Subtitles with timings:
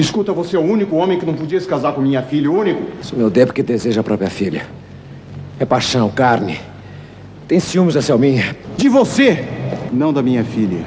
[0.00, 2.58] Escuta, você é o único homem que não podia se casar com minha filha, o
[2.58, 2.80] único.
[3.02, 4.66] Isso meu é porque deseja a própria filha.
[5.58, 6.58] É paixão, carne.
[7.46, 8.56] Tem ciúmes da Selminha.
[8.78, 9.44] De você,
[9.92, 10.82] não da minha filha.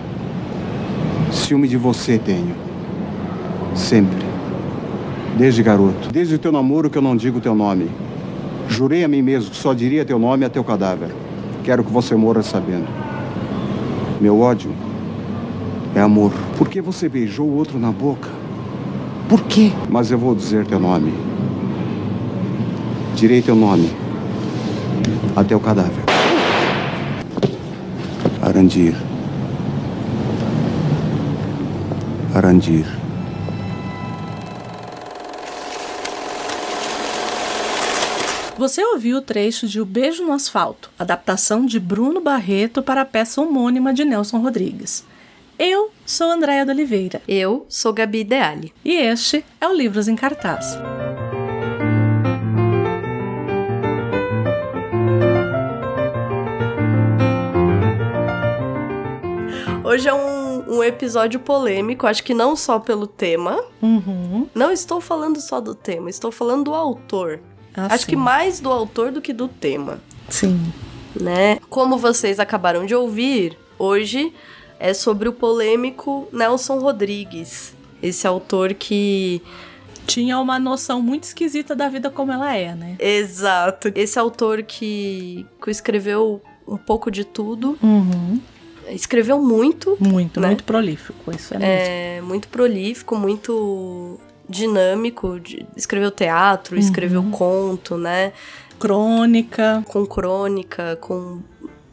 [1.32, 2.56] Ciúme de você tenho.
[3.76, 4.26] Sempre.
[5.38, 6.12] Desde garoto.
[6.12, 7.92] Desde o teu namoro que eu não digo teu nome.
[8.68, 11.10] Jurei a mim mesmo que só diria teu nome a teu cadáver.
[11.64, 12.88] Quero que você morra sabendo.
[14.20, 14.74] Meu ódio
[15.94, 16.34] é amor.
[16.58, 18.43] Por que você beijou o outro na boca?
[19.34, 19.72] Por quê?
[19.90, 21.12] Mas eu vou dizer teu nome.
[23.16, 23.90] Direi teu nome
[25.36, 26.04] até o cadáver.
[28.40, 28.96] Arandir.
[32.36, 32.86] Arandir.
[38.56, 43.06] Você ouviu o trecho de O Beijo no Asfalto, adaptação de Bruno Barreto para a
[43.06, 45.04] peça homônima de Nelson Rodrigues.
[45.58, 47.22] Eu sou Andréia de Oliveira.
[47.28, 48.74] Eu sou Gabi Ideale.
[48.84, 50.76] E este é o Livros em Cartaz.
[59.84, 63.64] Hoje é um, um, episódio polêmico, acho que não só pelo tema.
[63.80, 64.48] Uhum.
[64.56, 67.40] Não estou falando só do tema, estou falando do autor.
[67.76, 68.10] Ah, acho sim.
[68.10, 70.02] que mais do autor do que do tema.
[70.30, 70.60] Sim.
[71.16, 71.60] Né?
[71.70, 74.34] Como vocês acabaram de ouvir, hoje
[74.80, 77.74] é sobre o polêmico Nelson Rodrigues.
[78.02, 79.42] Esse autor que
[80.06, 82.96] tinha uma noção muito esquisita da vida como ela é, né?
[83.00, 83.92] Exato.
[83.96, 87.78] Esse autor que, que escreveu um pouco de tudo.
[87.82, 88.40] Uhum.
[88.90, 89.96] Escreveu muito.
[90.00, 90.48] Muito, né?
[90.48, 95.40] muito prolífico, isso é, é muito prolífico, muito dinâmico.
[95.76, 97.32] Escreveu teatro, escreveu Uhum.
[97.32, 98.34] conto, né?
[98.78, 99.84] Crônica.
[99.88, 101.40] Com crônica, com,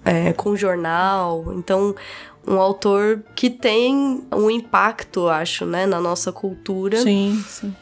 [0.05, 1.53] é, com jornal.
[1.57, 1.95] Então,
[2.51, 7.75] um autor que tem um impacto, acho, né, na nossa cultura Sim, sim.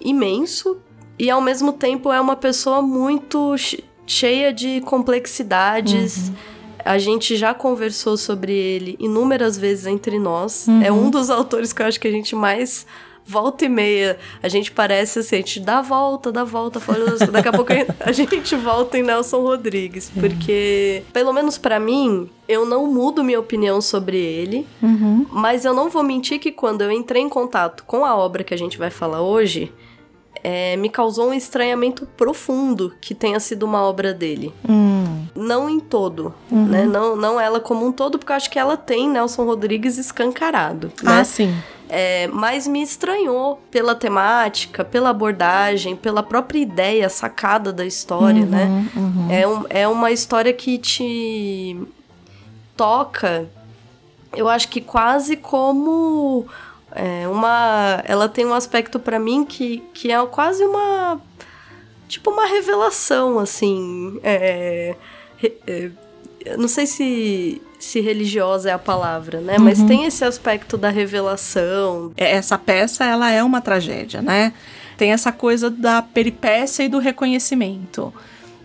[0.00, 0.78] imenso.
[1.18, 6.32] E ao mesmo tempo é uma pessoa muito che- cheia de complexidades.
[6.84, 10.66] A gente já conversou sobre ele inúmeras vezes entre nós.
[10.82, 12.86] É um dos autores que eu acho que a gente mais
[13.26, 14.18] volta e meia.
[14.42, 17.52] A gente parece assim, a gente dá a volta, dá a volta, fala- daqui a
[17.52, 20.10] pouco a gente volta em Nelson Rodrigues.
[20.14, 24.66] Porque, pelo menos pra mim, eu não mudo minha opinião sobre ele.
[24.82, 25.26] Uhum.
[25.30, 28.52] Mas eu não vou mentir que quando eu entrei em contato com a obra que
[28.54, 29.72] a gente vai falar hoje,
[30.44, 34.52] é, me causou um estranhamento profundo que tenha sido uma obra dele.
[34.68, 35.24] Hum.
[35.34, 36.84] Não em todo, né?
[36.84, 40.88] Não, não ela como um todo, porque eu acho que ela tem Nelson Rodrigues escancarado,
[41.02, 41.20] né?
[41.20, 41.56] Ah, sim.
[41.88, 48.88] É, mas me estranhou pela temática, pela abordagem, pela própria ideia sacada da história, né?
[48.94, 49.30] Uhum.
[49.30, 51.80] É, um, é uma história que te
[52.76, 53.46] toca,
[54.36, 56.46] eu acho que quase como
[56.94, 58.02] é, uma.
[58.06, 61.20] Ela tem um aspecto pra mim que, que é quase uma.
[62.08, 64.20] Tipo uma revelação, assim.
[64.22, 64.94] É,
[65.66, 65.90] é,
[66.56, 69.58] não sei se, se religiosa é a palavra, né?
[69.58, 72.12] Mas tem esse aspecto da revelação.
[72.16, 74.52] É, Essa peça, ela é uma tragédia, né?
[74.96, 78.12] Tem essa coisa da peripécia e do reconhecimento.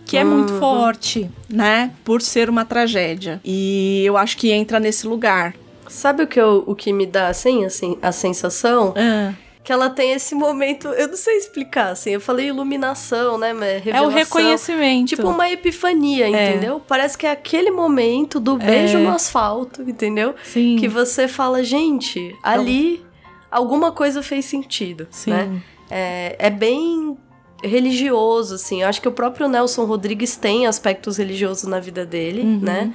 [0.04, 1.92] Que é muito forte, né?
[2.04, 3.40] Por ser uma tragédia.
[3.44, 5.54] E eu acho que entra nesse lugar.
[5.90, 8.94] Sabe o que, eu- o que me dá assim, assim, a sensação?
[8.96, 13.52] Ah, Que ela tem esse momento, eu não sei explicar, assim, eu falei iluminação, né,
[13.52, 14.06] mas é revelação.
[14.08, 15.08] o reconhecimento.
[15.10, 16.80] Tipo uma epifania, entendeu?
[16.88, 20.34] Parece que é aquele momento do beijo no asfalto, entendeu?
[20.44, 20.76] Sim.
[20.80, 23.04] Que você fala, gente, ali
[23.50, 25.30] alguma coisa fez sentido, Sim.
[25.32, 25.62] né?
[25.90, 27.16] É, é bem
[27.62, 28.82] religioso, assim.
[28.82, 32.60] Eu acho que o próprio Nelson Rodrigues tem aspectos religiosos na vida dele, Uhum.
[32.60, 32.94] né?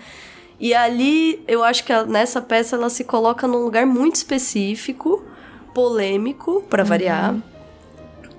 [0.60, 5.24] E ali, eu acho que a- nessa peça ela se coloca num lugar muito específico,
[5.74, 6.90] polêmico, pra Uhum.
[6.90, 7.36] variar.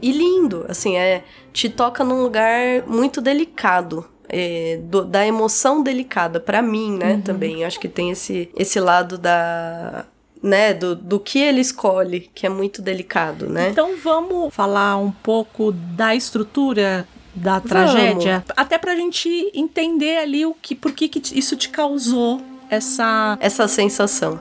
[0.01, 4.07] E lindo, assim, é te toca num lugar muito delicado.
[4.29, 7.61] é, do- da emoção delicada, pra mim, né, também.
[7.61, 10.05] Eu acho que tem esse, esse lado da.
[10.43, 13.69] né, do, do que ele escolhe, que é muito delicado, né?
[13.71, 17.07] Então vamos falar um pouco da estrutura
[17.37, 22.41] da tragédia, até pra gente entender ali o que, por que, que isso te causou
[22.71, 24.41] essa Essa sensação.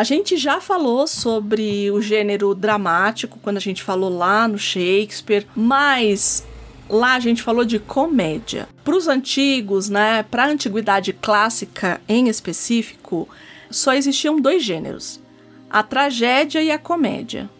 [0.00, 5.46] A gente já falou sobre o gênero dramático quando a gente falou lá no Shakespeare,
[5.54, 6.42] mas
[6.88, 8.66] lá a gente falou de comédia.
[8.82, 13.28] Para os antigos, né, para a antiguidade clássica em específico,
[13.70, 15.20] só existiam dois gêneros:
[15.68, 17.50] a tragédia e a comédia.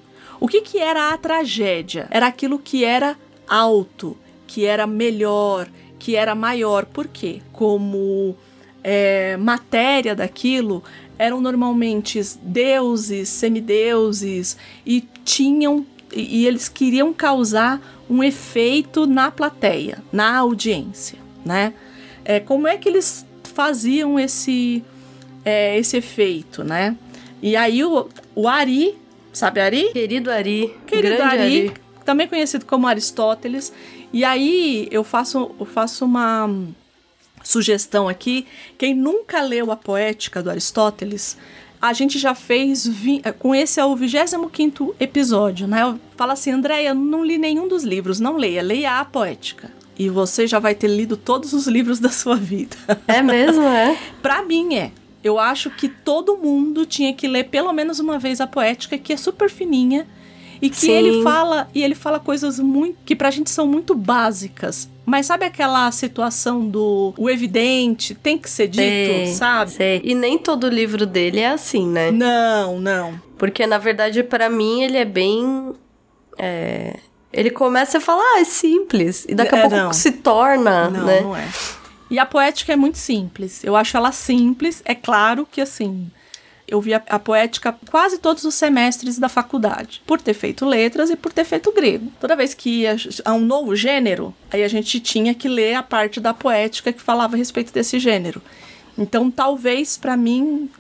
[0.41, 2.09] O que, que era a tragédia?
[2.11, 4.17] Era aquilo que era alto,
[4.47, 6.87] que era melhor, que era maior.
[6.87, 7.43] Por quê?
[7.53, 8.35] Como
[8.83, 10.83] é, matéria daquilo
[11.20, 14.56] eram normalmente deuses, semideuses
[14.87, 17.78] e tinham e, e eles queriam causar
[18.08, 21.75] um efeito na plateia, na audiência, né?
[22.25, 24.82] É, como é que eles faziam esse
[25.44, 26.96] é, esse efeito, né?
[27.43, 28.96] E aí o, o Ari,
[29.31, 29.90] sabe Ari?
[29.93, 30.75] Querido Ari.
[30.87, 31.72] Querido Ari, Ari,
[32.02, 33.70] também conhecido como Aristóteles.
[34.11, 36.49] E aí eu faço, eu faço uma
[37.43, 38.47] sugestão aqui.
[38.79, 41.37] Quem nunca leu a poética do Aristóteles,
[41.81, 42.87] a gente já fez.
[42.87, 43.23] Vi...
[43.39, 45.99] Com esse é o 25 episódio, né?
[46.17, 48.21] Fala assim, Andréia, não li nenhum dos livros.
[48.21, 49.71] Não leia, leia a poética.
[49.99, 52.77] E você já vai ter lido todos os livros da sua vida.
[53.07, 53.99] É mesmo, é?
[54.23, 54.93] pra mim é.
[55.23, 59.13] Eu acho que todo mundo tinha que ler pelo menos uma vez a poética, que
[59.13, 60.07] é super fininha
[60.61, 60.93] e que Sim.
[60.93, 64.89] ele fala e ele fala coisas muito que pra gente são muito básicas.
[65.07, 69.71] Mas sabe aquela situação do o evidente tem que ser dito, sei, sabe?
[69.73, 70.01] Sei.
[70.05, 72.11] E nem todo livro dele é assim, né?
[72.11, 73.21] Não, não.
[73.39, 75.73] Porque na verdade para mim ele é bem
[76.39, 76.97] é...
[77.33, 79.27] ele começa a falar, ah, é simples.
[79.29, 79.93] E daqui a é, pouco não.
[79.93, 81.21] se torna, não, né?
[81.23, 81.49] Não é.
[82.11, 83.63] E a poética é muito simples.
[83.63, 84.83] Eu acho ela simples.
[84.85, 86.11] É claro que assim,
[86.70, 91.11] eu vi a, a, poética quase todos os semestres da faculdade, por ter feito letras
[91.11, 92.11] e por ter feito grego.
[92.20, 95.82] Toda vez que ia a um novo gênero, aí a gente tinha que ler a
[95.82, 98.40] parte da poética que falava a respeito desse gênero.
[98.96, 100.70] Então, talvez para mim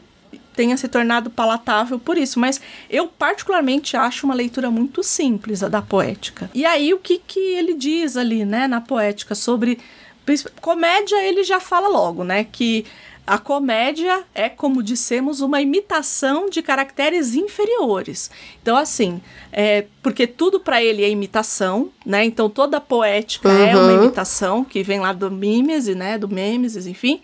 [0.54, 5.68] tenha se tornado palatável por isso, mas eu particularmente acho uma leitura muito simples a
[5.68, 6.50] da poética.
[6.52, 9.78] E aí o que que ele diz ali, né, na poética sobre
[10.60, 12.84] comédia, ele já fala logo, né, que
[13.30, 18.28] a comédia é, como dissemos, uma imitação de caracteres inferiores.
[18.60, 19.22] Então, assim,
[19.52, 22.24] é, porque tudo para ele é imitação, né?
[22.24, 23.64] Então, toda poética uhum.
[23.64, 26.18] é uma imitação, que vem lá do Mimesis, né?
[26.18, 27.22] Do Mimesis, enfim.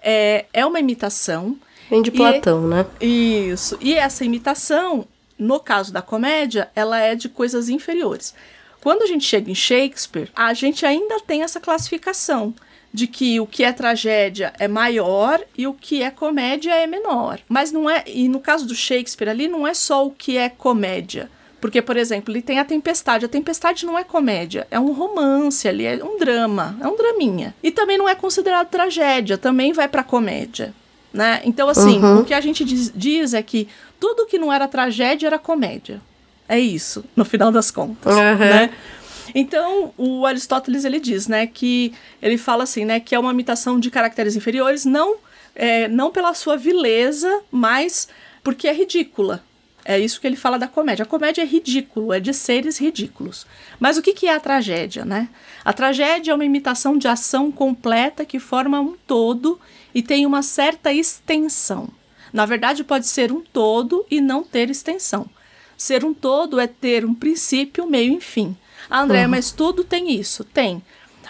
[0.00, 1.56] É, é uma imitação.
[1.90, 2.86] Vem de Platão, e, né?
[3.00, 3.76] Isso.
[3.80, 5.04] E essa imitação,
[5.36, 8.36] no caso da comédia, ela é de coisas inferiores.
[8.80, 12.54] Quando a gente chega em Shakespeare, a gente ainda tem essa classificação
[12.94, 17.40] de que o que é tragédia é maior e o que é comédia é menor.
[17.48, 20.48] Mas não é, e no caso do Shakespeare ali não é só o que é
[20.48, 21.28] comédia.
[21.60, 23.24] Porque, por exemplo, ele tem a Tempestade.
[23.24, 27.52] A Tempestade não é comédia, é um romance ali, é um drama, é um draminha.
[27.64, 30.72] E também não é considerado tragédia, também vai para comédia.
[31.12, 31.40] Né?
[31.44, 32.20] Então, assim, uhum.
[32.20, 33.66] o que a gente diz, diz, é que
[33.98, 36.00] tudo que não era tragédia era comédia.
[36.48, 38.14] É isso, no final das contas.
[38.14, 38.38] Uhum.
[38.38, 38.70] Né?
[39.34, 41.92] Então, o Aristóteles ele diz, né, que
[42.22, 45.16] ele fala assim, né, que é uma imitação de caracteres inferiores, não
[45.54, 48.08] é, não pela sua vileza, mas
[48.42, 49.42] porque é ridícula.
[49.84, 51.02] É isso que ele fala da comédia.
[51.02, 53.46] A comédia é ridículo, é de seres ridículos.
[53.78, 55.28] Mas o que, que é a tragédia, né?
[55.62, 59.60] A tragédia é uma imitação de ação completa que forma um todo
[59.94, 61.88] e tem uma certa extensão.
[62.32, 65.28] Na verdade, pode ser um todo e não ter extensão.
[65.76, 68.56] Ser um todo é ter um princípio, meio e fim.
[68.94, 69.30] Ah, André, uhum.
[69.30, 70.44] mas tudo tem isso?
[70.44, 70.80] Tem.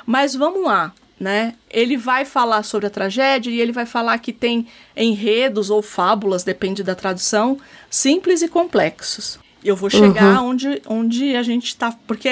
[0.04, 1.54] Mas vamos lá, né?
[1.70, 6.44] Ele vai falar sobre a tragédia e ele vai falar que tem enredos ou fábulas,
[6.44, 9.38] depende da tradução, simples e complexos.
[9.64, 10.50] Eu vou chegar uhum.
[10.50, 11.90] onde, onde a gente está.
[12.06, 12.28] Porque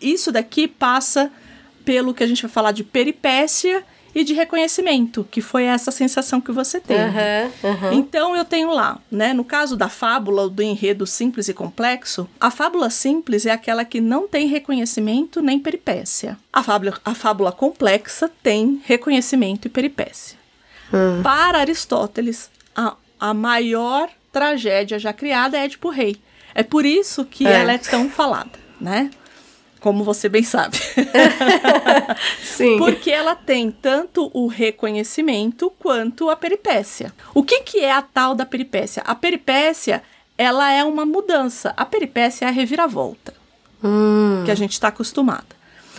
[0.00, 1.30] isso daqui passa
[1.84, 3.84] pelo que a gente vai falar de peripécia
[4.16, 7.02] e de reconhecimento, que foi essa sensação que você teve.
[7.02, 7.92] Uhum, uhum.
[7.92, 9.34] Então eu tenho lá, né?
[9.34, 14.00] No caso da fábula do enredo simples e complexo, a fábula simples é aquela que
[14.00, 16.38] não tem reconhecimento nem peripécia.
[16.50, 20.38] A fábula, a fábula complexa tem reconhecimento e peripécia.
[20.90, 21.22] Uhum.
[21.22, 26.16] Para Aristóteles, a, a maior tragédia já criada é Édipo Rei.
[26.54, 27.52] É por isso que é.
[27.52, 29.10] ela é tão falada, né?
[29.86, 30.76] Como você bem sabe.
[32.42, 32.76] Sim.
[32.76, 37.14] Porque ela tem tanto o reconhecimento quanto a peripécia.
[37.32, 39.04] O que, que é a tal da peripécia?
[39.06, 40.02] A peripécia,
[40.36, 41.72] ela é uma mudança.
[41.76, 43.32] A peripécia é a reviravolta.
[43.80, 44.42] Hum.
[44.44, 45.54] Que a gente está acostumada.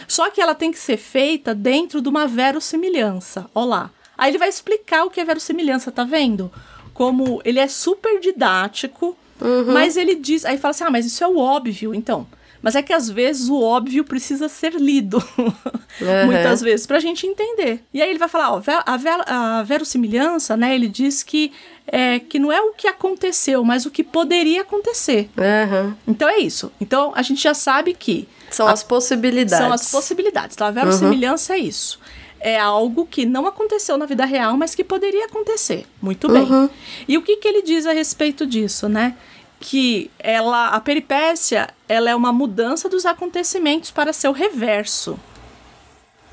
[0.05, 3.49] Só que ela tem que ser feita dentro de uma verossimilhança.
[3.53, 3.83] Olá.
[3.83, 3.91] lá.
[4.17, 6.51] Aí ele vai explicar o que é verossimilhança, tá vendo?
[6.93, 9.71] Como ele é super didático, uhum.
[9.71, 10.43] mas ele diz.
[10.43, 11.95] Aí fala assim: ah, mas isso é o óbvio.
[11.95, 12.27] Então,
[12.61, 15.23] Mas é que às vezes o óbvio precisa ser lido.
[15.99, 16.27] Uhum.
[16.27, 17.83] Muitas vezes, pra gente entender.
[17.91, 20.75] E aí ele vai falar, ó, a, a verossimilhança, né?
[20.75, 21.51] Ele diz que,
[21.87, 25.27] é, que não é o que aconteceu, mas o que poderia acontecer.
[25.35, 25.95] Uhum.
[26.07, 26.71] Então é isso.
[26.79, 28.27] Então a gente já sabe que.
[28.51, 29.57] São a, as possibilidades.
[29.57, 30.55] São as possibilidades.
[30.55, 31.59] Então a verossimilhança uhum.
[31.59, 31.99] é isso
[32.39, 35.85] é algo que não aconteceu na vida real, mas que poderia acontecer.
[36.01, 36.43] Muito bem.
[36.43, 36.69] Uhum.
[37.07, 39.15] E o que, que ele diz a respeito disso, né?
[39.59, 45.19] Que ela a peripécia ela é uma mudança dos acontecimentos para seu reverso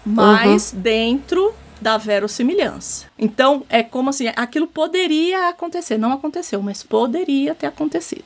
[0.04, 0.80] mas uhum.
[0.80, 3.06] dentro da verossimilhança.
[3.18, 8.24] Então, é como assim, aquilo poderia acontecer, não aconteceu, mas poderia ter acontecido.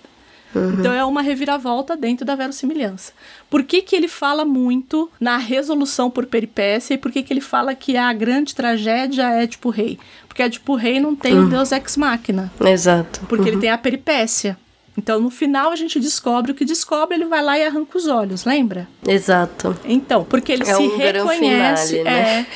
[0.55, 0.75] Uhum.
[0.75, 3.13] Então é uma reviravolta dentro da verossimilhança.
[3.51, 7.41] Por que, que ele fala muito na resolução por peripécia e por que, que ele
[7.41, 9.99] fala que a grande tragédia é tipo rei?
[10.27, 11.49] Porque é tipo rei não tem uhum.
[11.51, 12.51] deus ex machina.
[12.61, 13.21] Exato.
[13.29, 13.61] Porque ele uhum.
[13.61, 14.59] tem a peripécia.
[14.99, 18.09] Então, no final, a gente descobre o que descobre, ele vai lá e arranca os
[18.09, 18.89] olhos, lembra?
[19.07, 19.79] Exato.
[19.85, 21.99] Então, porque ele é se um reconhece.
[21.99, 22.41] Finale, né?
[22.41, 22.47] É,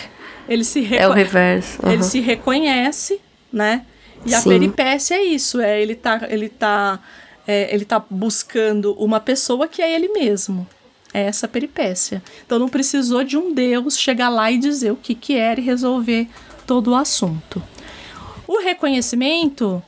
[0.52, 1.04] ele se reco...
[1.04, 1.78] É o reverso.
[1.80, 1.92] Uhum.
[1.92, 3.20] Ele se reconhece,
[3.52, 3.86] né?
[4.26, 4.34] E Sim.
[4.34, 6.98] a peripécia é isso, é ele tá, ele tá,
[7.46, 10.66] é, ele tá buscando uma pessoa que é ele mesmo.
[11.14, 12.20] É essa peripécia.
[12.44, 15.62] Então não precisou de um Deus chegar lá e dizer o que que era e
[15.62, 16.26] resolver
[16.66, 17.62] todo o assunto.
[18.48, 19.80] O reconhecimento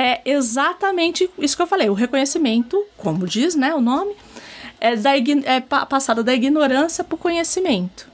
[0.00, 1.90] é exatamente isso que eu falei.
[1.90, 4.14] O reconhecimento, como diz né, o nome,
[4.80, 8.08] é, da, é passada da ignorância para o conhecimento.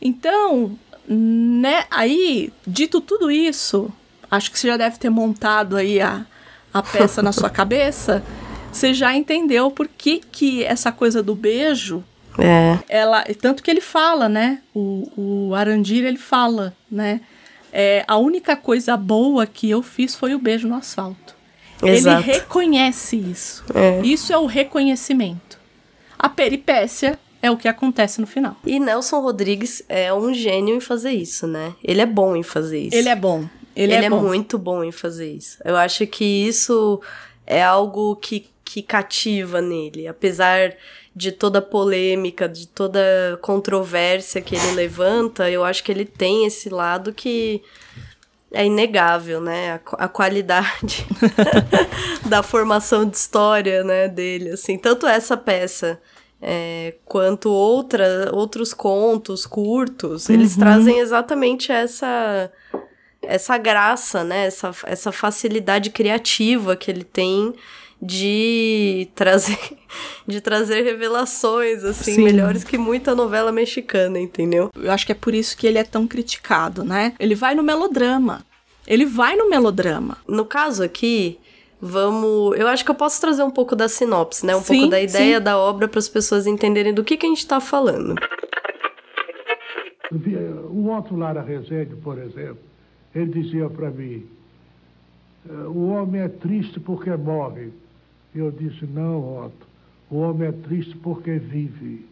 [0.00, 3.92] Então, né, aí, dito tudo isso,
[4.30, 6.24] acho que você já deve ter montado aí a,
[6.72, 8.24] a peça na sua cabeça.
[8.72, 12.02] Você já entendeu por que, que essa coisa do beijo
[12.38, 12.78] é.
[12.88, 14.60] Ela, tanto que ele fala, né?
[14.72, 17.20] O, o Arandir, ele fala, né?
[17.72, 21.36] É, a única coisa boa que eu fiz foi o beijo no asfalto.
[21.82, 22.22] Exato.
[22.22, 23.64] Ele reconhece isso.
[23.74, 24.00] É.
[24.02, 25.58] Isso é o reconhecimento.
[26.18, 28.56] A peripécia é o que acontece no final.
[28.66, 31.74] E Nelson Rodrigues é um gênio em fazer isso, né?
[31.82, 32.96] Ele é bom em fazer isso.
[32.96, 33.48] Ele é bom.
[33.76, 34.20] Ele, Ele é, é bom.
[34.20, 35.58] muito bom em fazer isso.
[35.64, 37.00] Eu acho que isso
[37.46, 40.08] é algo que, que cativa nele.
[40.08, 40.74] Apesar
[41.18, 43.00] de toda polêmica, de toda
[43.42, 47.60] controvérsia que ele levanta, eu acho que ele tem esse lado que
[48.52, 49.72] é inegável, né?
[49.72, 51.04] A, a qualidade
[52.24, 54.78] da formação de história, né, dele, assim.
[54.78, 56.00] Tanto essa peça
[56.40, 60.36] é, quanto outra, outros contos curtos, uhum.
[60.36, 62.48] eles trazem exatamente essa
[63.20, 64.46] essa graça, né?
[64.46, 67.52] Essa, essa facilidade criativa que ele tem
[68.00, 69.58] de trazer
[70.26, 72.24] de trazer revelações assim Sim.
[72.24, 74.70] melhores que muita novela mexicana, entendeu?
[74.76, 77.14] Eu acho que é por isso que ele é tão criticado, né?
[77.18, 78.44] Ele vai no melodrama.
[78.86, 80.18] Ele vai no melodrama.
[80.26, 81.38] No caso aqui,
[81.80, 82.58] vamos.
[82.58, 84.54] Eu acho que eu posso trazer um pouco da sinopse, né?
[84.54, 85.44] Um sim, pouco da ideia sim.
[85.44, 88.14] da obra para as pessoas entenderem do que, que a gente está falando.
[90.70, 92.60] O Otto Lara Rezende, por exemplo,
[93.14, 94.26] ele dizia para mim:
[95.48, 97.70] eh, o homem é triste porque morre.
[98.38, 99.66] Eu disse: Não, Otto,
[100.08, 102.06] o homem é triste porque vive.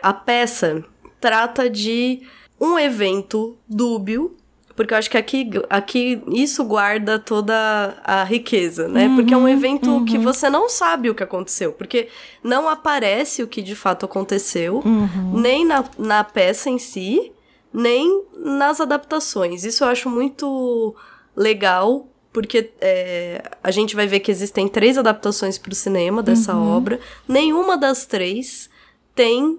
[0.00, 0.84] A peça
[1.20, 2.22] trata de
[2.60, 4.36] um evento dúbio,
[4.76, 9.08] porque eu acho que aqui, aqui isso guarda toda a riqueza, né?
[9.08, 10.04] Uhum, porque é um evento uhum.
[10.04, 12.08] que você não sabe o que aconteceu, porque
[12.44, 15.32] não aparece o que de fato aconteceu, uhum.
[15.40, 17.32] nem na, na peça em si,
[17.72, 19.64] nem nas adaptações.
[19.64, 20.94] Isso eu acho muito
[21.34, 26.54] legal, porque é, a gente vai ver que existem três adaptações para o cinema dessa
[26.54, 26.76] uhum.
[26.76, 27.00] obra.
[27.26, 28.68] Nenhuma das três
[29.14, 29.58] tem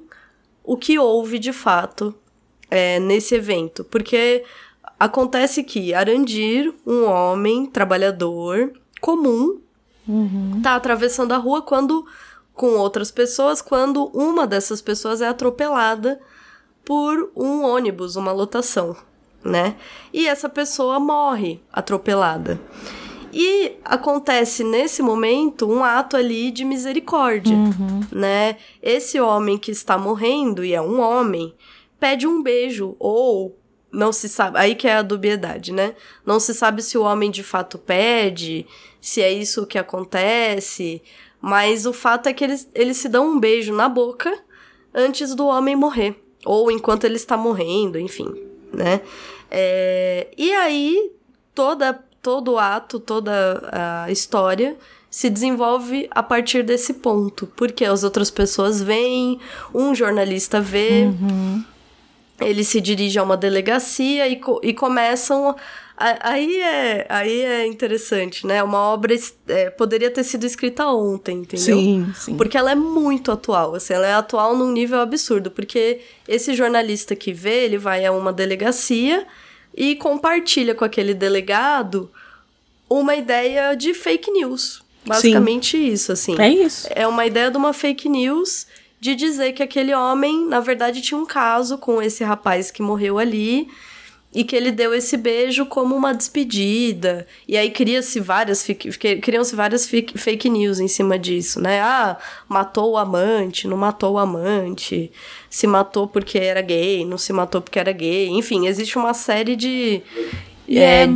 [0.63, 2.13] o que houve de fato
[2.69, 4.43] é, nesse evento, porque
[4.99, 9.59] acontece que Arandir, um homem trabalhador comum,
[10.07, 10.61] uhum.
[10.61, 12.05] tá atravessando a rua quando
[12.53, 16.19] com outras pessoas, quando uma dessas pessoas é atropelada
[16.85, 18.95] por um ônibus, uma lotação
[19.43, 19.75] né?
[20.13, 22.59] E essa pessoa morre atropelada.
[23.33, 28.01] E acontece nesse momento um ato ali de misericórdia, uhum.
[28.11, 28.57] né?
[28.81, 31.53] Esse homem que está morrendo, e é um homem,
[31.99, 33.57] pede um beijo, ou
[33.91, 35.93] não se sabe, aí que é a dubiedade, né?
[36.25, 38.65] Não se sabe se o homem de fato pede,
[38.99, 41.01] se é isso que acontece,
[41.39, 44.35] mas o fato é que eles, eles se dão um beijo na boca
[44.93, 48.33] antes do homem morrer, ou enquanto ele está morrendo, enfim,
[48.73, 49.01] né?
[49.49, 51.11] É, e aí,
[51.55, 53.69] toda, todo o ato, toda
[54.05, 54.75] a história
[55.09, 57.47] se desenvolve a partir desse ponto.
[57.55, 59.39] Porque as outras pessoas veem,
[59.73, 61.05] um jornalista vê.
[61.05, 61.63] Uhum.
[62.39, 65.55] ele se dirige a uma delegacia e, co e começam
[65.99, 68.61] Aí é, aí é interessante, né?
[68.61, 69.15] Uma obra
[69.47, 71.75] é, poderia ter sido escrita ontem, entendeu?
[71.75, 72.37] Sim, sim.
[72.37, 77.15] Porque ela é muito atual, assim, ela é atual num nível absurdo, porque esse jornalista
[77.15, 79.25] que vê, ele vai a uma delegacia
[79.75, 82.11] e compartilha com aquele delegado
[82.87, 84.83] uma ideia de fake news.
[85.03, 85.87] Basicamente sim.
[85.87, 86.39] isso, assim.
[86.39, 86.87] É isso.
[86.91, 88.67] É uma ideia de uma fake news
[88.99, 93.17] de dizer que aquele homem, na verdade, tinha um caso com esse rapaz que morreu
[93.17, 93.67] ali
[94.33, 97.25] e que ele deu esse beijo como uma despedida.
[97.47, 98.65] E aí cria-se várias
[99.21, 101.79] criam-se várias fake news em cima disso, né?
[101.81, 102.17] Ah,
[102.47, 105.11] matou o amante, não matou o amante,
[105.49, 108.27] se matou porque era gay, não se matou porque era gay.
[108.27, 110.01] Enfim, existe uma série de
[110.67, 111.09] e é, é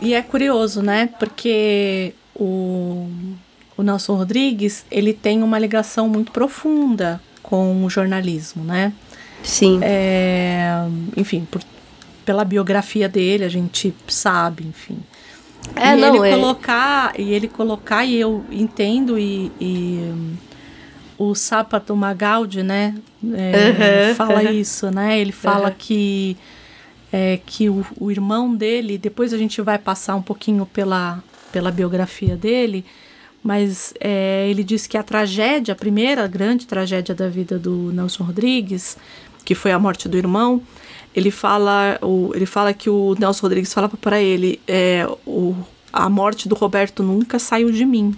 [0.00, 1.10] e é curioso, né?
[1.18, 3.08] Porque o
[3.76, 8.92] o Nelson Rodrigues, ele tem uma ligação muito profunda com o jornalismo, né?
[9.42, 9.80] Sim.
[9.82, 11.60] É, enfim, por
[12.24, 14.98] pela biografia dele, a gente sabe, enfim.
[15.76, 16.36] É, e não, ele é...
[16.36, 20.36] colocar, e ele colocar, e eu entendo, e, e um,
[21.18, 22.94] o Sapato Magaldi, né,
[23.32, 25.74] é, uhum, fala isso, né, ele fala uhum.
[25.76, 26.36] que,
[27.12, 31.70] é, que o, o, irmão dele, depois a gente vai passar um pouquinho pela, pela
[31.70, 32.84] biografia dele,
[33.42, 38.24] mas é, ele diz que a tragédia, a primeira grande tragédia da vida do Nelson
[38.24, 38.96] Rodrigues,
[39.44, 40.62] que foi a morte do irmão,
[41.14, 45.54] ele fala, o, ele fala que o Nelson Rodrigues fala para ele, é, o,
[45.92, 48.14] a morte do Roberto nunca saiu de mim.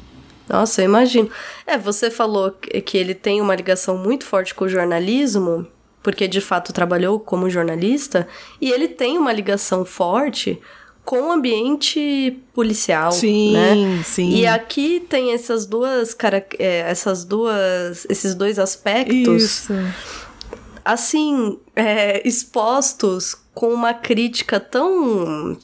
[0.48, 1.28] Nossa, eu imagino.
[1.66, 5.66] É, você falou que ele tem uma ligação muito forte com o jornalismo,
[6.02, 8.26] porque de fato trabalhou como jornalista,
[8.60, 10.58] e ele tem uma ligação forte
[11.04, 14.02] com o ambiente policial, sim, né?
[14.04, 14.30] Sim.
[14.30, 19.42] E aqui tem essas duas, cara, é, essas duas, esses dois aspectos.
[19.42, 19.74] Isso
[20.86, 25.58] assim, é, expostos com uma crítica tão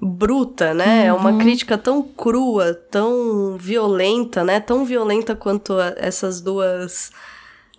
[0.00, 1.12] bruta, né?
[1.12, 1.18] Uhum.
[1.18, 4.58] Uma crítica tão crua, tão violenta, né?
[4.58, 7.12] Tão violenta quanto essas duas.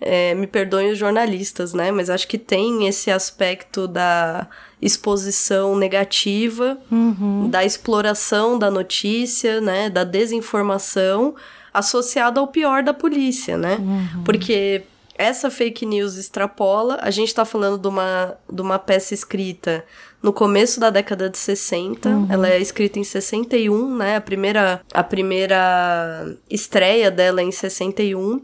[0.02, 1.92] É, me perdoem os jornalistas, né?
[1.92, 4.48] Mas acho que tem esse aspecto da
[4.82, 7.50] exposição negativa, uhum.
[7.50, 9.90] da exploração da notícia, né?
[9.90, 11.36] Da desinformação
[11.74, 13.78] associado ao pior da polícia, né?
[13.80, 14.24] Uhum.
[14.24, 14.84] Porque
[15.18, 17.00] essa fake news extrapola.
[17.02, 19.86] A gente está falando de uma, de uma peça escrita
[20.22, 22.10] no começo da década de 60.
[22.10, 22.28] Uhum.
[22.30, 24.18] Ela é escrita em 61, né?
[24.18, 28.42] A primeira, a primeira estreia dela é em 61.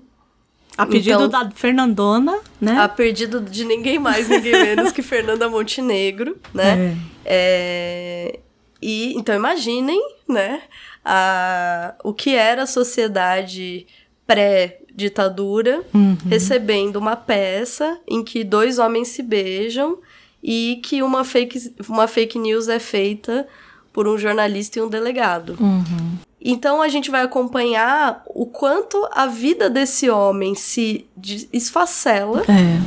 [0.77, 2.77] A pedido então, da Fernandona, né?
[2.79, 6.95] A pedido de ninguém mais, ninguém menos que Fernanda Montenegro, né?
[7.25, 8.31] É.
[8.33, 8.39] É,
[8.81, 10.61] e então imaginem, né?
[11.03, 13.85] A, o que era a sociedade
[14.25, 16.17] pré ditadura, uhum.
[16.27, 19.97] recebendo uma peça em que dois homens se beijam
[20.43, 23.47] e que uma fake, uma fake news é feita
[23.93, 25.57] por um jornalista e um delegado.
[25.59, 26.17] Uhum.
[26.39, 31.05] Então a gente vai acompanhar o quanto a vida desse homem se
[31.53, 32.81] esfacela é.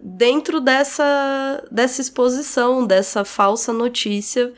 [0.00, 4.52] dentro dessa, dessa exposição, dessa falsa notícia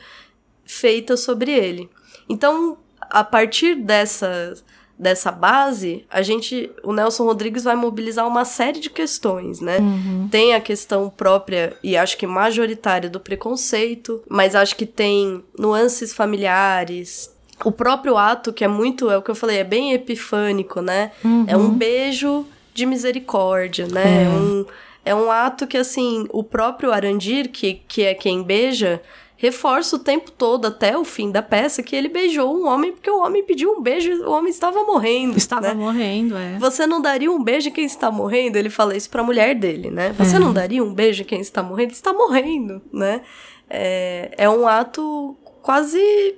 [0.65, 1.87] feita sobre ele.
[2.27, 4.55] Então, a partir dessa
[4.97, 9.79] dessa base, a gente, o Nelson Rodrigues vai mobilizar uma série de questões, né?
[9.79, 10.27] Uhum.
[10.31, 16.13] Tem a questão própria e acho que majoritária do preconceito, mas acho que tem nuances
[16.13, 17.33] familiares.
[17.63, 21.11] O próprio ato, que é muito, é o que eu falei, é bem epifânico, né?
[21.23, 21.45] Uhum.
[21.47, 24.23] É um beijo de misericórdia, né?
[24.23, 24.25] É.
[24.25, 24.65] é um,
[25.05, 29.01] é um ato que, assim, o próprio Arandir, que, que é quem beija,
[29.37, 33.09] reforça o tempo todo, até o fim da peça, que ele beijou um homem porque
[33.09, 35.37] o homem pediu um beijo e o homem estava morrendo.
[35.37, 35.73] Estava né?
[35.73, 36.57] morrendo, é.
[36.59, 38.55] Você não daria um beijo a quem está morrendo?
[38.55, 40.13] Ele fala isso pra mulher dele, né?
[40.17, 40.39] Você é.
[40.39, 41.91] não daria um beijo a quem está morrendo?
[41.91, 43.21] Está morrendo, né?
[43.69, 46.35] É, é um ato quase.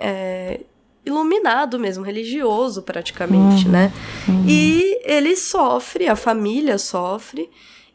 [0.00, 0.60] É,
[1.04, 3.72] iluminado mesmo, religioso praticamente, uhum.
[3.72, 3.92] né?
[4.28, 4.44] Uhum.
[4.46, 7.48] E ele sofre, a família sofre,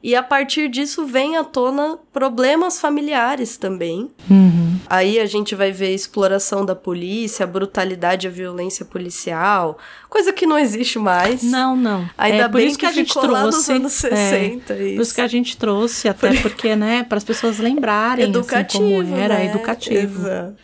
[0.03, 4.11] e a partir disso vem à tona problemas familiares também.
[4.29, 4.77] Uhum.
[4.85, 9.77] Aí a gente vai ver a exploração da polícia, a brutalidade a violência policial,
[10.09, 11.41] coisa que não existe mais.
[11.41, 12.05] Não, não.
[12.17, 14.73] Ainda é, bem que, que a gente trouxe anos 60.
[14.73, 14.95] É, isso.
[14.95, 19.03] Por isso que a gente trouxe, até porque, né, para as pessoas lembrarem educativo, assim,
[19.03, 19.45] como era, né?
[19.45, 20.19] educativo.
[20.19, 20.55] Exato.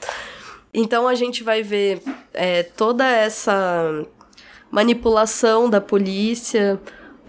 [0.73, 2.01] Então a gente vai ver
[2.33, 4.05] é, toda essa
[4.69, 6.77] manipulação da polícia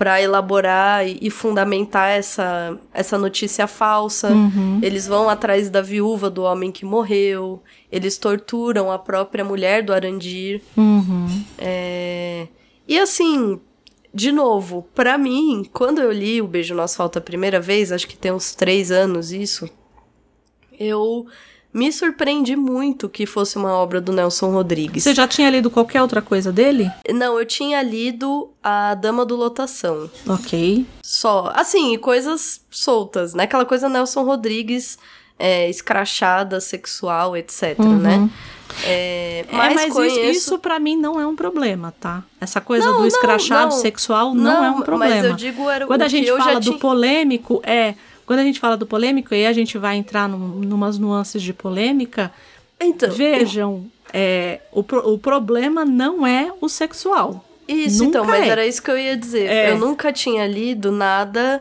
[0.01, 4.31] para elaborar e, e, fundamentar essa, essa notícia falsa.
[4.31, 4.81] Uhum.
[4.83, 7.63] Eles vão atrás da viúva do homem que morreu.
[7.93, 10.63] Eles torturam a própria mulher do Arandir.
[10.75, 11.45] Uhum.
[11.59, 12.49] É...
[12.89, 13.61] E assim,
[14.15, 18.09] de novo, para mim, quando eu li O Beijo no Asfalto a primeira vez, acho
[18.09, 19.69] que tem uns três anos isso,
[20.79, 21.27] eu
[21.73, 25.03] me surpreendi muito que fosse uma obra do Nelson Rodrigues.
[25.05, 26.91] Você já tinha lido qualquer outra coisa dele?
[27.13, 30.11] Não, eu tinha lido A Dama do Lotação.
[30.29, 30.85] Ok.
[31.03, 31.53] Só.
[31.55, 33.45] Assim, coisas soltas, né?
[33.45, 34.99] Aquela coisa Nelson Rodrigues,
[35.39, 37.99] é, escrachada, sexual, etc, Uhum.
[37.99, 38.29] né?
[38.85, 40.17] É, É, mas mas conheço...
[40.21, 42.23] isso, isso para mim não é um problema, tá?
[42.41, 43.81] Essa coisa Não, do não, escrachado não.
[43.81, 45.27] sexual não, é um mas problema.
[45.27, 47.95] eu digo era Quando a gente fala do tinha- polêmico, é.
[48.31, 51.53] Quando a gente fala do polêmico, e a gente vai entrar num, numas nuances de
[51.53, 52.33] polêmica,
[52.79, 57.45] Então, vejam, é, o, o problema não é o sexual.
[57.67, 58.49] Isso, Nunca então, mas é.
[58.51, 59.47] era isso que eu ia dizer.
[59.51, 59.73] É.
[59.73, 61.61] Eu nunca tinha lido nada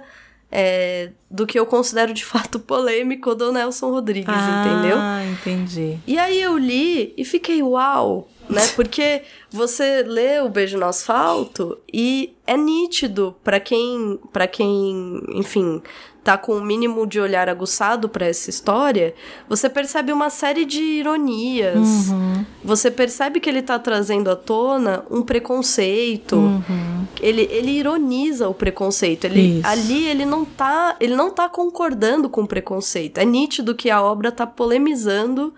[0.51, 4.97] é, do que eu considero de fato polêmico do Nelson Rodrigues, entendeu?
[4.99, 5.97] Ah, entendi.
[6.05, 8.61] E aí eu li e fiquei uau, né?
[8.75, 15.81] Porque você lê o Beijo no Asfalto e é nítido pra quem, para quem, enfim,
[16.23, 19.13] tá com o mínimo de olhar aguçado pra essa história,
[19.47, 22.09] você percebe uma série de ironias.
[22.09, 22.45] Uhum.
[22.63, 26.63] Você percebe que ele tá trazendo à tona um preconceito.
[27.21, 29.25] Ele, ele ironiza o preconceito.
[29.25, 29.67] Ele, Isso.
[29.67, 33.17] ali ele não tá, ele não tá concordando com o preconceito.
[33.17, 35.53] É nítido que a obra tá polemizando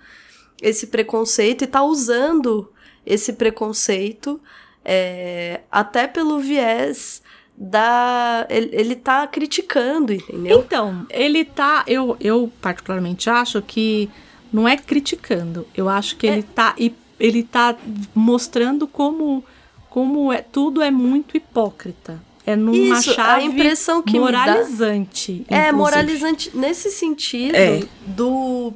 [0.61, 2.71] esse preconceito e tá usando
[3.05, 4.39] esse preconceito
[4.85, 7.21] é, até pelo viés
[7.57, 8.45] da.
[8.49, 10.59] Ele, ele tá criticando, entendeu?
[10.65, 11.83] Então, ele tá.
[11.87, 14.09] Eu, eu particularmente acho que
[14.51, 15.67] não é criticando.
[15.75, 16.73] Eu acho que ele tá.
[16.77, 17.77] e- Ele tá
[18.15, 19.43] mostrando como,
[19.89, 22.19] como é, tudo é muito hipócrita.
[22.43, 25.45] É numa Isso, a chave impressão que me dá- moralizante.
[25.47, 27.81] É, moralizante nesse sentido É.
[28.07, 28.73] do.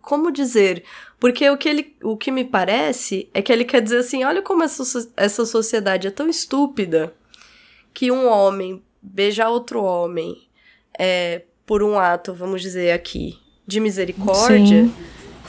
[0.00, 0.84] Como dizer?
[1.18, 4.40] Porque o que, ele, o que me parece é que ele quer dizer assim: olha
[4.40, 4.84] como essa,
[5.16, 7.12] essa sociedade é tão estúpida
[7.98, 10.46] que um homem beijar outro homem
[10.96, 14.94] é, por um ato, vamos dizer aqui, de misericórdia, Sim.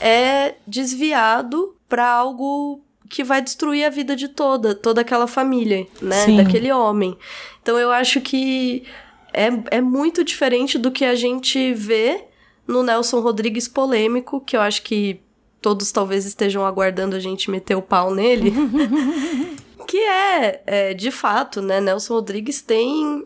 [0.00, 6.24] é desviado pra algo que vai destruir a vida de toda, toda aquela família, né?
[6.24, 6.38] Sim.
[6.38, 7.16] Daquele homem.
[7.62, 8.82] Então eu acho que
[9.32, 12.24] é, é muito diferente do que a gente vê
[12.66, 15.20] no Nelson Rodrigues polêmico, que eu acho que
[15.62, 18.52] todos talvez estejam aguardando a gente meter o pau nele.
[19.90, 21.80] que é, é, de fato, né?
[21.80, 23.24] Nelson Rodrigues tem.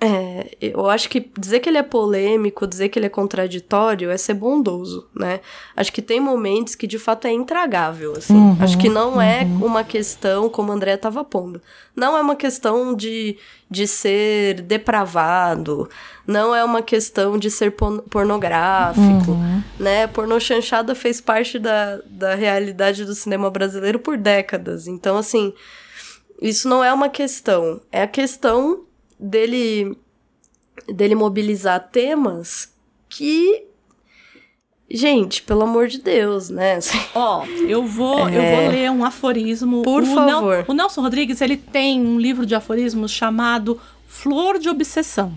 [0.00, 4.16] é, eu acho que dizer que ele é polêmico, dizer que ele é contraditório é
[4.16, 5.40] ser bondoso, né?
[5.76, 8.34] Acho que tem momentos que de fato é intragável, assim.
[8.34, 11.60] Uhum, acho que não é uma questão, como o André estava pondo,
[11.94, 13.36] não é uma questão de,
[13.70, 15.88] de ser depravado,
[16.26, 17.72] não é uma questão de ser
[18.10, 19.62] pornográfico, Uhum.
[19.78, 20.06] né?
[20.06, 24.86] Pornô chanchada fez parte da, da realidade do cinema brasileiro por décadas.
[24.86, 25.52] Então, assim,
[26.40, 27.80] isso não é uma questão.
[27.90, 28.84] É a questão
[29.18, 29.96] dele,
[30.88, 32.72] dele mobilizar temas
[33.08, 33.64] que.
[34.88, 36.78] Gente, pelo amor de Deus, né?
[37.14, 38.60] Ó, eu vou, eu É.
[38.62, 39.82] vou ler um aforismo.
[39.82, 40.64] Por o favor.
[40.68, 45.34] o Nelson Rodrigues, ele tem um livro de aforismos chamado Flor de Obsessão,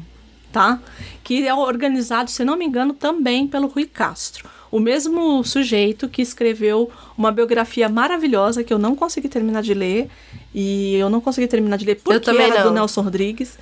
[0.52, 0.80] tá?
[1.24, 4.48] Que é organizado, se não me engano, também pelo Rui Castro.
[4.72, 10.10] O mesmo sujeito que escreveu uma biografia maravilhosa que eu não consegui terminar de ler.
[10.54, 12.72] E eu não consegui terminar de ler porque também era do.
[12.72, 13.58] Nelson Rodrigues.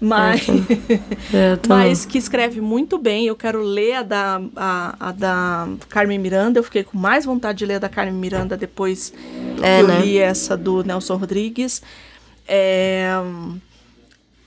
[0.00, 0.48] Mas,
[1.32, 3.26] É, mas que escreve muito bem.
[3.26, 6.58] Eu quero ler a da, a, a da Carmen Miranda.
[6.58, 9.12] Eu fiquei com mais vontade de ler a da Carmen Miranda depois
[9.62, 10.00] É, que eu né?
[10.00, 11.82] li essa do Nelson Rodrigues.
[12.48, 13.12] É,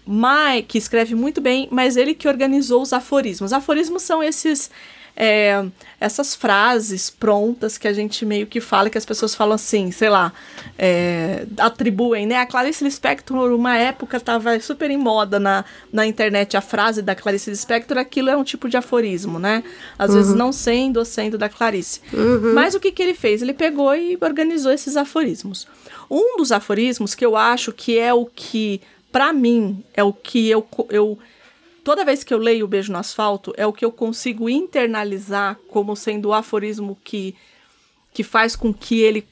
[0.06, 3.54] Mai, que escreve muito bem, mas ele que organizou os aforismos.
[3.54, 4.69] Aforismos são esses.
[5.15, 5.63] É,
[5.99, 10.10] essas frases prontas que a gente meio que fala, que as pessoas falam assim, sei
[10.10, 10.34] lá,
[10.78, 12.38] é, atribuem, né?
[12.38, 17.13] A Clarice Lispector, uma época, estava super em moda na, na internet a frase da
[17.15, 19.63] Clarice Lispector, aquilo é um tipo de aforismo, né?
[19.97, 22.02] Às vezes não sendo ou sendo da Clarice.
[22.54, 23.41] Mas o que, que ele fez?
[23.41, 25.67] Ele pegou e organizou esses aforismos.
[26.10, 30.49] Um dos aforismos que eu acho que é o que, pra mim, é o que
[30.49, 31.17] eu, eu
[31.84, 35.58] toda vez que eu leio o Beijo no Asfalto, é o que eu consigo internalizar
[35.69, 37.36] como sendo o aforismo que,
[38.13, 39.28] que faz com que ele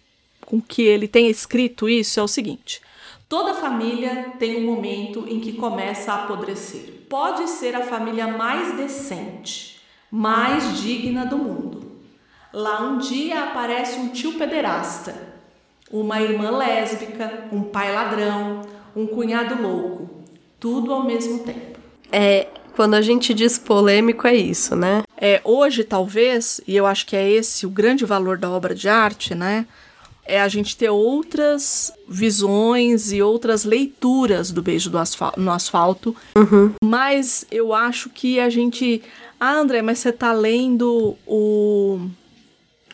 [0.46, 2.82] com que ele tenha escrito isso é o seguinte:
[3.30, 7.06] Toda família tem um momento em que começa a apodrecer.
[7.08, 9.80] Pode ser a família mais decente,
[10.12, 11.92] mais digna do mundo.
[12.52, 15.16] Lá um dia aparece um tio pederasta,
[15.90, 20.10] uma irmã lésbica, um pai ladrão, um cunhado louco,
[20.60, 21.71] tudo ao mesmo tempo.
[22.12, 25.04] É, quando a gente diz polêmico, é isso, né?
[25.18, 28.90] É, hoje, talvez, e eu acho que é esse o grande valor da obra de
[28.90, 29.66] arte, né?
[30.26, 36.16] é a gente ter outras visões e outras leituras do beijo do asfal no asfalto.
[36.36, 36.74] Uhum.
[36.84, 39.02] Mas eu acho que a gente.
[39.40, 42.00] Ah, André, mas você tá lendo o,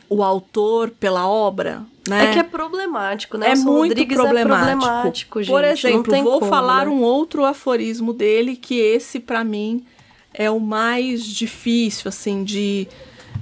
[0.08, 1.82] o autor pela obra?
[2.08, 2.30] Né?
[2.30, 3.46] É que é problemático, né?
[3.46, 4.54] É Nelson muito Rodrigues problemático.
[4.54, 5.52] É problemático gente.
[5.52, 6.92] Por exemplo, vou como, falar né?
[6.92, 9.84] um outro aforismo dele, que esse, para mim,
[10.32, 12.88] é o mais difícil, assim, de,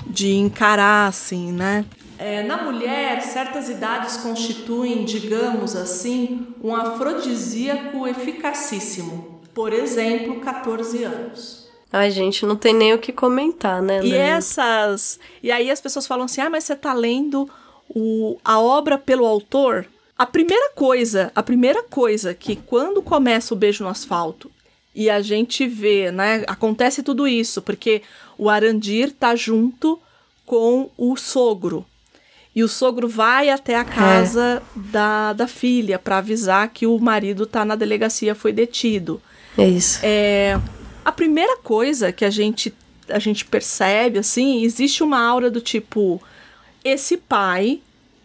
[0.07, 1.85] de encarar, assim, né?
[2.18, 9.40] É, na mulher, certas idades constituem, digamos assim, um afrodisíaco eficacíssimo.
[9.55, 11.65] Por exemplo, 14 anos.
[11.92, 13.96] Ai, gente, não tem nem o que comentar, né?
[13.96, 14.18] E André?
[14.18, 15.18] essas.
[15.42, 17.49] E aí as pessoas falam assim: ah, mas você tá lendo
[17.88, 19.87] o, a obra pelo autor?
[20.18, 24.51] A primeira coisa, a primeira coisa que quando começa o beijo no asfalto
[24.94, 26.42] e a gente vê, né?
[26.46, 28.03] Acontece tudo isso, porque
[28.38, 30.01] o Arandir tá junto
[30.46, 31.85] com o sogro.
[32.55, 37.44] E o sogro vai até a casa da, da filha para avisar que o marido
[37.44, 39.20] tá na delegacia, foi detido.
[39.59, 40.01] É isso.
[40.03, 40.59] É,
[41.07, 42.75] a primeira coisa que a gente,
[43.09, 46.21] a gente percebe, assim, existe uma aura do tipo:
[46.85, 47.81] esse pai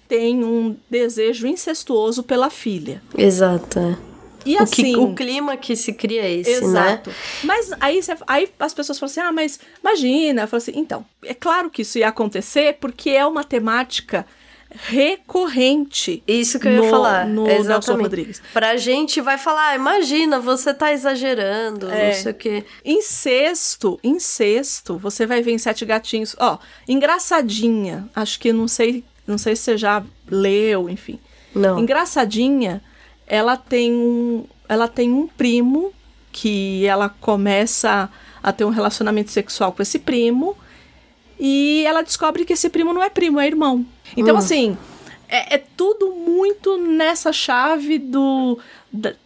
[0.07, 2.99] tem um desejo incestuoso pela filha.
[3.15, 3.77] Exato.
[3.77, 3.97] é.
[4.43, 4.95] E O, assim.
[4.95, 6.57] que, o clima que se cria é esse, né?
[6.57, 7.11] Exato.
[7.43, 10.41] Mas aí, aí as pessoas falam assim: ah, mas imagina.
[10.41, 14.25] Eu falo assim: então, é claro que isso ia acontecer porque é uma temática
[14.73, 16.23] recorrente.
[16.27, 17.25] Isso que eu ia no- falar.
[17.27, 17.67] no exatamente.
[17.67, 18.41] Nelson Rodrigues.
[18.53, 22.07] Pra gente vai falar, ah, imagina, você tá exagerando, É.
[22.07, 22.65] não sei o quê.
[22.83, 26.35] Incesto, incesto, você vai ver em Sete Gatinhos.
[26.39, 26.57] Ó,
[26.87, 28.09] engraçadinha.
[28.15, 31.19] Acho que não sei, não sei se você já leu, enfim.
[31.53, 31.77] Não.
[31.79, 32.81] Engraçadinha,
[33.27, 35.91] ela tem um, ela tem um primo
[36.31, 38.09] que ela começa
[38.41, 40.55] a ter um relacionamento sexual com esse primo
[41.39, 43.85] e ela descobre que esse primo não é primo, é irmão.
[44.15, 44.39] Então, Hum.
[44.39, 44.77] assim,
[45.29, 48.59] é, é tudo muito nessa chave do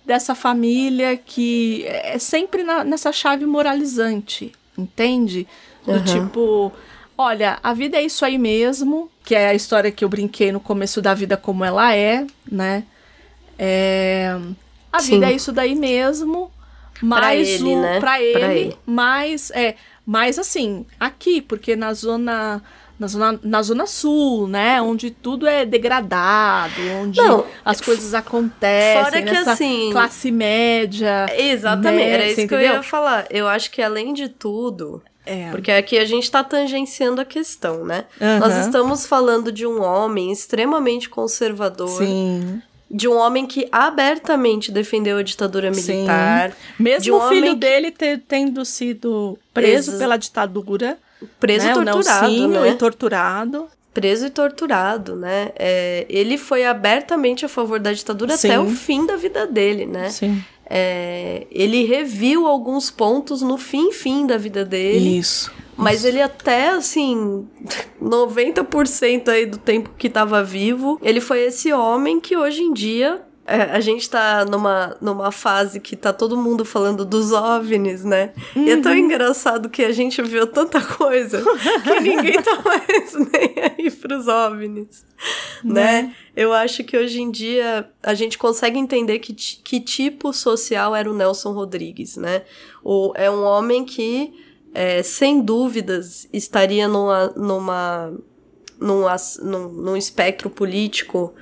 [0.05, 5.47] dessa família que é sempre na- nessa chave moralizante, entende?
[5.83, 6.03] Do Aham.
[6.03, 6.71] tipo,
[7.17, 10.59] olha, a vida é isso aí mesmo, que é a história que eu brinquei no
[10.59, 12.83] começo da vida como ela é, né?
[13.57, 14.37] É,
[14.91, 15.11] a Sim.
[15.13, 16.51] vida é isso daí mesmo,
[17.01, 17.99] mas ele, o, né?
[17.99, 18.77] pra Pra ele, ele.
[18.85, 22.61] mas é, mas assim, aqui, porque na zona
[22.99, 29.03] na zona, na zona sul, né, onde tudo é degradado, onde Não, as coisas acontecem,
[29.03, 31.25] fora que, nessa assim, classe média.
[31.37, 32.73] Exatamente, né, era isso que eu entendeu?
[32.75, 33.25] ia falar.
[33.29, 35.49] Eu acho que além de tudo, É.
[35.51, 38.05] porque aqui a gente tá tangenciando a questão, né?
[38.39, 42.61] Nós estamos falando de um homem extremamente conservador, Sim.
[42.89, 45.93] de um homem que abertamente defendeu a ditadura Sim.
[45.97, 50.97] militar, Mesmo de um o filho que- dele ter- tendo sido preso Exa- pela ditadura,
[51.39, 52.69] preso né, e torturado, né?
[52.69, 53.67] e torturado.
[53.93, 55.51] preso e torturado, né?
[55.55, 58.49] É, ele foi abertamente a favor da ditadura Sim.
[58.49, 60.09] até o fim da vida dele, né?
[60.09, 60.43] Sim.
[60.67, 65.51] É, ele reviu alguns pontos no fim fim da vida dele, Isso.
[65.77, 67.47] mas ele até assim
[68.01, 73.21] 90% aí do tempo que tava vivo, ele foi esse homem que hoje em dia
[73.45, 78.33] é, a gente tá numa, numa fase que tá todo mundo falando dos OVNIs, né?
[78.55, 78.97] E é tão Uhum.
[78.97, 81.43] engraçado que a gente viu tanta coisa
[81.83, 85.05] que ninguém tá mais nem aí pros OVNIs,
[85.63, 86.15] né?
[86.35, 91.09] Eu acho que hoje em dia a gente consegue entender que, que tipo social era
[91.09, 92.41] o Nelson Rodrigues, né?
[92.83, 94.33] O, é um homem que,
[94.73, 98.13] é, sem dúvidas, estaria numa, numa,
[98.79, 101.33] num, as- num, num espectro político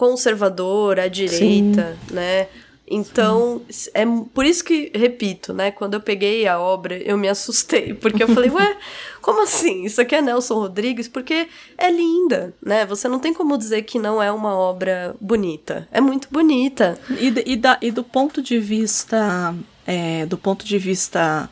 [0.00, 2.46] conservador, à direita, né?
[2.92, 3.62] Então,
[3.94, 5.70] é por isso que, repito, né?
[5.70, 7.94] Quando eu peguei a obra, eu me assustei.
[8.02, 8.76] Porque eu falei, ué,
[9.22, 9.84] como assim?
[9.84, 11.06] Isso aqui é Nelson Rodrigues?
[11.06, 11.46] Porque
[11.78, 12.84] é linda, né?
[12.86, 15.86] Você não tem como dizer que não é uma obra bonita.
[15.92, 16.98] É muito bonita.
[17.10, 19.54] E, e, da- e do ponto de vista
[19.86, 21.48] é, do ponto de vista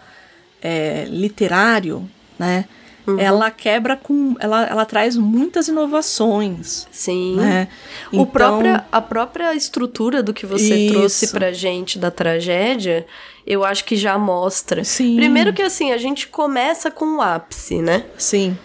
[0.61, 2.65] é, literário, né?
[3.09, 3.19] Uhum.
[3.19, 4.35] Ela quebra com.
[4.39, 6.87] Ela, ela traz muitas inovações.
[6.91, 7.37] Sim.
[7.37, 7.69] Né?
[8.13, 10.93] O Então, própria, a própria estrutura do que você Isso.
[10.93, 13.07] trouxe pra gente da tragédia,
[13.47, 14.85] eu acho que já mostra.
[14.85, 15.17] Sim.
[15.17, 18.05] Primeiro que assim, a gente começa com o ápice, né?
[18.19, 18.59] Sim.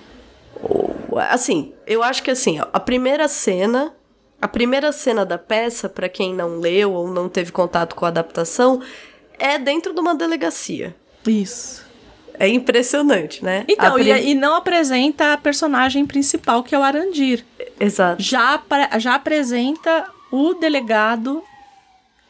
[1.29, 3.93] Assim, eu acho que assim, a primeira cena,
[4.41, 8.09] a primeira cena da peça, pra quem não leu ou não teve contato com a
[8.09, 8.81] adaptação,
[9.39, 10.93] é dentro de uma delegacia.
[11.25, 11.85] Isso.
[12.39, 13.63] É impressionante, né?
[13.67, 17.45] Então, A e, prim- e não apresenta a personagem principal, que é o Arandir.
[17.79, 18.21] Exato.
[18.21, 18.61] Já,
[18.99, 21.43] já apresenta o delegado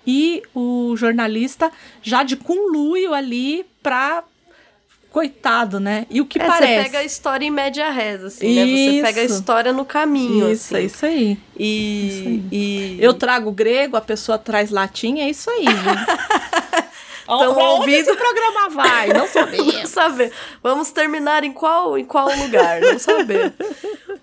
[0.06, 4.24] e o jornalista já de conluio ali pra
[5.14, 6.08] Coitado, né?
[6.10, 6.74] E o que é, parece.
[6.74, 8.66] Você pega a história em média reza, assim, né?
[8.66, 10.52] Você pega a história no caminho.
[10.52, 10.86] Isso, assim.
[10.88, 11.38] isso aí.
[11.56, 12.44] E, isso aí.
[12.52, 12.98] e.
[13.00, 15.74] Eu trago grego, a pessoa traz latim, é isso aí, viu?
[17.24, 19.08] Então, Pra ouvindo- esse programa vai?
[19.14, 19.74] Não sabemos.
[19.74, 20.32] Não saber.
[20.62, 23.54] Vamos terminar em qual, em qual lugar, não saber.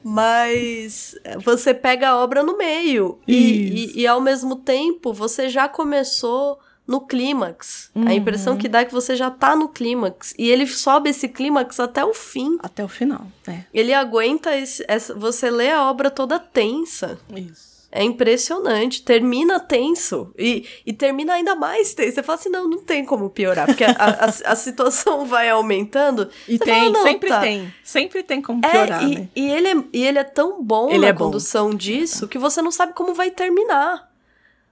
[0.03, 3.19] Mas você pega a obra no meio.
[3.27, 7.91] E, e, e, ao mesmo tempo você já começou no clímax.
[8.07, 10.35] A impressão que dá é que você já tá no clímax.
[10.37, 12.59] E ele sobe esse clímax até o fim.
[12.63, 13.65] Até o final, né?
[13.73, 17.17] Ele aguenta esse, essa, você lê a obra toda tensa.
[17.35, 17.70] Isso.
[17.93, 19.03] É impressionante.
[19.03, 20.33] Termina tenso.
[20.39, 22.15] E, e termina ainda mais tenso.
[22.15, 23.67] Você fala assim: não, não tem como piorar.
[23.67, 26.29] Porque a, a, a situação vai aumentando.
[26.47, 27.75] E tem, fala, "Não, sempre tá." tem.
[27.83, 29.29] Sempre tem como É, piorar, e, né?
[29.35, 31.25] e ele é, e ele é tão bom Ele na é bom.
[31.25, 34.09] condução disso que você não sabe como vai terminar.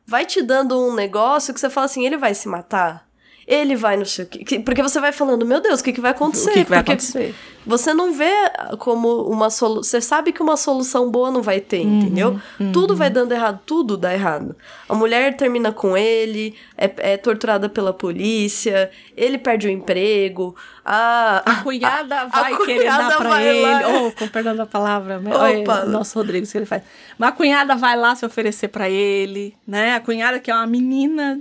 [0.07, 3.08] Vai te dando um negócio que você fala assim: ele vai se matar?
[3.50, 4.44] Ele vai no sei o quê.
[4.44, 6.50] Que- Porque você vai falando, meu Deus, o que, que vai acontecer?
[6.50, 7.34] O que, que vai acontecer?
[7.66, 8.30] você não vê
[8.78, 9.82] como uma solução.
[9.82, 12.40] Você sabe que uma solução boa não vai ter, Uhum, entendeu?
[12.72, 14.54] Tudo vai dando errado, tudo dá errado.
[14.88, 21.42] A mulher termina com ele, é, é torturada pela polícia, ele perde o emprego, a.
[21.44, 23.61] A cunhada a vai querer cunhada dar pra vai ele.
[23.62, 23.82] lá.
[24.06, 25.18] Oh, com perdão da palavra.
[25.24, 25.38] Opa.
[25.38, 26.82] Olha, nosso Rodrigues que ele faz.
[27.18, 29.94] Mas a cunhada vai lá se oferecer pra ele, né?
[29.94, 31.38] A cunhada que é uma menina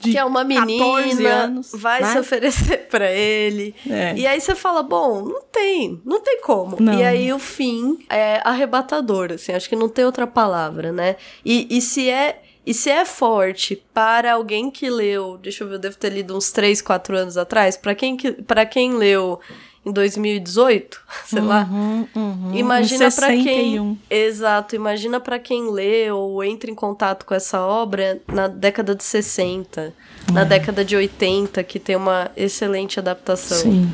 [0.00, 1.72] de que é uma 14 menina, anos.
[1.74, 2.12] vai né?
[2.12, 3.74] se oferecer pra ele.
[3.88, 4.14] É.
[4.16, 6.76] E aí você fala, bom, não tem, não tem como.
[6.80, 6.98] Não.
[6.98, 11.16] E aí o fim é arrebatador, assim, acho que não tem outra palavra, né?
[11.44, 15.74] E, e se é e se é forte para alguém que leu, deixa eu ver,
[15.76, 19.38] eu devo ter lido uns 3, 4 anos atrás, para quem que para quem leu
[19.86, 22.54] em 2018, sei lá, Uhum, uhum.
[22.56, 23.44] Imagina pra quem.
[23.76, 23.98] 61.
[24.10, 29.04] Exato, imagina pra quem lê ou entra em contato com essa obra na década de
[29.04, 29.94] 60,
[30.32, 33.58] na década de 80, que tem uma excelente adaptação.
[33.58, 33.88] Sim.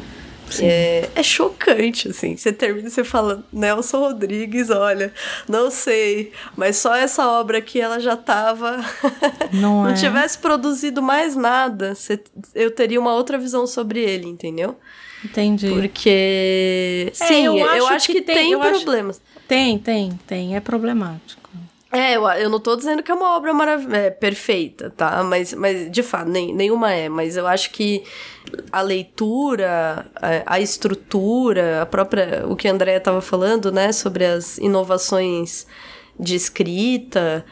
[0.48, 0.64] sim.
[0.66, 2.36] É, é chocante, assim.
[2.38, 5.12] Você termina e você fala, Nelson Rodrigues, olha,
[5.46, 8.82] não sei, mas só essa obra aqui ela já tava.
[9.52, 9.92] Não é.
[9.92, 12.18] tivesse produzido mais nada, você-
[12.54, 14.76] eu teria uma outra visão sobre ele, entendeu?
[15.24, 15.68] Entendi.
[15.68, 17.08] Porque.
[17.08, 19.20] É, Sim, eu eu acho acho, que que, tem- tem, eu acho- problemas.
[19.48, 20.56] Tem, tem, tem.
[20.56, 21.42] É problemático.
[21.90, 25.22] É, eu, eu não tô dizendo que é uma obra marav- é, perfeita, tá?
[25.22, 27.06] Mas, mas de fato, nem, nenhuma é.
[27.10, 28.02] Mas eu acho que
[28.72, 32.44] a leitura, a, a estrutura, a própria.
[32.48, 33.92] O que a Andrea tava falando, né?
[33.92, 35.66] Sobre as inovações
[36.18, 37.44] de escrita,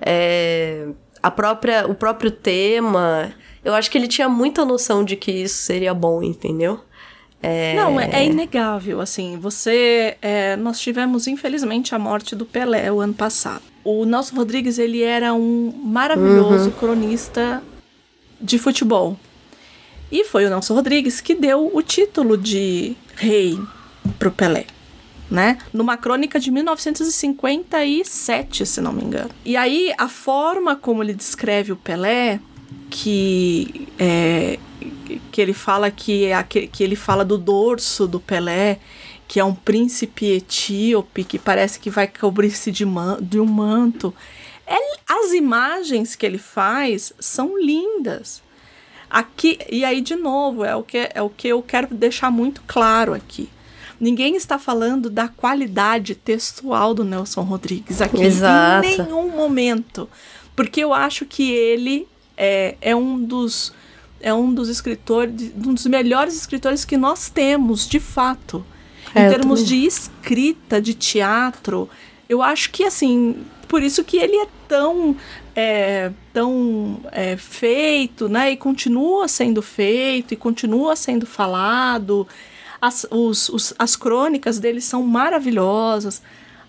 [0.00, 0.88] é,
[1.22, 3.32] a própria, o próprio tema.
[3.64, 6.80] Eu acho que ele tinha muita noção de que isso seria bom, entendeu?
[7.46, 10.16] É, Não, é, é inegável, assim, você...
[10.22, 13.60] é, nós tivemos, infelizmente, a morte do Pelé o ano passado.
[13.84, 17.62] O Nelson Rodrigues, ele era um maravilhoso cronista
[18.40, 19.18] de futebol.
[20.10, 23.58] E foi o Nelson Rodrigues que deu o título de rei
[24.18, 24.64] pro Pelé.
[25.30, 25.58] Né?
[25.70, 29.28] Numa crônica de 1957, se não me engano.
[29.44, 32.40] E aí, a forma como ele descreve o Pelé,
[32.88, 34.58] que é,
[35.30, 38.78] que ele fala que é aquele, que ele fala do dorso do Pelé,
[39.26, 44.14] que é um príncipe etíope que parece que vai cobrir-se de, man, de um manto.
[44.66, 44.76] É,
[45.08, 48.42] as imagens que ele faz são lindas.
[49.10, 52.62] Aqui e aí de novo é o que é o que eu quero deixar muito
[52.66, 53.48] claro aqui.
[54.00, 58.86] Ninguém está falando da qualidade textual do Nelson Rodrigues aqui Exato.
[58.86, 60.08] em nenhum momento,
[60.56, 63.72] porque eu acho que ele é, é um dos
[64.24, 68.64] é um dos escritores, um dos melhores escritores que nós temos, de fato.
[69.14, 69.80] É, em termos também.
[69.80, 71.88] de escrita, de teatro,
[72.28, 73.36] eu acho que assim,
[73.68, 75.14] por isso que ele é tão
[75.54, 78.50] é, tão é, feito, né?
[78.52, 82.26] E continua sendo feito e continua sendo falado.
[82.80, 86.20] As, os, os- as crônicas dele são maravilhosas.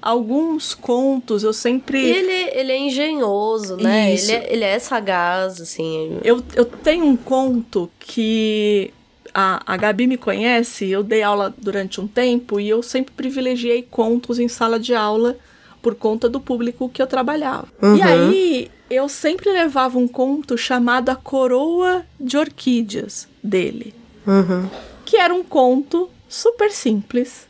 [0.05, 1.97] Alguns contos eu sempre.
[1.99, 4.13] E ele, ele é engenhoso, né?
[4.13, 4.31] Isso.
[4.31, 6.19] Ele é, ele é sagaz, assim.
[6.23, 8.93] Eu, eu tenho um conto que
[9.33, 13.81] a, a Gabi me conhece, eu dei aula durante um tempo e eu sempre privilegiei
[13.81, 15.35] contos em sala de aula
[15.81, 17.67] por conta do público que eu trabalhava.
[17.81, 17.97] Uhum.
[17.97, 23.91] E aí eu sempre levava um conto chamado A Coroa de Orquídeas dele,
[24.27, 24.69] Uhum.
[25.03, 27.47] que era um conto super simples,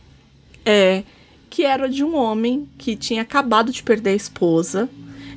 [0.65, 1.04] é
[1.56, 4.89] que era de um homem que tinha acabado de perder a esposa.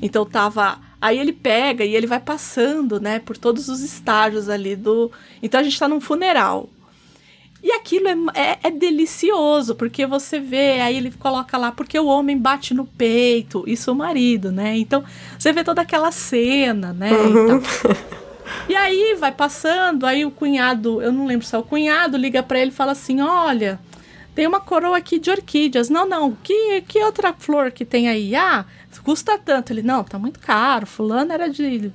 [0.03, 0.81] Então tava.
[1.01, 5.13] Aí ele pega e ele vai passando, né, por todos os estágios ali do.
[5.41, 6.69] Então a gente tá num funeral.
[7.63, 12.07] E aquilo é, é, é delicioso, porque você vê, aí ele coloca lá, porque o
[12.07, 14.77] homem bate no peito, isso o marido, né?
[14.77, 15.05] Então
[15.39, 17.11] você vê toda aquela cena, né?
[17.13, 17.99] e tal.
[18.67, 22.43] E aí vai passando, aí o cunhado, eu não lembro se é o cunhado, liga
[22.43, 23.79] para ele e fala assim: olha,
[24.39, 25.91] tem uma coroa aqui de orquídeas.
[25.91, 28.37] Não, não, que, que outra flor que tem aí?
[28.37, 28.65] Ah,
[29.03, 29.73] custa tanto.
[29.73, 30.87] Ele, não, tá muito caro.
[30.87, 31.91] Fulano era de.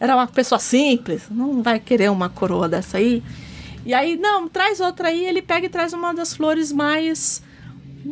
[0.00, 3.22] Era uma pessoa simples, não vai querer uma coroa dessa aí.
[3.84, 5.26] E aí, não, traz outra aí.
[5.26, 7.42] Ele pega e traz uma das flores mais.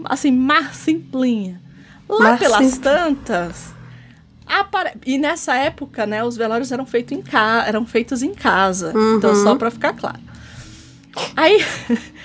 [0.05, 1.59] Assim, mais simplinha.
[2.07, 3.73] Lá pelas tantas.
[4.47, 4.91] Apare...
[5.07, 7.65] E nessa época, né, os velórios eram, feito em ca...
[7.67, 8.93] eram feitos em casa.
[8.95, 9.17] Uhum.
[9.17, 10.21] Então, só para ficar claro.
[11.35, 11.65] Aí,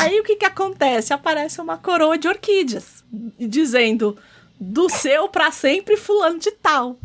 [0.00, 1.12] aí o que que acontece?
[1.12, 3.04] Aparece uma coroa de orquídeas,
[3.38, 4.16] dizendo
[4.58, 6.98] do seu para sempre fulano de tal.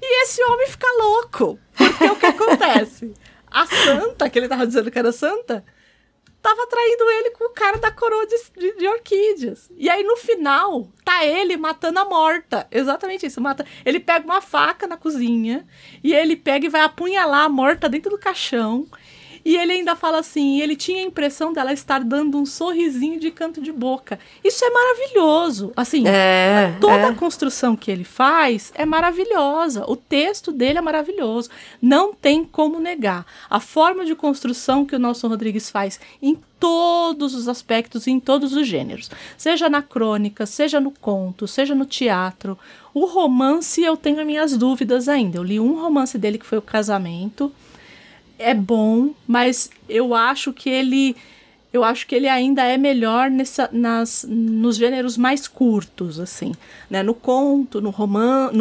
[0.00, 1.58] E esse homem fica louco.
[1.76, 3.14] Porque o que acontece?
[3.50, 5.64] A santa, que ele tava dizendo que era santa,
[6.42, 9.68] tava traindo ele com o cara da coroa de, de, de, orquídeas.
[9.76, 12.68] E aí, no final, tá ele matando a morta.
[12.70, 13.40] Exatamente isso.
[13.40, 13.66] Mata.
[13.84, 15.66] Ele pega uma faca na cozinha
[16.04, 18.86] e ele pega e vai apunhalar a morta dentro do caixão.
[19.46, 23.30] E ele ainda fala assim: ele tinha a impressão dela estar dando um sorrisinho de
[23.30, 24.18] canto de boca.
[24.42, 25.72] Isso é maravilhoso.
[25.76, 27.04] Assim, é, toda é.
[27.04, 29.84] a construção que ele faz é maravilhosa.
[29.86, 31.48] O texto dele é maravilhoso.
[31.80, 33.24] Não tem como negar.
[33.48, 38.52] A forma de construção que o Nelson Rodrigues faz em todos os aspectos, em todos
[38.52, 39.08] os gêneros.
[39.38, 42.58] Seja na crônica, seja no conto, seja no teatro.
[42.92, 45.38] O romance eu tenho minhas dúvidas ainda.
[45.38, 47.52] Eu li um romance dele que foi O Casamento
[48.38, 51.16] é bom, mas eu acho que ele
[51.72, 56.52] eu acho que ele ainda é melhor nessa, nas, nos gêneros mais curtos, assim,
[56.88, 57.02] né?
[57.02, 58.56] No conto, no romance,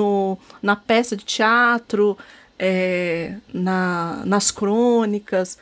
[0.62, 2.18] na peça de teatro,
[2.60, 5.58] é, na, nas crônicas.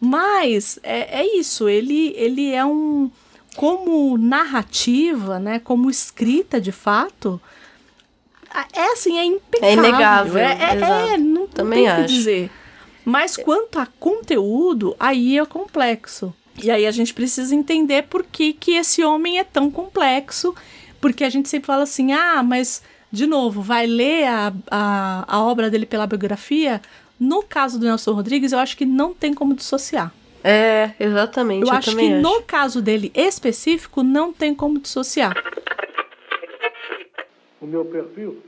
[0.00, 3.10] Mas é, é isso, ele, ele é um.
[3.54, 5.58] Como narrativa, né?
[5.58, 7.40] Como escrita de fato,
[8.72, 9.68] é assim, é impecável.
[9.68, 10.38] É inegável.
[10.38, 12.50] É, é, é não, Também tem o que dizer.
[13.08, 16.34] Mas quanto a conteúdo, aí é complexo.
[16.62, 20.54] E aí a gente precisa entender por que, que esse homem é tão complexo,
[21.00, 25.42] porque a gente sempre fala assim, ah, mas, de novo, vai ler a, a, a
[25.42, 26.82] obra dele pela biografia?
[27.18, 30.12] No caso do Nelson Rodrigues, eu acho que não tem como dissociar.
[30.44, 31.62] É, exatamente.
[31.62, 32.20] Eu, eu acho que acho.
[32.20, 35.34] no caso dele específico, não tem como dissociar.
[37.58, 38.42] O meu perfil,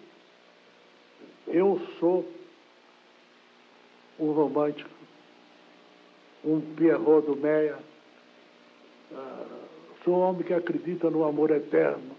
[1.48, 2.39] eu sou
[4.20, 4.90] um romântico,
[6.44, 7.78] um Pierrot do Meia.
[9.10, 9.16] Uh,
[10.04, 12.16] sou um homem que acredita no amor eterno.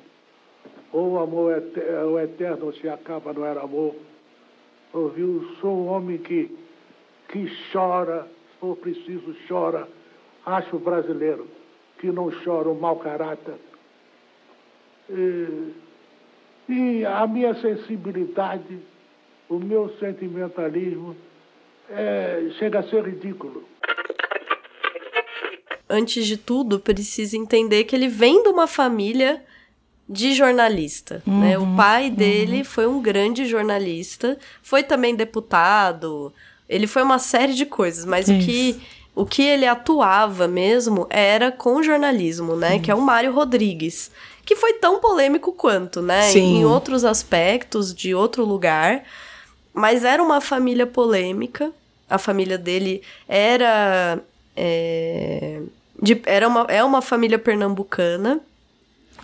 [0.91, 3.95] Ou o amor eterno, o eterno se acaba, não era amor.
[4.91, 5.55] Ouviu?
[5.61, 6.53] Sou um homem que,
[7.29, 9.87] que chora, se for preciso, chora.
[10.45, 11.47] Acho brasileiro
[11.99, 13.55] que não chora o mau caráter.
[15.09, 15.73] E,
[16.67, 18.79] e a minha sensibilidade,
[19.47, 21.15] o meu sentimentalismo,
[21.93, 23.63] é, chega a ser ridículo.
[25.89, 29.43] Antes de tudo, precisa entender que ele vem de uma família
[30.07, 31.57] de jornalista, uhum, né?
[31.57, 32.63] O uhum, pai dele uhum.
[32.65, 36.33] foi um grande jornalista, foi também deputado,
[36.67, 38.37] ele foi uma série de coisas, mas Isso.
[38.37, 38.81] o que
[39.13, 42.79] o que ele atuava mesmo era com jornalismo, né?
[42.79, 44.09] Que é o Mário Rodrigues,
[44.45, 46.23] que foi tão polêmico quanto, né?
[46.23, 46.59] Sim.
[46.59, 49.03] Em outros aspectos, de outro lugar,
[49.73, 51.73] mas era uma família polêmica
[52.11, 54.19] a família dele era.
[54.55, 55.61] É,
[56.01, 58.41] de, era uma, é uma família pernambucana.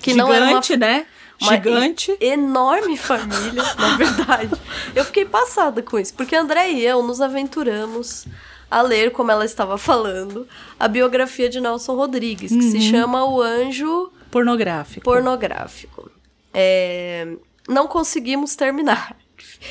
[0.02, 1.06] Que Gigante, não era uma, né?
[1.42, 2.18] Uma Gigante.
[2.22, 4.56] enorme família, na verdade.
[4.96, 8.26] Eu fiquei passada com isso, porque André e eu nos aventuramos
[8.70, 10.48] a ler, como ela estava falando,
[10.80, 12.72] a biografia de Nelson Rodrigues, que uhum.
[12.72, 15.04] se chama O Anjo Pornográfico.
[15.04, 16.12] Pornográfico.
[16.54, 17.28] É,
[17.68, 19.16] não conseguimos terminar.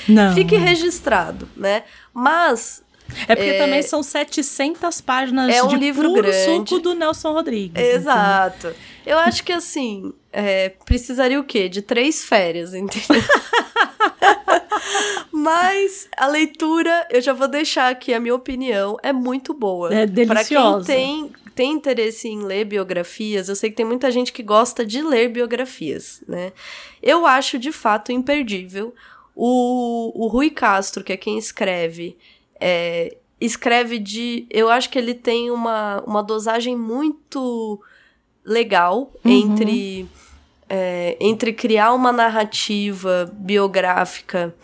[0.08, 0.34] Não.
[0.34, 1.84] Fique registrado, né?
[2.12, 2.82] Mas
[3.28, 3.58] é porque é...
[3.58, 6.68] também são 700 páginas é um de livro puro grande.
[6.68, 7.82] suco do Nelson Rodrigues.
[7.82, 8.68] Exato.
[8.68, 8.96] Então.
[9.06, 11.68] Eu acho que assim, é, precisaria o quê?
[11.68, 13.22] De três férias, entendeu?
[15.30, 19.94] Mas a leitura, eu já vou deixar aqui a minha opinião, é muito boa.
[19.94, 20.84] É deliciosa.
[20.84, 24.42] Pra quem tem, tem interesse em ler biografias, eu sei que tem muita gente que
[24.42, 26.52] gosta de ler biografias, né?
[27.00, 28.92] Eu acho de fato imperdível.
[29.34, 32.16] O, o Rui Castro, que é quem escreve
[32.60, 34.46] é, escreve de.
[34.50, 37.80] Eu acho que ele tem uma, uma dosagem muito
[38.44, 39.30] legal uhum.
[39.30, 40.08] entre,
[40.68, 44.54] é, entre criar uma narrativa biográfica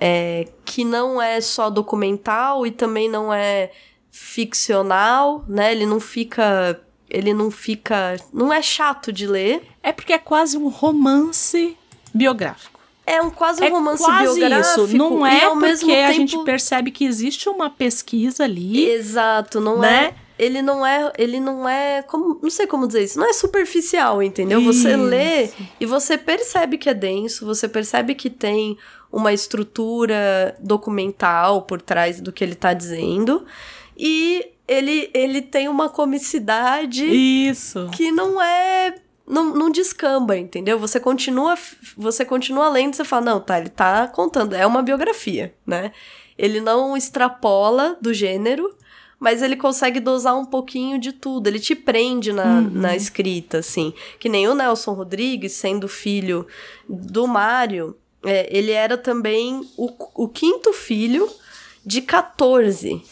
[0.00, 3.70] é, que não é só documental e também não é
[4.10, 5.72] ficcional, né?
[5.72, 6.80] Ele não fica.
[7.10, 8.16] Ele não fica.
[8.32, 9.62] Não é chato de ler.
[9.82, 11.76] É porque é quase um romance
[12.14, 12.77] biográfico.
[13.08, 14.84] É um quase um é romance quase biográfico.
[14.84, 14.96] isso.
[14.96, 16.12] Não é ao porque mesmo a tempo...
[16.12, 18.88] gente percebe que existe uma pesquisa ali.
[18.90, 20.14] Exato, não né?
[20.14, 20.28] é.
[20.38, 24.22] Ele não é, ele não é, como, não sei como dizer isso, não é superficial,
[24.22, 24.62] entendeu?
[24.62, 25.02] Você Isso.
[25.02, 25.50] lê
[25.80, 28.78] e você percebe que é denso, você percebe que tem
[29.10, 33.44] uma estrutura documental por trás do que ele tá dizendo
[33.96, 37.88] e ele, ele tem uma comicidade Isso.
[37.92, 38.94] que não é
[39.28, 40.78] não, não descamba, entendeu?
[40.78, 41.56] Você continua
[41.96, 45.92] você continua lendo, você fala, não, tá, ele tá contando, é uma biografia, né?
[46.36, 48.74] Ele não extrapola do gênero,
[49.18, 53.92] mas ele consegue dosar um pouquinho de tudo, ele te prende na, na escrita, assim.
[54.20, 56.46] Que nem o Nelson Rodrigues, sendo filho
[56.88, 61.28] do Mário, é, ele era também o, o quinto filho
[61.84, 63.02] de 14.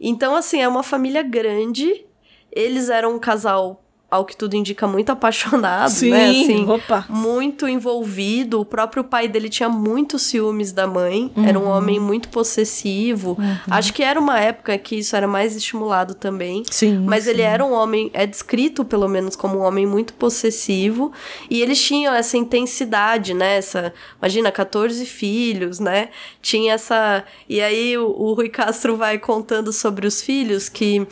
[0.00, 2.04] Então, assim, é uma família grande.
[2.50, 6.30] Eles eram um casal, ao que tudo indica, muito apaixonado, Sim, né?
[6.30, 7.06] Assim, opa.
[7.08, 8.60] muito envolvido.
[8.60, 11.30] O próprio pai dele tinha muitos ciúmes da mãe.
[11.46, 13.38] Era um homem muito possessivo.
[13.70, 16.62] Acho que era uma época que isso era mais estimulado também.
[16.70, 17.04] Sim.
[17.06, 17.48] Mas ele sim.
[17.48, 21.12] era um homem, é descrito pelo menos como um homem muito possessivo,
[21.48, 23.56] e eles tinham essa intensidade, né?
[23.56, 26.08] Essa, imagina, 14 filhos, né?
[26.42, 27.24] Tinha essa.
[27.48, 31.06] E aí o, o Rui Castro vai contando sobre os filhos que.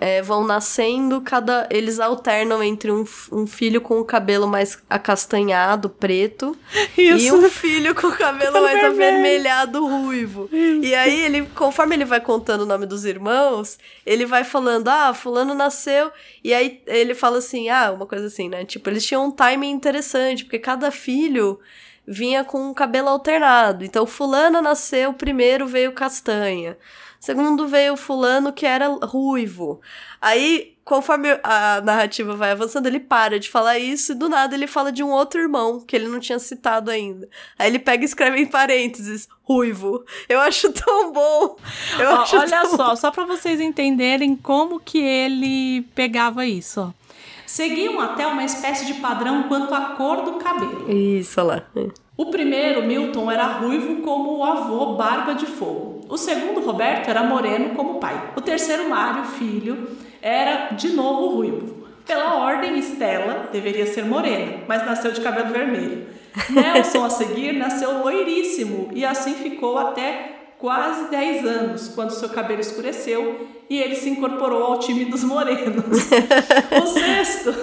[0.00, 5.90] É, vão nascendo, cada eles alternam entre um, um filho com o cabelo mais acastanhado,
[5.90, 6.56] preto,
[6.96, 7.36] e Isso.
[7.36, 10.48] um filho com o cabelo mais avermelhado, ruivo.
[10.50, 15.12] E aí ele, conforme ele vai contando o nome dos irmãos, ele vai falando, ah,
[15.12, 16.10] fulano nasceu,
[16.42, 18.64] e aí ele fala assim, ah, uma coisa assim, né?
[18.64, 21.60] Tipo, eles tinham um timing interessante, porque cada filho
[22.06, 23.84] vinha com um cabelo alternado.
[23.84, 26.78] Então, fulano nasceu, primeiro veio castanha.
[27.20, 29.82] Segundo veio fulano que era ruivo.
[30.18, 34.66] Aí, conforme a narrativa vai avançando, ele para de falar isso e do nada ele
[34.66, 37.28] fala de um outro irmão que ele não tinha citado ainda.
[37.58, 40.02] Aí ele pega e escreve em parênteses, ruivo.
[40.30, 41.56] Eu acho tão bom.
[41.98, 46.80] Eu Ó, acho olha tão só, só pra vocês entenderem como que ele pegava isso,
[46.80, 47.00] ó.
[47.44, 50.90] Seguiam até uma espécie de padrão quanto à cor do cabelo.
[50.90, 51.90] Isso, olha lá.
[52.20, 56.02] O primeiro, Milton, era ruivo como o avô Barba de Fogo.
[56.06, 58.32] O segundo, Roberto, era moreno como o pai.
[58.36, 59.88] O terceiro, Mário, filho,
[60.20, 61.88] era de novo ruivo.
[62.04, 66.08] Pela ordem, Estela deveria ser morena, mas nasceu de cabelo vermelho.
[66.50, 72.60] Nelson, a seguir, nasceu loiríssimo e assim ficou até quase 10 anos, quando seu cabelo
[72.60, 75.86] escureceu e ele se incorporou ao time dos morenos.
[76.82, 77.54] o sexto,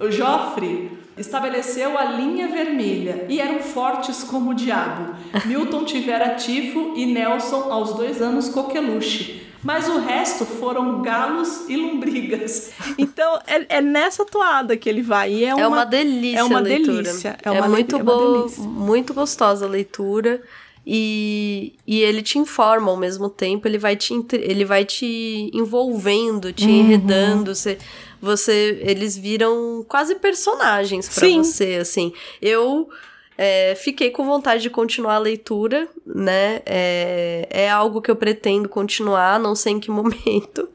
[0.00, 5.14] o Joffre, estabeleceu a linha vermelha e eram fortes como o diabo.
[5.46, 9.42] Milton tivera tifo e Nelson, aos dois anos, coqueluche.
[9.62, 12.70] Mas o resto foram galos e lombrigas.
[12.98, 15.32] Então, é, é nessa toada que ele vai.
[15.32, 17.02] E é, uma, É uma delícia É uma a leitura.
[17.02, 17.36] delícia.
[17.42, 18.62] É, uma muito le- é boa, delícia.
[18.62, 20.40] muito gostosa a leitura.
[20.88, 26.52] E, e ele te informa ao mesmo tempo, ele vai te, ele vai te envolvendo,
[26.52, 26.70] te Uhum.
[26.70, 27.52] enredando.
[27.52, 27.76] Você,
[28.20, 31.42] você, eles viram quase personagens pra Sim.
[31.42, 32.12] você, assim.
[32.40, 32.88] Eu
[33.38, 36.62] é, fiquei com vontade de continuar a leitura, né?
[36.64, 40.68] É, é algo que eu pretendo continuar, não sei em que momento,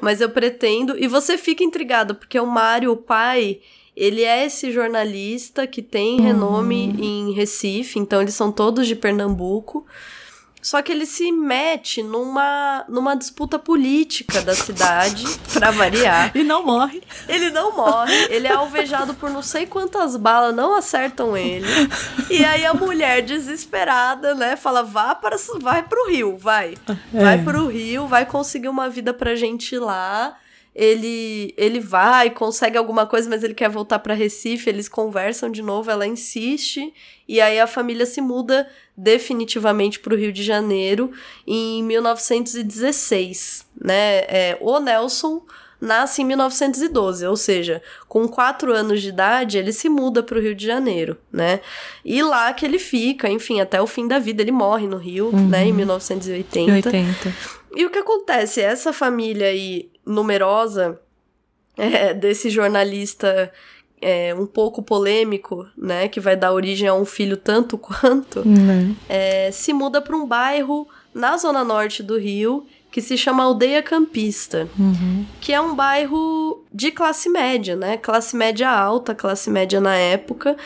[0.00, 0.98] mas eu pretendo.
[0.98, 3.60] E você fica intrigado, porque o Mário, o pai,
[3.96, 9.86] ele é esse jornalista que tem renome em Recife, então eles são todos de Pernambuco.
[10.62, 16.30] Só que ele se mete numa, numa disputa política da cidade, pra variar.
[16.36, 17.02] E não morre.
[17.28, 21.66] Ele não morre, ele é alvejado por não sei quantas balas, não acertam ele.
[22.30, 26.74] E aí a mulher desesperada, né, fala: "Vá para vai pro Rio, vai.
[27.12, 30.36] Vai pro Rio, vai conseguir uma vida pra gente lá".
[30.74, 35.60] Ele ele vai, consegue alguma coisa, mas ele quer voltar pra Recife, eles conversam de
[35.60, 36.92] novo, ela insiste
[37.28, 41.12] e aí a família se muda definitivamente pro Rio de Janeiro
[41.46, 44.18] em 1916, né?
[44.28, 45.42] É, o Nelson
[45.82, 50.40] nasce em 1912, ou seja, com quatro anos de idade, ele se muda para o
[50.40, 51.60] Rio de Janeiro, né?
[52.04, 54.42] E lá que ele fica, enfim, até o fim da vida.
[54.42, 56.88] Ele morre no Rio, né, em 1980.
[57.74, 58.60] E o que acontece?
[58.60, 61.00] Essa família aí, numerosa,
[61.76, 63.52] é, desse jornalista
[64.00, 68.42] é, um pouco polêmico, né, que vai dar origem a um filho tanto quanto,
[69.08, 73.82] é, se muda para um bairro na zona norte do Rio que se chama Aldeia
[73.82, 74.68] Campista,
[75.40, 77.96] que é um bairro de classe média, né?
[77.96, 80.58] Classe média alta, classe média na época.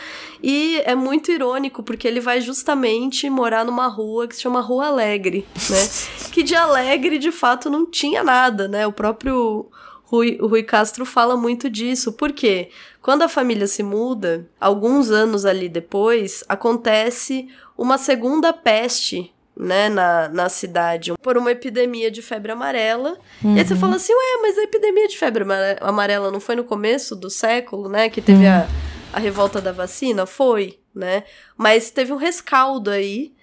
[0.43, 4.87] E é muito irônico porque ele vai justamente morar numa rua que se chama Rua
[4.87, 5.87] Alegre, né?
[6.29, 8.85] que de alegre de fato não tinha nada, né?
[8.85, 9.65] O próprio
[10.03, 12.11] Rui, Rui Castro fala muito disso.
[12.11, 12.71] Por quê?
[13.01, 17.47] Quando a família se muda, alguns anos ali depois, acontece
[17.77, 23.17] uma segunda peste né, na, na cidade por uma epidemia de febre amarela.
[23.43, 23.55] Uhum.
[23.55, 23.79] E aí você uhum.
[23.79, 25.43] fala assim, ué, mas a epidemia de febre
[25.81, 28.51] amarela não foi no começo do século, né, que teve uhum.
[28.51, 28.67] a,
[29.13, 30.25] a revolta da vacina?
[30.25, 31.23] Foi, né?
[31.57, 33.33] Mas teve um rescaldo aí,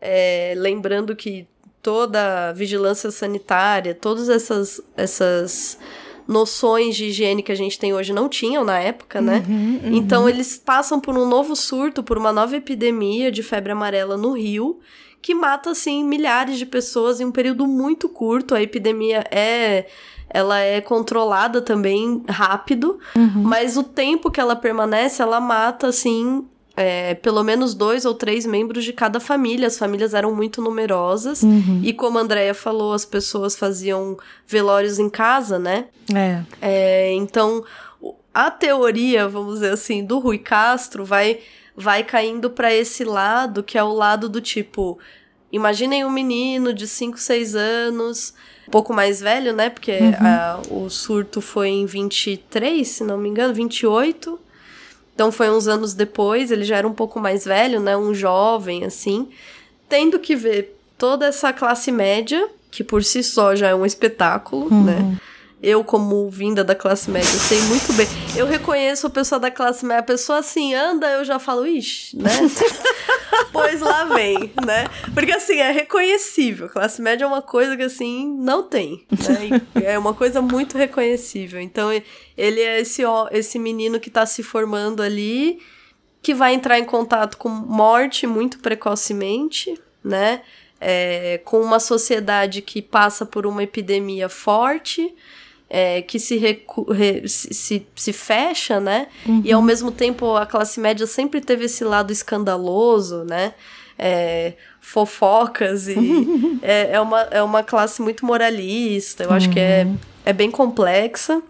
[0.00, 1.46] é, lembrando que
[1.80, 5.78] toda a vigilância sanitária, todas essas, essas
[6.28, 9.44] noções de higiene que a gente tem hoje não tinham na época, né?
[9.48, 9.96] Uhum, uhum.
[9.96, 14.32] Então eles passam por um novo surto, por uma nova epidemia de febre amarela no
[14.32, 14.78] Rio,
[15.22, 18.54] que mata assim milhares de pessoas em um período muito curto.
[18.54, 19.86] A epidemia é
[20.34, 23.42] ela é controlada também rápido, uhum.
[23.42, 28.46] mas o tempo que ela permanece, ela mata assim é, pelo menos dois ou três
[28.46, 29.66] membros de cada família.
[29.66, 31.42] As famílias eram muito numerosas.
[31.42, 31.80] Uhum.
[31.82, 34.16] E como a Andrea falou, as pessoas faziam
[34.46, 35.86] velórios em casa, né?
[36.14, 36.42] É.
[36.60, 37.62] é então,
[38.32, 41.40] a teoria, vamos dizer assim, do Rui Castro vai,
[41.76, 44.98] vai caindo para esse lado, que é o lado do tipo.
[45.50, 48.34] Imaginem um menino de 5, 6 anos,
[48.66, 49.70] um pouco mais velho, né?
[49.70, 50.14] Porque uhum.
[50.20, 54.38] a, o surto foi em 23, se não me engano, 28.
[55.14, 57.96] Então foi uns anos depois, ele já era um pouco mais velho, né?
[57.96, 59.28] Um jovem, assim.
[59.88, 64.72] Tendo que ver toda essa classe média, que por si só já é um espetáculo,
[64.72, 64.84] uhum.
[64.84, 65.18] né?
[65.62, 68.08] Eu, como vinda da classe média, sei muito bem.
[68.34, 70.00] Eu reconheço a pessoa da classe média.
[70.00, 72.32] A pessoa assim anda, eu já falo, ixi, né?
[73.52, 74.88] pois lá vem, né?
[75.14, 76.68] Porque assim, é reconhecível.
[76.68, 79.06] Classe média é uma coisa que assim, não tem.
[79.12, 79.62] Né?
[79.84, 81.60] É uma coisa muito reconhecível.
[81.60, 81.90] Então,
[82.36, 85.60] ele é esse, ó, esse menino que tá se formando ali,
[86.20, 90.42] que vai entrar em contato com morte muito precocemente, né?
[90.80, 95.14] É, com uma sociedade que passa por uma epidemia forte
[95.74, 99.06] é, que se, recu re se, se fecha, né?
[99.24, 99.40] Uhum.
[99.42, 103.54] E ao mesmo tempo a classe média sempre teve esse lado escandaloso, né?
[103.98, 104.52] É,
[104.82, 105.96] fofocas e
[106.60, 109.36] é, é, uma, é uma classe muito moralista, eu uhum.
[109.36, 109.96] acho que é, uhum.
[110.26, 111.40] é bem complexa.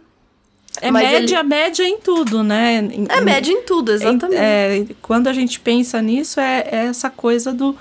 [0.80, 1.48] É média, ele...
[1.48, 2.76] média em tudo, né?
[2.78, 4.40] Em, é média em tudo, exatamente.
[4.40, 7.76] É, quando a gente pensa nisso, é, é essa coisa do,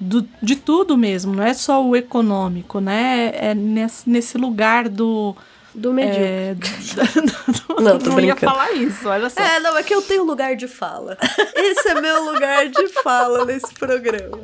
[0.00, 3.30] do, de tudo mesmo, não é só o econômico, né?
[3.34, 5.34] É nesse, nesse lugar do,
[5.76, 6.24] do medíocre.
[6.24, 6.54] É,
[7.76, 9.40] do, não, tô não ia falar isso, olha só.
[9.40, 11.16] É, não, é que eu tenho lugar de fala.
[11.54, 14.40] Esse é meu lugar de fala nesse programa.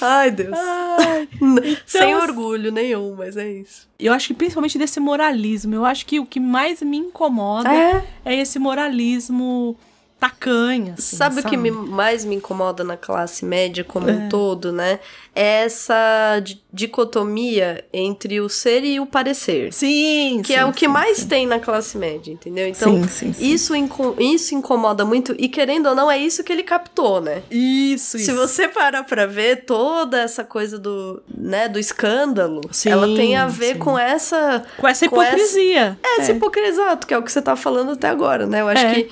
[0.00, 0.56] Ai, Deus.
[0.56, 3.88] Ai, então, Sem orgulho nenhum, mas é isso.
[3.98, 5.74] Eu acho que principalmente desse moralismo.
[5.74, 9.76] Eu acho que o que mais me incomoda é, é esse moralismo
[10.20, 10.94] tacanha.
[10.98, 14.12] Assim, sabe, sabe, o que me, mais me incomoda na classe média como é.
[14.12, 15.00] um todo, né?
[15.34, 16.42] É essa
[16.72, 19.72] dicotomia entre o ser e o parecer.
[19.72, 21.28] Sim, Que sim, é o que sim, mais sim.
[21.28, 22.68] tem na classe média, entendeu?
[22.68, 23.00] Então,
[23.38, 25.34] Isso, inco isso incomoda muito.
[25.38, 27.42] E querendo ou não, é isso que ele captou, né?
[27.50, 33.36] Isso, Se você parar pra ver, toda essa coisa do, né, do escândalo, ela tem
[33.36, 34.64] a ver com essa...
[34.76, 35.98] Com essa hipocrisia.
[36.02, 36.34] Com essa, é, essa é.
[36.34, 38.60] hipocrisia, exato, que é o que você tá falando até agora, né?
[38.60, 38.94] Eu acho é.
[38.94, 39.10] que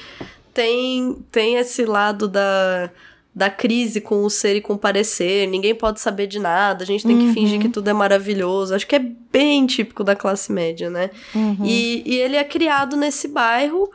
[0.58, 2.90] tem, tem esse lado da,
[3.32, 5.46] da crise com o ser e com o parecer.
[5.46, 7.28] Ninguém pode saber de nada, a gente tem uhum.
[7.28, 8.74] que fingir que tudo é maravilhoso.
[8.74, 8.98] Acho que é
[9.30, 11.10] bem típico da classe média, né?
[11.32, 11.58] Uhum.
[11.62, 13.88] E, e ele é criado nesse bairro.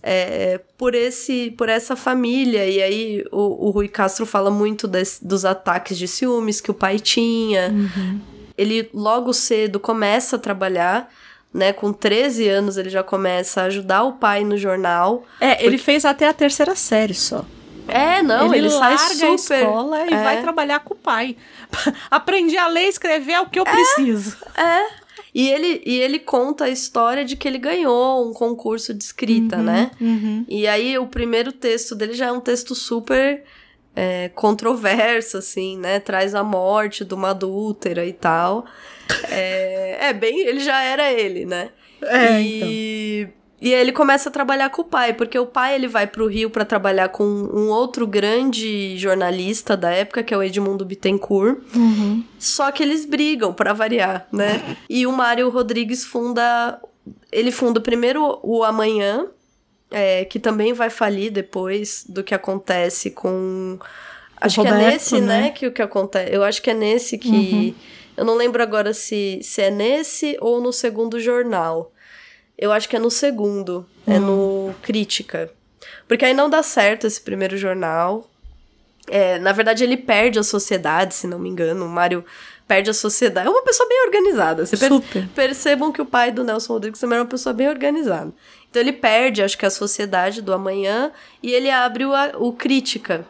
[0.00, 5.18] É, por esse por essa família e aí o, o Rui Castro fala muito des,
[5.20, 8.20] dos ataques de ciúmes que o pai tinha uhum.
[8.56, 11.10] ele logo cedo começa a trabalhar
[11.52, 11.72] né?
[11.72, 15.24] Com 13 anos ele já começa a ajudar o pai no jornal.
[15.40, 15.66] É, porque...
[15.66, 17.44] ele fez até a terceira série só.
[17.88, 19.54] É, não, ele, ele larga super...
[19.54, 20.22] a escola e é.
[20.22, 21.36] vai trabalhar com o pai.
[22.10, 24.36] Aprendi a ler e escrever é o que eu é, preciso.
[24.56, 25.08] É.
[25.34, 29.56] E ele, e ele conta a história de que ele ganhou um concurso de escrita,
[29.56, 29.90] uhum, né?
[30.00, 30.44] Uhum.
[30.48, 33.44] E aí o primeiro texto dele já é um texto super
[33.94, 36.00] é, controverso, assim, né?
[36.00, 38.64] Traz a morte de uma adúltera e tal.
[39.30, 40.40] É, é bem.
[40.40, 41.70] Ele já era ele, né?
[42.02, 43.38] É, e, então.
[43.60, 46.48] E ele começa a trabalhar com o pai, porque o pai ele vai pro Rio
[46.48, 51.58] para trabalhar com um outro grande jornalista da época, que é o Edmundo Bittencourt.
[51.74, 52.22] Uhum.
[52.38, 54.76] Só que eles brigam, para variar, né?
[54.88, 56.80] e o Mário Rodrigues funda.
[57.32, 59.26] Ele funda primeiro o Amanhã,
[59.90, 63.76] é, que também vai falir depois do que acontece com.
[64.40, 65.40] Acho Roberto, que é nesse, né?
[65.40, 65.50] né?
[65.50, 66.32] que o que acontece.
[66.32, 67.28] Eu acho que é nesse que.
[67.28, 71.92] Uhum eu não lembro agora se, se é nesse ou no segundo jornal.
[72.58, 73.86] Eu acho que é no segundo.
[74.06, 74.14] É hum.
[74.14, 75.50] É no Crítica.
[76.06, 78.28] Porque aí não dá certo esse primeiro jornal.
[79.06, 81.86] É, na verdade, ele perde a sociedade, se não me engano.
[81.86, 82.24] O Mário
[82.66, 83.46] perde a sociedade.
[83.46, 84.66] É uma pessoa bem organizada.
[84.66, 85.28] Você per- Super.
[85.34, 88.32] percebam que o pai do Nelson Rodrigues também era uma pessoa bem organizada.
[88.68, 91.10] Então ele perde, acho que a sociedade do amanhã
[91.42, 93.24] e ele abre o, o Crítica.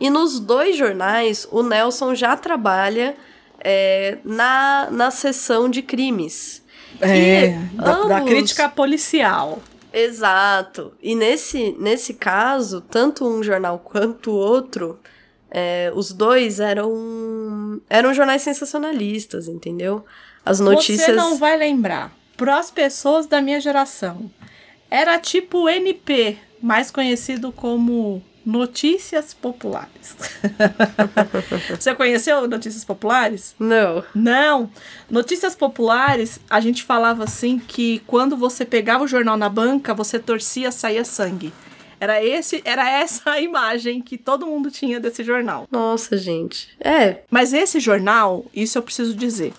[0.00, 3.14] E nos dois jornais, o Nelson já trabalha
[3.60, 6.62] é, na, na seção de crimes.
[7.00, 9.60] É, E da, da ambos- crítica policial.
[9.92, 10.92] Exato.
[11.02, 14.98] E nesse, nesse caso, tanto um jornal quanto o outro,
[15.50, 20.04] é, os dois eram, eram jornais sensacionalistas, entendeu?
[20.44, 21.06] As notícias.
[21.06, 22.12] Você não vai lembrar.
[22.36, 24.30] Para as pessoas da minha geração,
[24.90, 30.16] era tipo NP, mais conhecido como Notícias Populares.
[31.78, 33.54] Você conheceu Notícias Populares?
[33.60, 34.02] Não.
[34.12, 34.70] Não.
[35.08, 40.18] Notícias populares, a gente falava assim que quando você pegava o jornal na banca, você
[40.18, 41.52] torcia, saía sangue.
[42.00, 45.68] Era esse, era essa a imagem que todo mundo tinha desse jornal.
[45.70, 46.70] Nossa, gente.
[46.80, 47.18] É.
[47.30, 49.52] Mas esse jornal, isso eu preciso dizer.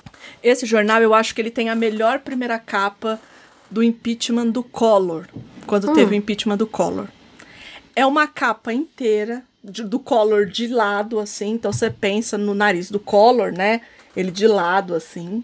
[0.44, 3.22] Esse jornal eu acho que ele tem a melhor primeira capa
[3.70, 5.28] do impeachment do Collor,
[5.66, 7.08] quando teve o impeachment do Collor.
[7.96, 11.52] É uma capa inteira de- do Collor de lado, assim.
[11.52, 13.82] Então você pensa no nariz do Collor, né?
[14.16, 15.44] Ele de lado, assim.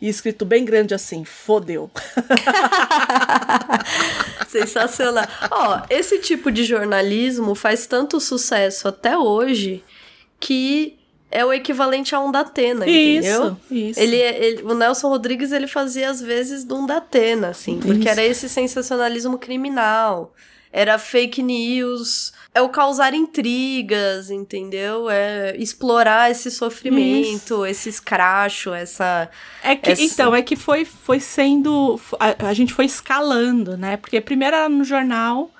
[0.00, 1.90] E escrito bem grande assim, fodeu.
[4.48, 5.26] Sensacional.
[5.50, 9.82] Ó, esse tipo de jornalismo faz tanto sucesso até hoje
[10.38, 10.98] que
[11.30, 13.48] é o equivalente a um Datena, entendeu?
[13.48, 14.00] Isso, isso.
[14.00, 18.08] Ele, ele- o Nelson Rodrigues ele fazia às vezes de um Datena, assim, porque Isso.
[18.08, 20.32] era esse sensacionalismo criminal,
[20.72, 25.08] era fake news, é o causar intrigas, entendeu?
[25.10, 29.28] É explorar esse sofrimento, esse escracho, essa
[29.62, 32.00] É que, Essa- Então, é que foi, foi sendo.
[32.18, 33.96] A, a gente foi escalando, né?
[33.96, 35.50] Porque primeiro era no jornal,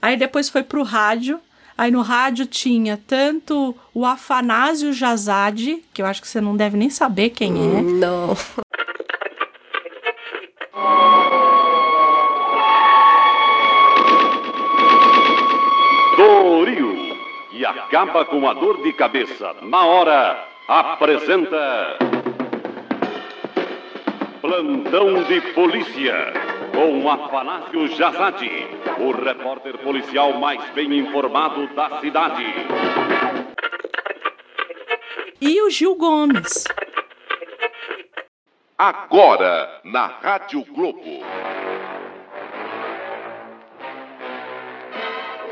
[0.00, 1.38] aí depois foi pro rádio.
[1.76, 6.76] Aí no rádio tinha tanto o Afanásio Jazade, que eu acho que você não deve
[6.76, 7.80] nem saber quem é.
[7.82, 8.36] não.
[17.64, 19.54] Acaba com a dor de cabeça.
[19.62, 21.98] Na hora, apresenta.
[24.40, 26.32] Plantão de Polícia,
[26.74, 28.50] com Afanásio Jazade,
[28.98, 32.44] o repórter policial mais bem informado da cidade.
[35.40, 36.64] E o Gil Gomes.
[38.76, 41.20] Agora, na Rádio Globo.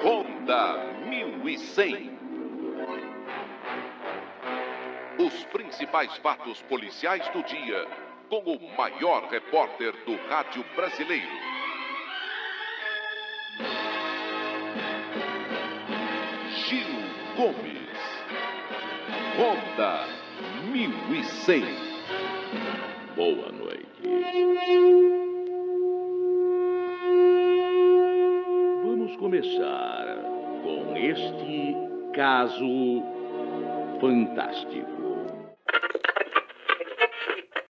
[0.03, 0.90] Ronda
[1.51, 2.11] 1100.
[5.19, 7.89] Os principais fatos policiais do dia,
[8.29, 11.27] com o maior repórter do rádio brasileiro.
[16.69, 16.87] Gil
[17.37, 17.91] Gomes.
[19.37, 20.07] Ronda
[20.71, 21.65] 1100.
[23.17, 23.91] Boa noite.
[28.85, 30.30] Vamos começar
[30.77, 31.75] com este
[32.15, 33.03] caso
[34.01, 34.89] fantástico.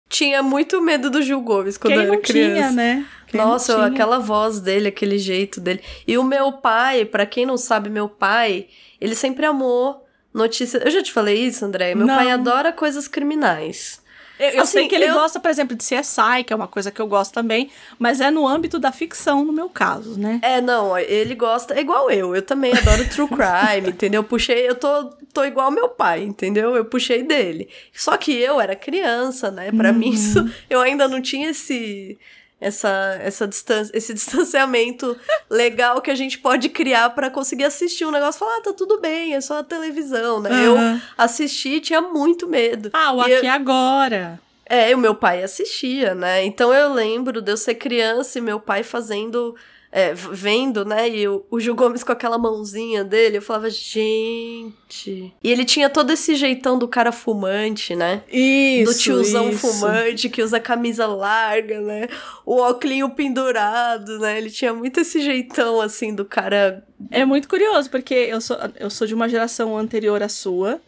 [0.09, 2.55] Tinha muito medo do Gil Gomes quando Quem eu era não criança.
[2.55, 3.07] tinha, né?
[3.29, 3.87] Quem não Nossa, tinha?
[3.87, 5.81] aquela voz dele, aquele jeito dele.
[6.07, 8.67] E o meu pai, pra quem não sabe, meu pai,
[9.01, 10.85] ele sempre amou notícias.
[10.85, 11.95] Eu já te falei isso, André?
[11.95, 12.15] Meu Não.
[12.17, 14.00] pai adora coisas criminais.
[14.41, 16.67] Eu, eu Assim, sei que ele eu- gosta, por exemplo, de CSI, que é uma
[16.67, 20.41] coisa que eu gosto também, mas é no âmbito da ficção, no meu caso, né?
[20.43, 22.35] É, não, ele gosta, é igual eu.
[22.35, 24.25] Eu também adoro true crime, entendeu?
[24.25, 26.75] Puxei, eu tô, tô igual meu pai, entendeu?
[26.75, 27.69] Eu puxei dele.
[27.93, 29.71] Só que eu era criança, né?
[29.73, 32.19] Pra mim, isso, eu ainda não tinha esse.
[32.61, 35.17] Essa, essa distância, esse distanciamento
[35.49, 38.73] legal que a gente pode criar pra conseguir assistir um negócio e falar, ah, tá
[38.75, 40.51] tudo bem, é só a televisão, né?
[40.67, 41.03] Eu Aham.
[41.17, 42.91] assisti e tinha muito medo.
[42.93, 44.39] Ah, o E eu- Aqui Agora.
[44.67, 46.45] é, o meu pai assistia, né?
[46.45, 49.57] Então eu lembro de eu ser criança e meu pai fazendo,
[49.93, 51.09] é, vendo, né?
[51.09, 55.33] E o, o Gil Gomes com aquela mãozinha dele, eu falava, gente.
[55.43, 58.23] E ele tinha todo esse jeitão do cara fumante, né?
[58.31, 59.59] Isso, do tiozão isso.
[59.59, 62.09] fumante que usa camisa larga, né?
[62.47, 64.39] O óculos pendurado, né?
[64.39, 66.85] Ele tinha muito esse jeitão, assim, do cara.
[67.11, 70.81] É muito curioso, porque eu sou, eu sou de uma geração anterior à sua.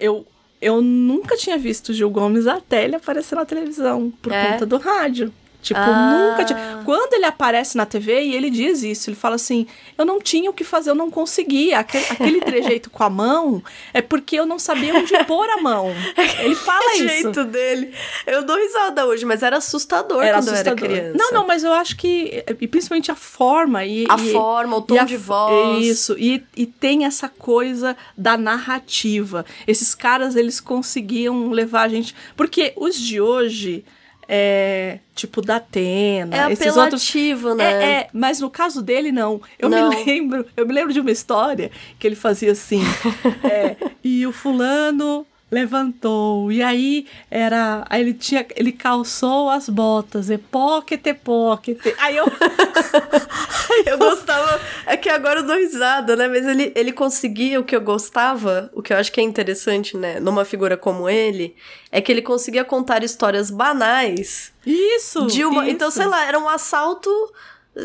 [0.00, 0.26] Eu,
[0.60, 4.52] eu nunca tinha visto o Gil Gomes até ele aparecer na televisão, por É?
[4.52, 5.32] conta do rádio.
[5.62, 6.28] Tipo, Ah.
[6.30, 6.82] nunca tinha.
[6.84, 10.50] Quando ele aparece na TV e ele diz isso, ele fala assim: eu não tinha
[10.50, 11.78] o que fazer, eu não conseguia.
[11.78, 13.62] Aquele, aquele trejeito com a mão
[13.94, 15.86] é porque eu não sabia onde pôr a mão.
[16.42, 17.08] Ele fala O isso.
[17.08, 17.94] jeito dele.
[18.26, 20.84] Eu dou risada hoje, mas era assustador Era quando assustador.
[20.84, 21.18] eu era criança.
[21.18, 22.44] Não, não, mas eu acho que.
[22.60, 24.04] E principalmente a forma e.
[24.08, 25.86] A e- forma, o tom a- de voz.
[25.86, 29.44] Isso, e, e tem essa coisa da narrativa.
[29.66, 32.14] Esses caras, eles conseguiam levar a gente.
[32.36, 33.84] Porque os de hoje,
[34.34, 37.02] é, tipo da Atena, É esses outros.
[37.54, 37.64] né?
[37.64, 39.42] É, é, mas no caso dele, não.
[39.58, 39.90] Eu Não.
[39.90, 42.80] me lembro, eu me lembro de uma história que ele fazia assim.
[43.44, 46.50] é, e o fulano levantou.
[46.50, 47.84] E aí era.
[47.88, 48.44] Aí ele tinha.
[48.56, 50.30] Ele calçou as botas.
[50.30, 51.78] E pocket, pocket.
[51.98, 52.24] Aí eu.
[53.86, 54.60] Eu gostava.
[54.86, 56.28] É que agora eu dou risada, né?
[56.28, 59.96] Mas ele, ele conseguia o que eu gostava, o que eu acho que é interessante,
[59.96, 60.20] né?
[60.20, 61.56] Numa figura como ele,
[61.90, 65.26] é que ele conseguia contar histórias banais Isso!
[65.26, 65.62] de uma.
[65.62, 65.72] isso.
[65.72, 67.10] Então, sei lá, era um assalto.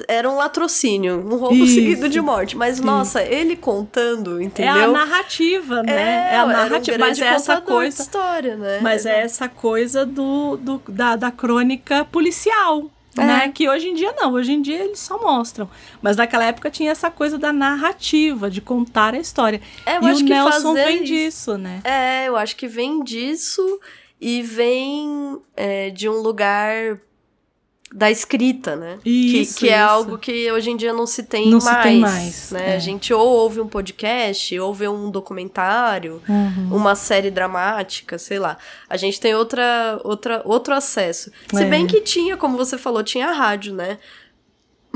[0.08, 2.58] Era um latrocínio, um roubo Isso, seguido de morte.
[2.58, 4.84] Mas, nossa, ele contando, É entendeu?
[4.84, 5.94] a narrativa, né?
[5.94, 6.98] É, a era um narrativa.
[6.98, 8.02] mas é essa coisa.
[8.02, 8.80] história, né?
[8.82, 12.92] Mas é essa coisa do, do- da, da crônica policial.
[13.18, 13.26] É.
[13.26, 13.50] Né?
[13.52, 15.68] Que hoje em dia não, hoje em dia eles só mostram.
[16.02, 19.60] Mas naquela época tinha essa coisa da narrativa, de contar a história.
[19.86, 21.80] É, eu e acho o que Nelson vem isso- disso, né?
[21.84, 23.80] É, eu acho que vem disso
[24.22, 27.00] e vem é, de um lugar
[27.94, 28.98] da escrita, né?
[29.06, 29.88] Isso, que, que é isso.
[29.90, 31.84] algo que hoje em dia não se tem Não se mais.
[31.84, 32.74] tem mais, Né?
[32.74, 32.76] é.
[32.76, 36.76] A gente ou ouve um podcast, ou vê um documentário, Uhum.
[36.76, 38.58] uma série dramática, sei lá.
[38.90, 41.32] A gente tem outra, outra, outro acesso.
[41.54, 41.66] Se É.
[41.66, 43.98] bem que tinha, como você falou, tinha a rádio, né?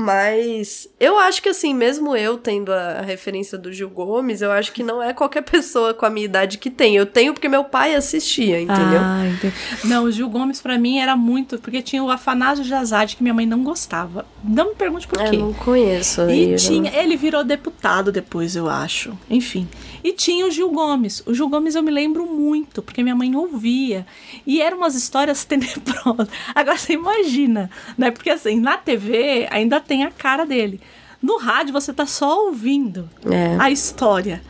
[0.02, 4.72] Mas eu acho que assim, mesmo eu tendo a, referência do Gil Gomes, eu acho
[4.72, 6.96] que não é qualquer pessoa com a minha idade que tem.
[6.96, 9.00] Eu tenho porque meu pai assistia, entendeu?
[9.00, 9.54] Ah, entendi.
[9.84, 11.58] Não, o Gil Gomes pra mim era muito.
[11.58, 14.26] Porque tinha o Afanásio Jazade que minha mãe não gostava.
[14.42, 15.36] Não me pergunte por Eu quê.
[15.36, 16.28] não conheço.
[16.28, 19.16] E eu tinha, ele virou deputado depois, eu acho.
[19.30, 19.68] Enfim.
[20.04, 21.22] E tinha o Gil Gomes.
[21.26, 24.06] O Gil Gomes eu me lembro muito, porque minha mãe ouvia.
[24.46, 26.28] E eram umas histórias tenebrosas.
[26.54, 28.10] Agora você imagina, né?
[28.10, 30.80] Porque assim, na TV ainda tem a cara dele.
[31.22, 33.56] No rádio você tá só ouvindo É.
[33.60, 34.42] a história.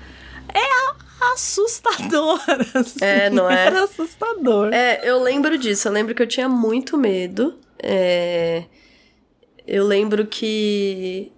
[0.55, 2.41] É a- assustador.
[2.75, 2.99] assim.
[3.01, 3.67] É, não é?
[3.67, 4.73] Era assustador.
[4.73, 5.87] É, eu lembro disso.
[5.89, 7.55] Eu lembro que eu tinha muito medo.
[7.79, 8.65] É,
[9.67, 11.31] Eu lembro que.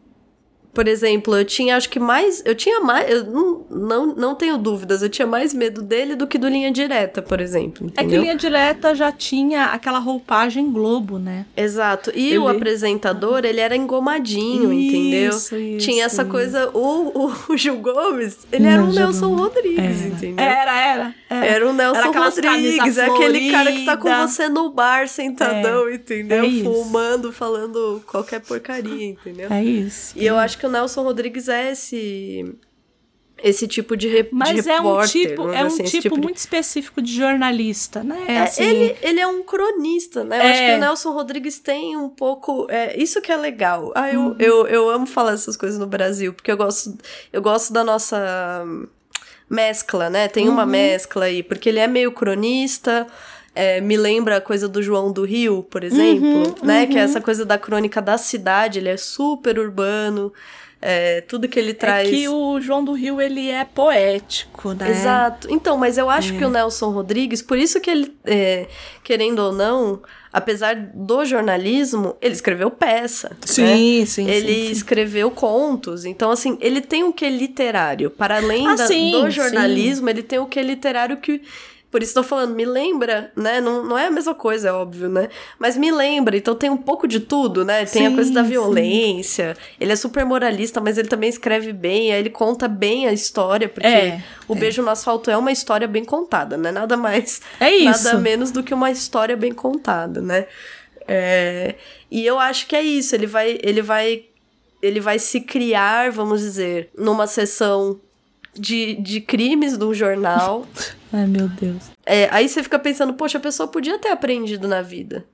[0.74, 2.42] Por exemplo, eu tinha, acho que mais.
[2.44, 3.08] Eu tinha mais.
[3.10, 6.70] Eu não, não, não tenho dúvidas, eu tinha mais medo dele do que do Linha
[6.72, 7.86] Direta, por exemplo.
[7.88, 8.22] É que entendeu?
[8.22, 11.46] linha direta já tinha aquela roupagem Globo, né?
[11.56, 12.10] Exato.
[12.14, 15.30] E o Ele- apresentador, ele era engomadinho, entendeu?
[15.30, 16.30] Isso, isso, Tinha essa isso.
[16.30, 16.70] coisa.
[16.74, 19.40] O, o, o Gil Gomes, ele era Não, um Gil Nelson Gomes.
[19.44, 20.08] Rodrigues, Era.
[20.08, 20.44] entendeu?
[20.44, 21.14] Era, era.
[21.30, 25.08] Era, Era o Nelson Era Rodrigues, é aquele cara que tá com você no bar
[25.08, 26.42] sentadão, entendeu?
[26.44, 26.64] é isso.
[26.64, 29.48] Fumando, falando qualquer porcaria, entendeu?
[29.52, 30.12] É isso.
[30.16, 32.54] E eu acho que o Nelson Rodrigues é esse
[33.42, 35.82] esse tipo de, re, Mas de é um repórter, tipo, vamos é um dizer assim,
[35.96, 38.24] esse tipo, de- muito específico de jornalista, né?
[38.28, 40.38] É, assim, ele, ele é um cronista, né?
[40.38, 40.50] Eu É.
[40.52, 42.66] acho que o Nelson Rodrigues tem um pouco.
[42.70, 43.92] É, isso que é legal.
[43.94, 44.36] Ah, eu, Uhum.
[44.38, 46.96] eu, eu amo falar essas coisas no Brasil, porque eu gosto,
[47.32, 48.64] eu gosto da nossa
[49.50, 50.28] mescla, né?
[50.28, 50.54] Tem Uhum.
[50.54, 53.06] uma mescla aí, porque ele é meio cronista.
[53.54, 56.86] É, me lembra a coisa do João do Rio, por exemplo, né?
[56.86, 60.32] Que é essa coisa da crônica da cidade, ele é super urbano.
[60.86, 62.06] é, tudo que ele traz.
[62.06, 64.90] É que o João do Rio, ele é poético, né?
[64.90, 65.48] Exato.
[65.50, 66.36] Então, mas eu acho É.
[66.36, 68.66] que o Nelson Rodrigues, por isso que ele, é,
[69.02, 73.30] querendo ou não, apesar do jornalismo, ele escreveu peça.
[73.30, 73.36] né?
[73.46, 74.72] Sim, sim, Ele sim, sim.
[74.72, 76.04] escreveu contos.
[76.04, 78.10] Então, assim, ele tem o que literário.
[78.10, 81.40] Para além Ah, da- sim, do jornalismo, ele tem o que literário que.
[81.94, 83.60] Por isso tô falando, me lembra, né?
[83.60, 85.28] Não, não é a mesma coisa, é óbvio, né?
[85.60, 87.84] Mas me lembra, então tem um pouco de tudo, né?
[87.86, 88.50] Tem a Sim, coisa da sim.
[88.50, 93.12] violência, ele é super moralista, mas ele também escreve bem, aí ele conta bem a
[93.12, 96.72] história, porque É, o Beijo no Asfalto é uma história bem contada, né?
[96.72, 98.04] Nada mais, É isso.
[98.06, 100.46] nada menos do que uma história bem contada, né?
[101.06, 101.76] É,
[102.10, 104.24] e eu acho que é isso, ele vai, ele vai,
[104.82, 108.00] ele vai se criar, vamos dizer, numa sessão
[108.54, 110.66] de, de crimes do jornal.
[111.12, 111.84] Ai, meu Deus.
[112.04, 115.24] É, aí você fica pensando, poxa, a pessoa podia ter aprendido na vida.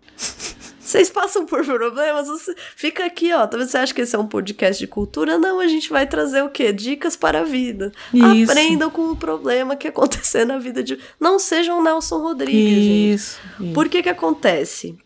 [0.90, 3.46] Vocês passam por problemas, você fica aqui, ó.
[3.46, 5.38] Talvez você ache que esse é um podcast de cultura.
[5.38, 6.72] Não, a gente vai trazer o quê?
[6.72, 7.92] Dicas para a vida.
[8.12, 8.50] Isso.
[8.50, 10.98] Aprendam com o problema que acontecer na vida de.
[11.20, 13.14] Não sejam Nelson Rodrigues, gente.
[13.14, 13.38] Isso.
[13.60, 13.72] isso.
[13.72, 14.98] Por que que acontece?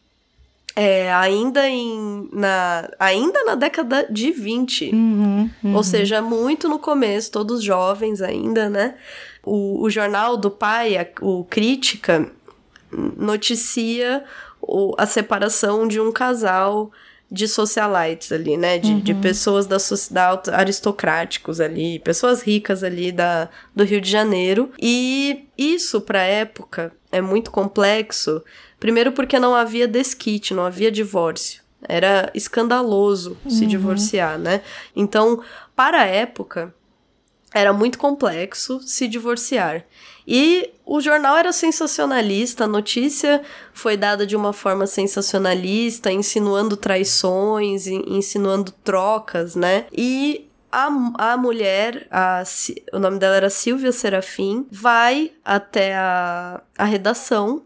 [0.76, 5.76] É, ainda em na ainda na década de 20, Uhum, uhum.
[5.76, 8.96] ou seja, muito no começo, todos jovens ainda, né?
[9.44, 12.28] O, o jornal do pai, a- o Crítica,
[13.16, 14.24] noticia
[14.60, 16.90] o, a separação de um casal
[17.30, 18.78] de socialites ali, né?
[18.78, 24.70] De, de pessoas da sociedade aristocráticos ali, pessoas ricas ali da, do Rio de Janeiro.
[24.80, 28.42] E isso, pra época, é muito complexo.
[28.84, 31.62] Primeiro porque não havia desquite, não havia divórcio.
[31.88, 34.60] Era escandaloso se divorciar, né?
[34.94, 35.42] Então,
[35.74, 36.74] para a época,
[37.54, 39.86] era muito complexo se divorciar.
[40.28, 43.40] E o jornal era sensacionalista, a notícia
[43.72, 49.86] foi dada de uma forma sensacionalista, insinuando traições, in- insinuando trocas, né?
[49.90, 50.88] E a,
[51.32, 52.42] a mulher, a,
[52.92, 57.62] o nome dela era Silvia Serafim, vai até a, a redação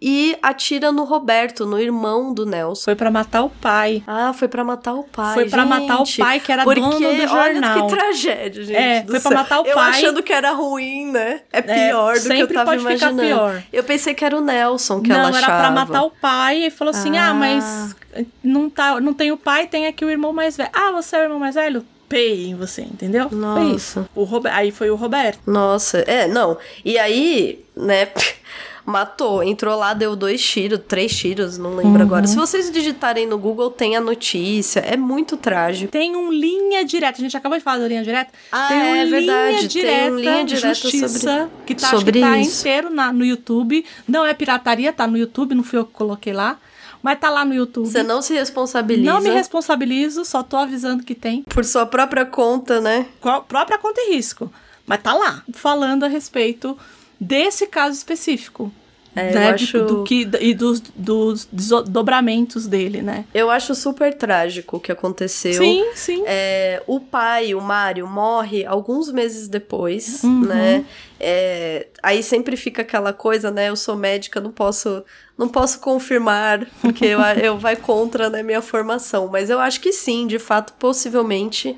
[0.00, 2.84] e atira no Roberto, no irmão do Nelson.
[2.84, 4.02] Foi pra matar o pai.
[4.06, 5.34] Ah, foi pra matar o pai.
[5.34, 7.86] Foi pra matar o pai, que era Porque, dono do olha jornal.
[7.88, 8.76] que tragédia, gente.
[8.76, 9.32] É, foi céu.
[9.32, 9.90] matar o eu pai.
[9.90, 11.40] achando que era ruim, né?
[11.52, 13.22] É pior do que eu tava imaginando.
[13.22, 13.62] pior.
[13.72, 15.58] Eu pensei que era o Nelson que não, ela era achava.
[15.60, 17.34] pra matar o pai e falou assim: ah, Ah.
[17.34, 17.96] mas
[18.44, 20.70] não, tá, não tem o pai, tem aqui o irmão mais velho.
[20.72, 21.84] Ah, você é o irmão mais velho?
[22.08, 23.28] Pei em você, entendeu?
[23.28, 23.74] Foi Nossa.
[23.74, 24.08] isso.
[24.14, 25.40] O Robe- Aí foi o Roberto.
[25.44, 26.56] Nossa, é, não.
[26.84, 28.08] E aí, né,
[28.86, 29.42] matou.
[29.42, 32.02] Entrou lá, deu dois tiros, três tiros, não lembro Uhum.
[32.02, 32.26] agora.
[32.26, 34.80] Se vocês digitarem no Google, tem a notícia.
[34.80, 35.90] É muito trágico.
[35.92, 37.18] Tem um linha direta.
[37.18, 38.30] A gente acabou de falar da linha direta.
[38.52, 41.90] Ah, tem um é verdade, Linha tem direta, um linha direta justiça, sobre- que tá,
[41.90, 43.84] sobre que tá inteiro na, no YouTube.
[44.06, 46.56] Não é pirataria, tá no YouTube, não fui eu que coloquei lá.
[47.02, 47.86] Mas tá lá no YouTube.
[47.86, 51.42] Você não se responsabiliza Não me responsabilizo, só tô avisando que tem.
[51.42, 53.06] por sua própria conta, né?
[53.22, 54.50] A própria conta e risco.
[54.86, 56.76] Mas tá lá, falando a respeito
[57.20, 58.72] desse caso específico.
[59.18, 63.24] É, né, de- acho- do que, e dos, dos desdobramentos dele, né?
[63.32, 65.62] Eu acho super trágico o que aconteceu.
[65.62, 66.22] Sim, sim.
[66.26, 70.42] É, o pai, o Mário, morre alguns meses depois, Uhum.
[70.46, 70.84] né?
[71.18, 73.70] É, aí sempre fica aquela coisa, né?
[73.70, 75.02] Eu sou médica, não posso,
[75.38, 79.28] não posso confirmar, porque eu, eu vai contra né, minha formação.
[79.32, 81.74] Mas eu acho que sim, de fato, possivelmente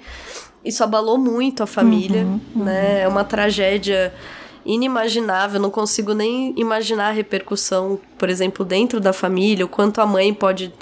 [0.65, 3.03] isso abalou muito a família, Uhum, né?
[3.03, 4.13] É uma tragédia
[4.69, 10.07] inimaginável, não consigo nem imaginar a repercussão, por exemplo, dentro da família, o quanto a
[10.07, 10.73] mãe pode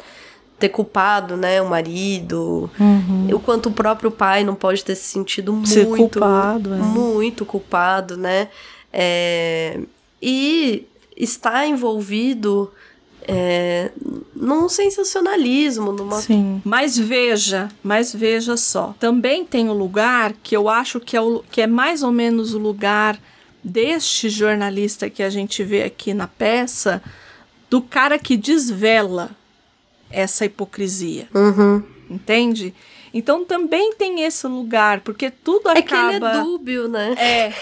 [0.58, 2.68] ter culpado, né, o marido,
[3.32, 6.78] o quanto o próprio pai não pode ter se sentido muito Ser culpado, é.
[6.78, 8.48] muito culpado, né?
[8.92, 9.78] É,
[10.20, 12.72] e está envolvido
[13.28, 13.90] é,
[14.34, 16.60] num sensacionalismo, numa Sim.
[16.64, 18.94] Mas veja, mas veja só.
[18.98, 22.54] Também tem o lugar que eu acho que é, o, que é mais ou menos
[22.54, 23.18] o lugar
[23.66, 27.02] deste jornalista que a gente vê aqui na peça,
[27.68, 29.30] do cara que desvela
[30.08, 31.28] essa hipocrisia.
[31.34, 31.82] Uhum.
[32.08, 32.72] Entende?
[33.12, 36.14] Então também tem esse lugar, porque tudo É que acaba.
[36.14, 37.14] ele é dúbio, né?
[37.18, 37.52] É,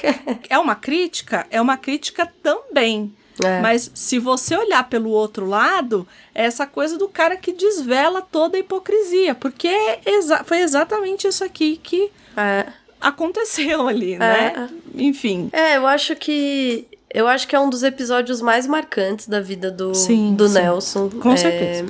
[0.50, 1.46] é uma crítica?
[1.50, 3.10] É uma crítica também.
[3.42, 3.60] É.
[3.62, 8.56] Mas se você olhar pelo outro lado, é essa coisa do cara que desvela toda
[8.58, 9.34] a hipocrisia.
[9.34, 12.66] Porque é exa foi exatamente isso aqui que É.
[13.08, 14.68] aconteceu ali, né?
[14.94, 15.48] Enfim.
[15.52, 16.86] É, eu acho que.
[17.12, 20.54] Eu acho que é um dos episódios mais marcantes da vida do, Sim, do sim.
[20.54, 21.08] Nelson.
[21.10, 21.86] Com É, certeza.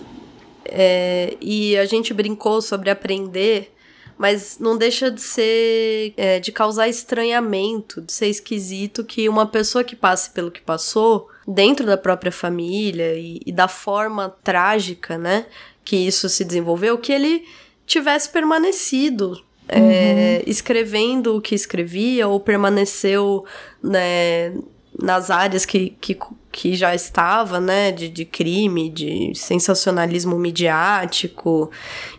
[0.66, 3.74] é, e a gente brincou sobre aprender,
[4.18, 6.12] mas não deixa de ser.
[6.16, 11.30] é, de causar estranhamento, de ser esquisito que uma pessoa que passe pelo que passou,
[11.48, 15.46] dentro da própria família e, e da forma trágica, né,
[15.84, 17.44] que isso se desenvolveu, que ele
[17.86, 19.42] tivesse permanecido.
[19.68, 23.44] É, escrevendo o que escrevia ou permaneceu
[23.82, 24.52] né,
[25.00, 26.16] nas áreas que, que,
[26.52, 31.70] que já estava, né, de, de crime, de sensacionalismo midiático,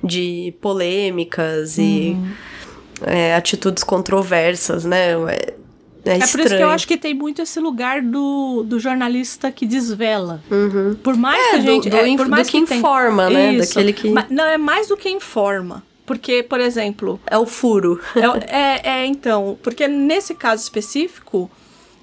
[0.04, 2.18] de polêmicas e
[3.04, 5.12] é, atitudes controversas, né?
[5.14, 5.54] É,
[6.06, 9.52] é, É por isso que eu acho que tem muito esse lugar do, do jornalista
[9.52, 10.42] que desvela.
[10.52, 10.96] Uhum.
[11.04, 11.90] Por mais É, que a do- gente.
[11.90, 13.54] do é, inf- por mais do que tem- informa, né?
[13.54, 13.74] Isso.
[13.74, 15.84] Daquele que- não, é mais do que informa.
[16.06, 18.00] Porque, por exemplo, É o furo.
[18.16, 21.50] É, é, é, então, porque nesse caso específico,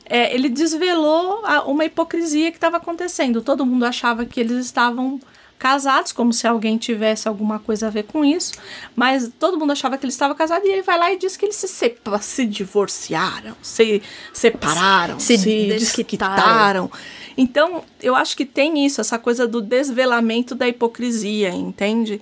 [0.04, 3.40] é, ele desvelou a- uma hipocrisia que estava acontecendo.
[3.42, 5.20] Todo mundo achava que eles estavam
[5.58, 8.52] casados, como se alguém tivesse alguma coisa a ver com isso,
[8.96, 11.44] mas todo mundo achava que eles estavam casados e ele vai lá e diz que
[11.44, 16.34] eles se, sepa- se divorciaram, se separaram, Se se, desquitaram.
[16.88, 16.90] desquitaram.
[17.38, 22.20] Então, eu acho que tem isso, essa coisa do desvelamento da hipocrisia, entende?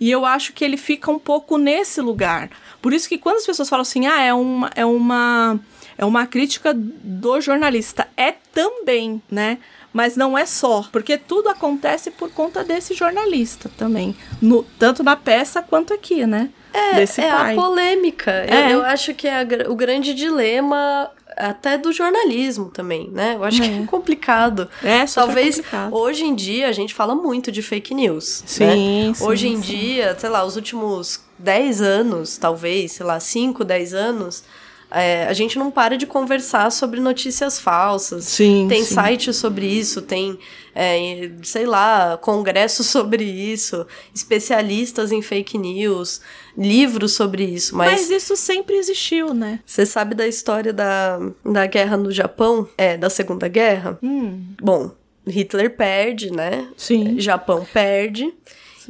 [0.00, 2.50] E eu acho que ele fica um pouco nesse lugar.
[2.80, 5.58] Por isso que quando as pessoas falam assim, ah, é uma, é uma,
[5.96, 9.58] é uma crítica do jornalista, é também, né?
[9.92, 15.16] Mas não é só, porque tudo acontece por conta desse jornalista também, no, tanto na
[15.16, 16.50] peça quanto aqui, né?
[16.72, 18.30] É, é a polêmica.
[18.30, 18.66] É.
[18.66, 23.34] Eu, eu acho que é a o grande dilema até do jornalismo também, né?
[23.36, 23.68] Eu acho é.
[23.68, 24.68] que é complicado.
[24.82, 25.94] É, Talvez complicado.
[25.94, 28.42] hoje em dia a gente fala muito de fake news.
[28.46, 28.64] Sim,
[29.08, 29.14] né?
[29.14, 29.62] sim Hoje em sim.
[29.62, 34.44] dia, sei lá, os últimos 10 anos, talvez, sei lá, 5, 10 anos,
[34.90, 38.24] é, a gente não para de conversar sobre notícias falsas.
[38.24, 38.66] Sim.
[38.68, 38.94] Tem sim.
[38.94, 40.38] site sobre isso, tem,
[40.74, 46.20] é, sei lá, congresso sobre isso, especialistas em fake news,
[46.56, 47.76] livros sobre isso.
[47.76, 49.60] Mas, Mas isso sempre existiu, né?
[49.64, 52.68] você sabe da história da, da guerra no Japão?
[52.76, 53.98] É, da Segunda Guerra?
[54.02, 54.90] Hum, Bom,
[55.26, 56.68] Hitler perde, né?
[56.76, 57.20] sim.
[57.20, 58.32] Japão perde.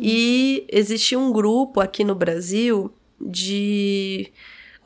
[0.01, 4.31] E existia um grupo aqui no Brasil de.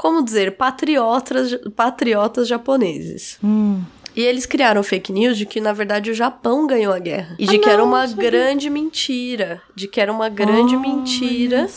[0.03, 0.57] Como dizer?
[0.57, 3.39] Patriotas, patriotas japoneses.
[3.43, 3.81] Hum.
[4.17, 7.37] E eles criaram fake news de que, na verdade, o Japão ganhou a guerra.
[7.39, 8.31] E de Ah, que era não, uma sabia.
[8.31, 9.63] grande mentira.
[9.77, 11.69] De que era uma grande Olha mentira.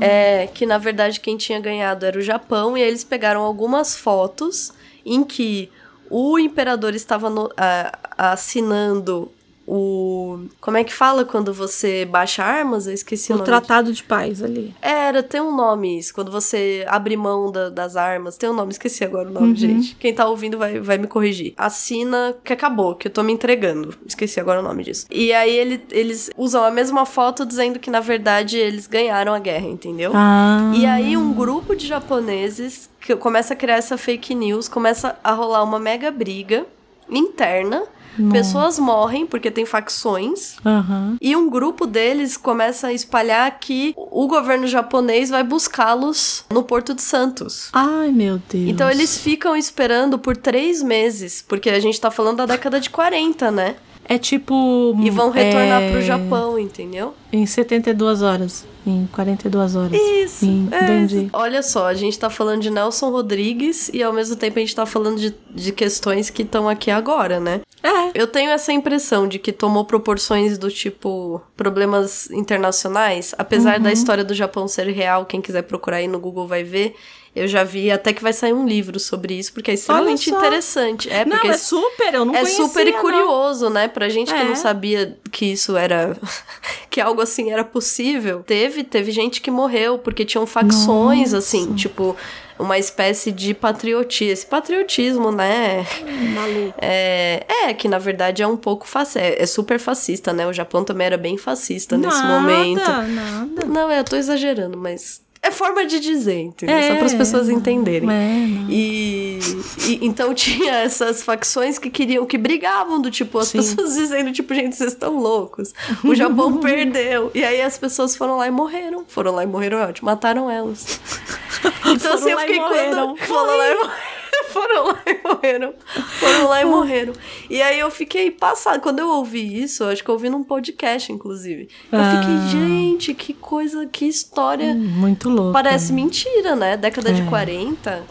[0.00, 3.94] É, que na verdade quem tinha ganhado era o Japão, e aí eles pegaram algumas
[3.96, 4.72] fotos
[5.04, 5.70] em que
[6.10, 7.92] o imperador estava no- a-
[8.32, 9.30] assinando
[9.70, 10.38] o.
[10.60, 12.86] Como é que fala quando você baixa armas?
[12.86, 13.46] Eu esqueci o, O nome.
[13.46, 14.74] Tratado de Paz ali.
[14.80, 16.14] Era, tem um nome isso.
[16.14, 18.36] Quando você abre mão da- das armas.
[18.38, 19.56] Tem um nome, esqueci agora o nome, Uhum.
[19.56, 19.94] gente.
[19.96, 21.52] Quem tá ouvindo vai, vai me corrigir.
[21.56, 23.94] Assina que acabou, que eu tô me entregando.
[24.06, 25.06] Esqueci agora o nome disso.
[25.10, 29.38] E aí ele- eles usam a mesma foto dizendo que, na verdade, eles ganharam a
[29.38, 30.12] guerra, entendeu?
[30.14, 30.72] Ah.
[30.74, 35.32] E aí um grupo de japoneses que começa a criar essa fake news, começa a
[35.32, 36.66] rolar uma mega briga
[37.08, 37.84] interna.
[38.30, 40.56] Pessoas morrem porque tem facções.
[40.64, 41.16] Aham.
[41.20, 46.94] E um grupo deles começa a espalhar que o governo japonês vai buscá-los no Porto
[46.94, 47.68] de Santos.
[47.72, 48.68] Ai, meu Deus.
[48.68, 52.90] Então eles ficam esperando por três meses, porque a gente tá falando da década de
[52.90, 53.76] 40, né?
[54.08, 54.96] É tipo.
[55.02, 57.14] E vão retornar é, pro Japão, entendeu?
[57.32, 58.64] Em 72 horas.
[58.86, 59.92] Em 42 horas.
[59.92, 60.36] Isso.
[60.46, 60.82] Sim, é.
[60.82, 61.28] entendi.
[61.32, 64.74] Olha só, a gente tá falando de Nelson Rodrigues e ao mesmo tempo a gente
[64.74, 67.60] tá falando de, de questões que estão aqui agora, né?
[67.82, 68.10] É.
[68.14, 73.82] Eu tenho essa impressão de que tomou proporções do tipo problemas internacionais, apesar Uhum.
[73.82, 76.94] da história do Japão ser real, quem quiser procurar aí no Google vai ver.
[77.36, 81.08] Eu já vi até que vai sair um livro sobre isso, porque é extremamente interessante.
[81.10, 83.00] É, não, porque é super, eu não é conhecia, super não.
[83.00, 83.86] curioso, né?
[83.86, 84.44] Pra gente que É.
[84.44, 86.16] não sabia que isso era.
[86.90, 88.42] que algo assim era possível.
[88.44, 91.38] Teve, teve gente que morreu porque tinham facções, Nossa.
[91.38, 92.16] assim, tipo,
[92.58, 94.32] uma espécie de patriotismo.
[94.32, 95.86] Esse patriotismo, né?
[96.34, 96.74] Maluco.
[96.80, 99.20] É, é que na verdade é um pouco fascista.
[99.20, 100.46] É, é super fascista, né?
[100.46, 102.80] O Japão também era bem fascista nesse nada, momento.
[102.80, 103.64] Nada.
[103.66, 105.22] Não, eu tô exagerando, mas.
[105.42, 106.76] É forma de dizer, entendeu?
[106.82, 108.08] Só É, para as pessoas entenderem.
[108.10, 108.46] É.
[108.68, 109.38] E,
[109.86, 113.58] e- então tinha essas facções que queriam, que brigavam do tipo, as Sim.
[113.58, 115.72] pessoas dizendo, tipo, gente, vocês estão loucos.
[116.04, 117.30] O Japão perdeu.
[117.34, 119.04] E aí as pessoas foram lá e morreram.
[119.06, 120.06] Foram lá e morreram, é ótimo.
[120.10, 121.00] Mataram elas.
[121.90, 122.60] Então assim, Foram eu lá e fiquei
[122.92, 123.16] quando.
[123.16, 124.17] Foram lá e morreram.
[124.52, 125.74] Foram lá e morreram.
[126.18, 127.12] Foram lá e morreram.
[127.50, 128.78] E aí eu fiquei passada.
[128.80, 131.68] Quando eu ouvi isso, acho que eu ouvi num podcast, inclusive.
[131.92, 132.20] Eu Ah.
[132.20, 134.74] fiquei, gente, que coisa, que história.
[134.74, 135.52] Muito louco.
[135.52, 136.76] Parece mentira, né?
[136.76, 137.26] Década de É.
[137.26, 138.02] 40.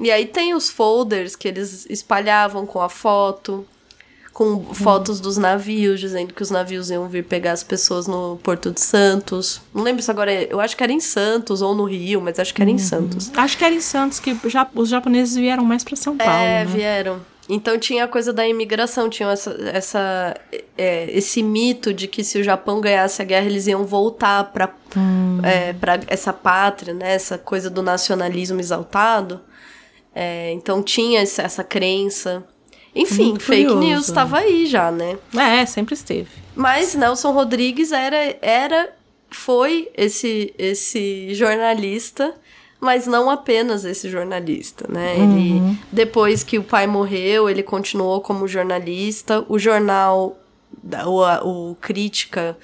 [0.00, 3.66] E aí tem os folders que eles espalhavam com a foto,
[4.40, 8.70] com fotos dos navios, dizendo que os navios iam vir pegar as pessoas no Porto
[8.70, 9.60] de Santos.
[9.74, 10.32] Não lembro se agora.
[10.32, 12.78] é- Eu acho que era em Santos ou no Rio, mas acho que era em
[12.78, 13.30] Santos.
[13.36, 16.32] Acho que era em Santos que já, os japoneses vieram mais pra São Paulo.
[16.32, 16.64] É, né?
[16.64, 17.20] vieram.
[17.50, 20.34] Então tinha a coisa da imigração, tinha essa, essa,
[20.78, 24.70] é, esse mito de que se o Japão ganhasse a guerra, eles iam voltar pra,
[25.42, 27.12] é, pra essa pátria, né?
[27.12, 29.38] Essa coisa do nacionalismo exaltado.
[30.14, 32.42] É, então tinha essa crença.
[32.94, 34.12] Enfim, Muito fake curioso, news né?
[34.12, 35.16] estava aí já, né?
[35.36, 36.28] É, sempre esteve.
[36.56, 38.90] Mas Nelson Rodrigues era, era
[39.30, 42.34] foi esse, esse jornalista,
[42.80, 45.14] mas não apenas esse jornalista, né?
[45.16, 49.44] Ele, depois que o pai morreu, ele continuou como jornalista.
[49.48, 50.38] O jornal,
[51.06, 52.56] o, o Crítica,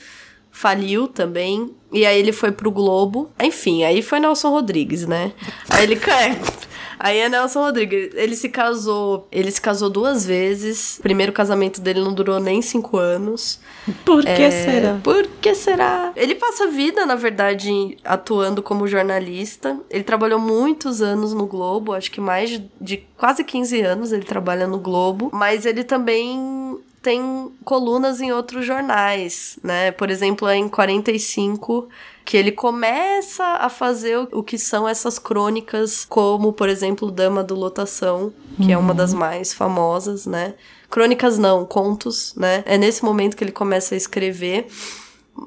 [0.50, 1.70] faliu também.
[1.92, 3.30] E aí ele foi pro Globo.
[3.38, 5.32] Enfim, aí foi Nelson Rodrigues, né?
[5.68, 6.00] Aí ele...
[6.98, 8.10] Aí é Nelson Rodrigues.
[8.14, 9.26] Ele se casou.
[9.30, 10.98] Ele se casou duas vezes.
[10.98, 13.60] O primeiro casamento dele não durou nem cinco anos.
[14.04, 15.00] Por que É, será?
[15.02, 16.12] Por que será?
[16.16, 19.78] Ele passa a vida, na verdade, atuando como jornalista.
[19.90, 24.24] Ele trabalhou muitos anos no Globo, acho que mais de, de quase 15 anos ele
[24.24, 25.30] trabalha no Globo.
[25.32, 29.92] Mas ele também tem colunas em outros jornais, né?
[29.92, 31.88] Por exemplo, é em 45
[32.24, 37.54] que ele começa a fazer o- que são essas crônicas, como, por exemplo, Dama do
[37.54, 40.54] Lotação, que é uma das mais famosas, né?
[40.90, 42.64] Crônicas não, contos, né?
[42.66, 44.66] É nesse momento que ele começa a escrever.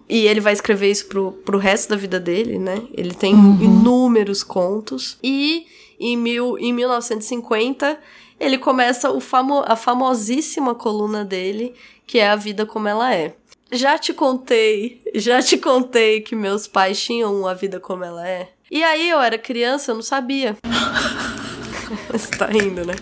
[0.07, 2.84] E ele vai escrever isso pro, pro resto da vida dele, né?
[2.94, 5.18] Ele tem inúmeros contos.
[5.22, 5.65] E
[5.99, 7.99] em, mil, em 1950
[8.40, 11.74] ele começa o famo a famosíssima coluna dele,
[12.07, 13.34] que é A Vida Como Ela É.
[13.72, 18.49] Já te contei, já te contei que meus pais tinham A Vida Como Ela É.
[18.72, 20.56] E aí eu era criança, eu não sabia.
[22.11, 22.94] Você tá rindo, né?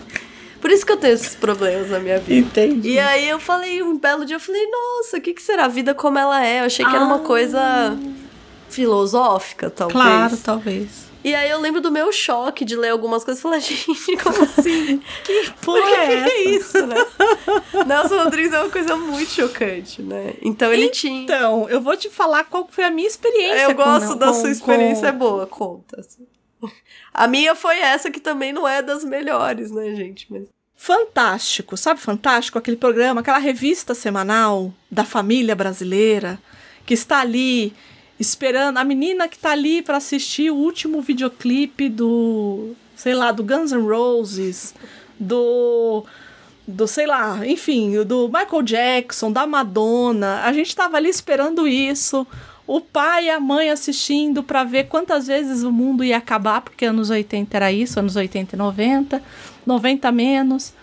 [0.60, 2.46] Por isso que eu tenho esses problemas na minha vida.
[2.62, 2.90] Entendi.
[2.90, 5.66] E aí eu falei, um belo dia, eu falei, nossa, o que, que será?
[5.66, 6.60] A vida como ela é.
[6.60, 7.20] Eu achei que era uma Ah.
[7.20, 7.96] coisa
[8.68, 9.92] filosófica, talvez.
[10.02, 11.07] Claro, talvez.
[11.24, 14.42] E aí eu lembro do meu choque de ler algumas coisas e falar, gente, como
[14.42, 15.02] assim?
[15.24, 16.96] Que Por que, que é isso, né?
[17.86, 20.34] Nelson Rodrigues é uma coisa muito chocante, né?
[20.40, 21.22] Então ele tinha.
[21.22, 23.62] Então, eu vou te falar qual foi a minha experiência.
[23.64, 26.00] Eu com- gosto da com- sua experiência, é com- boa, conta.
[27.12, 30.26] A minha foi essa que também não é das melhores, né, gente?
[30.30, 30.44] Mas...
[30.74, 32.58] Fantástico, sabe Fantástico?
[32.58, 36.38] Aquele programa, aquela revista semanal da família brasileira
[36.86, 37.72] que está ali
[38.18, 43.44] esperando a menina que está ali para assistir o último videoclipe do, sei lá, do
[43.44, 44.74] Guns N' Roses,
[45.18, 46.04] do
[46.68, 50.42] do sei lá, enfim, do Michael Jackson, da Madonna.
[50.44, 52.26] A gente estava ali esperando isso.
[52.66, 56.84] O pai e a mãe assistindo para ver quantas vezes o mundo ia acabar, porque
[56.84, 59.22] anos 80 era isso, anos 80 e 90,
[59.64, 60.74] 90 menos.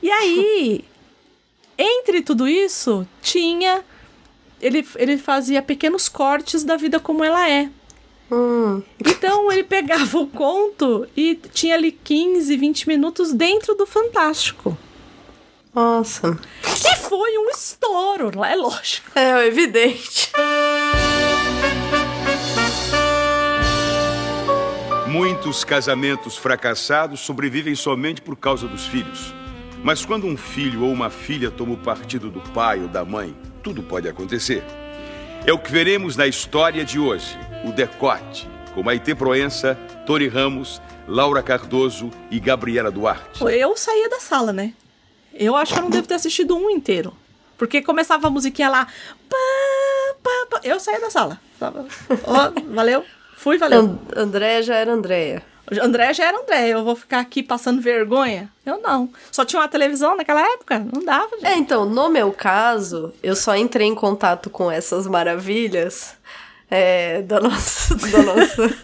[0.00, 0.84] E aí,
[1.76, 3.82] entre tudo isso, tinha.
[4.64, 7.68] Ele, ele fazia pequenos cortes da vida como ela é.
[8.32, 14.76] Hum, Então ele pegava o conto e tinha ali 15, 20 minutos dentro do Fantástico.
[15.74, 16.38] nossa.
[16.62, 19.10] Que foi um estouro, é lógico.
[19.14, 20.30] É evidente.
[25.06, 29.32] Muitos casamentos fracassados sobrevivem somente por causa dos filhos.
[29.82, 33.36] Mas quando um filho ou uma filha toma o partido do pai ou da mãe,
[33.64, 34.62] tudo pode acontecer.
[35.46, 39.74] É o que veremos na história de hoje, o Decote, com Maite Proença,
[40.06, 43.42] Tony Ramos, Laura Cardoso e Gabriela Duarte.
[43.42, 44.74] Eu saía da sala, né?
[45.32, 47.16] Eu acho que eu não devo ter assistido um inteiro.
[47.56, 48.86] Porque começava a musiquinha lá.
[49.28, 49.36] pá,
[50.22, 50.60] pá, pá.
[50.62, 51.40] Eu saía da sala.
[51.60, 53.04] Ó, valeu.
[53.36, 53.80] Fui, valeu.
[53.80, 55.42] And Andréia já era Andréia.
[55.80, 56.68] André já era André.
[56.68, 58.50] Eu vou ficar aqui passando vergonha?
[58.64, 59.10] Eu não.
[59.30, 60.78] Só tinha uma televisão naquela época?
[60.78, 61.46] Não dava, gente.
[61.46, 66.16] É, então, no meu caso, eu só entrei em contato com essas maravilhas
[66.70, 68.76] é, da nossa, da nossa,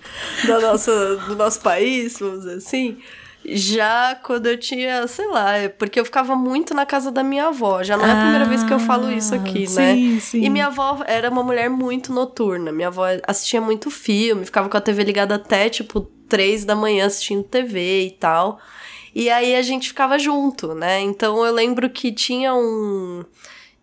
[0.47, 2.99] da nossa, do nosso país, vamos dizer assim,
[3.45, 7.47] já quando eu tinha, sei lá, é porque eu ficava muito na casa da minha
[7.47, 7.83] avó.
[7.83, 9.95] Já não é a primeira vez que eu falo isso aqui, né?
[9.95, 10.45] sim, sim.
[10.45, 12.71] E minha avó era uma mulher muito noturna.
[12.71, 17.07] Minha avó assistia muito filme, ficava com a TV ligada até, tipo, três da manhã
[17.07, 18.61] assistindo TV e tal.
[19.15, 21.01] E aí a gente ficava junto, né?
[21.01, 23.25] Então eu lembro que tinha um.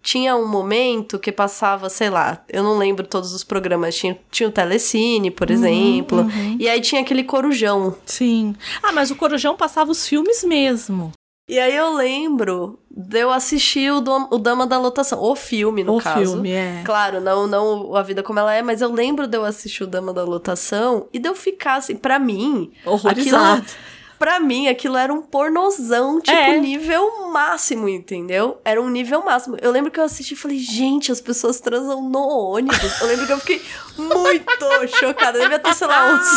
[0.01, 3.95] Tinha um momento que passava, sei lá, eu não lembro todos os programas.
[3.95, 6.25] Tinha, tinha o Telecine, por exemplo.
[6.59, 7.95] E aí tinha aquele corujão.
[8.05, 8.55] Sim.
[8.81, 11.11] Ah, mas o Corujão passava os filmes mesmo.
[11.49, 15.21] E aí eu lembro de eu assistir o, Dom- o Dama da Lotação.
[15.21, 16.33] O filme, no o caso.
[16.33, 16.81] filme, é.
[16.85, 19.87] Claro, não, não a vida como ela é, mas eu lembro de eu assistir o
[19.87, 23.61] Dama da Lotação e de eu ficar assim, pra mim, Horrorizado.
[23.61, 23.77] aquilo,
[24.19, 26.57] pra mim, aquilo era um pornozão, tipo, É.
[26.59, 28.59] nível máximo, entendeu?
[28.65, 29.57] Era um nível máximo.
[29.61, 33.01] Eu lembro que eu assisti e falei, gente, as pessoas transam no ônibus.
[33.01, 33.61] Eu lembro que eu fiquei
[33.97, 35.37] muito chocada.
[35.37, 36.29] Eu devia ter, sei lá, uns.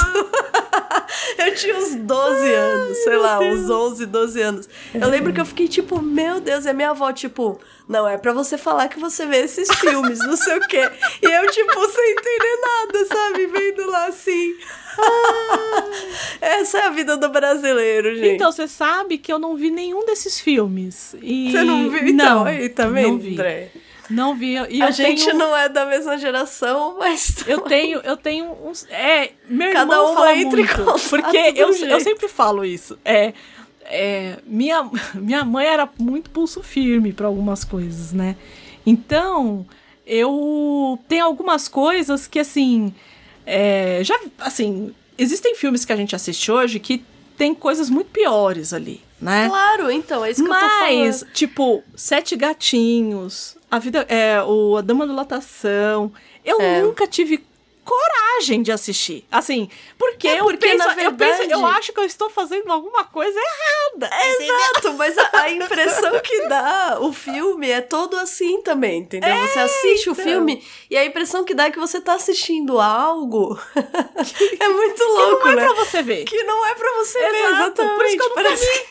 [1.38, 4.68] eu tinha uns 12 anos, sei lá, uns 11, 12 anos.
[4.94, 7.58] Eu lembro que eu fiquei tipo, meu Deus, e a minha avó, tipo,
[7.90, 10.88] não, é pra você falar que você vê esses filmes, não sei o quê.
[11.20, 13.46] E eu, tipo, sem entender nada, sabe?
[13.48, 14.54] Vendo lá assim.
[16.40, 18.36] Essa é a vida do brasileiro, gente.
[18.36, 21.16] Então, você sabe que eu não vi nenhum desses filmes.
[21.20, 21.50] E...
[21.50, 22.06] você não viu?
[22.06, 23.32] Então, Não, aí, tá vendo, não vi.
[23.32, 23.70] André?
[24.08, 24.54] Não vi.
[24.68, 25.36] E a gente tenho...
[25.36, 27.44] não é da mesma geração, mas.
[27.44, 28.86] Eu tenho, eu tenho uns.
[28.88, 31.08] É, meu Cada irmão uma fala entra em muito.
[31.10, 32.96] Porque eu, eu sempre falo isso.
[33.04, 33.32] É,
[33.90, 38.36] é, minha, minha mãe era muito pulso firme para algumas coisas, né?
[38.86, 39.66] Então,
[40.06, 42.94] eu tenho algumas coisas que, assim.
[43.46, 47.04] é, já, assim, existem filmes que a gente assiste hoje que
[47.36, 49.48] tem coisas muito piores ali, né?
[49.48, 51.32] Claro, então, é isso que eu tô Mas, falando.
[51.32, 56.12] tipo, Sete Gatinhos, a vida é o A Dama do Lotação.
[56.44, 56.82] Eu É.
[56.82, 57.42] nunca tive
[57.94, 59.24] coragem de assistir.
[59.30, 59.68] Assim,
[59.98, 62.70] porque É eu porque, penso, na eu penso, verdade- eu acho que eu estou fazendo
[62.70, 64.10] alguma coisa errada.
[64.38, 69.28] Exato, mas a, a impressão que dá o filme é todo assim também, entendeu?
[69.46, 70.24] você assiste o então.
[70.24, 73.58] filme e a impressão que dá é que você tá assistindo algo.
[74.60, 75.64] é muito louco, não é né?
[75.66, 76.24] pra você ver.
[76.24, 77.96] Que não é pra você ver, Exato, exatamente.
[77.96, 78.84] por isso que eu parece...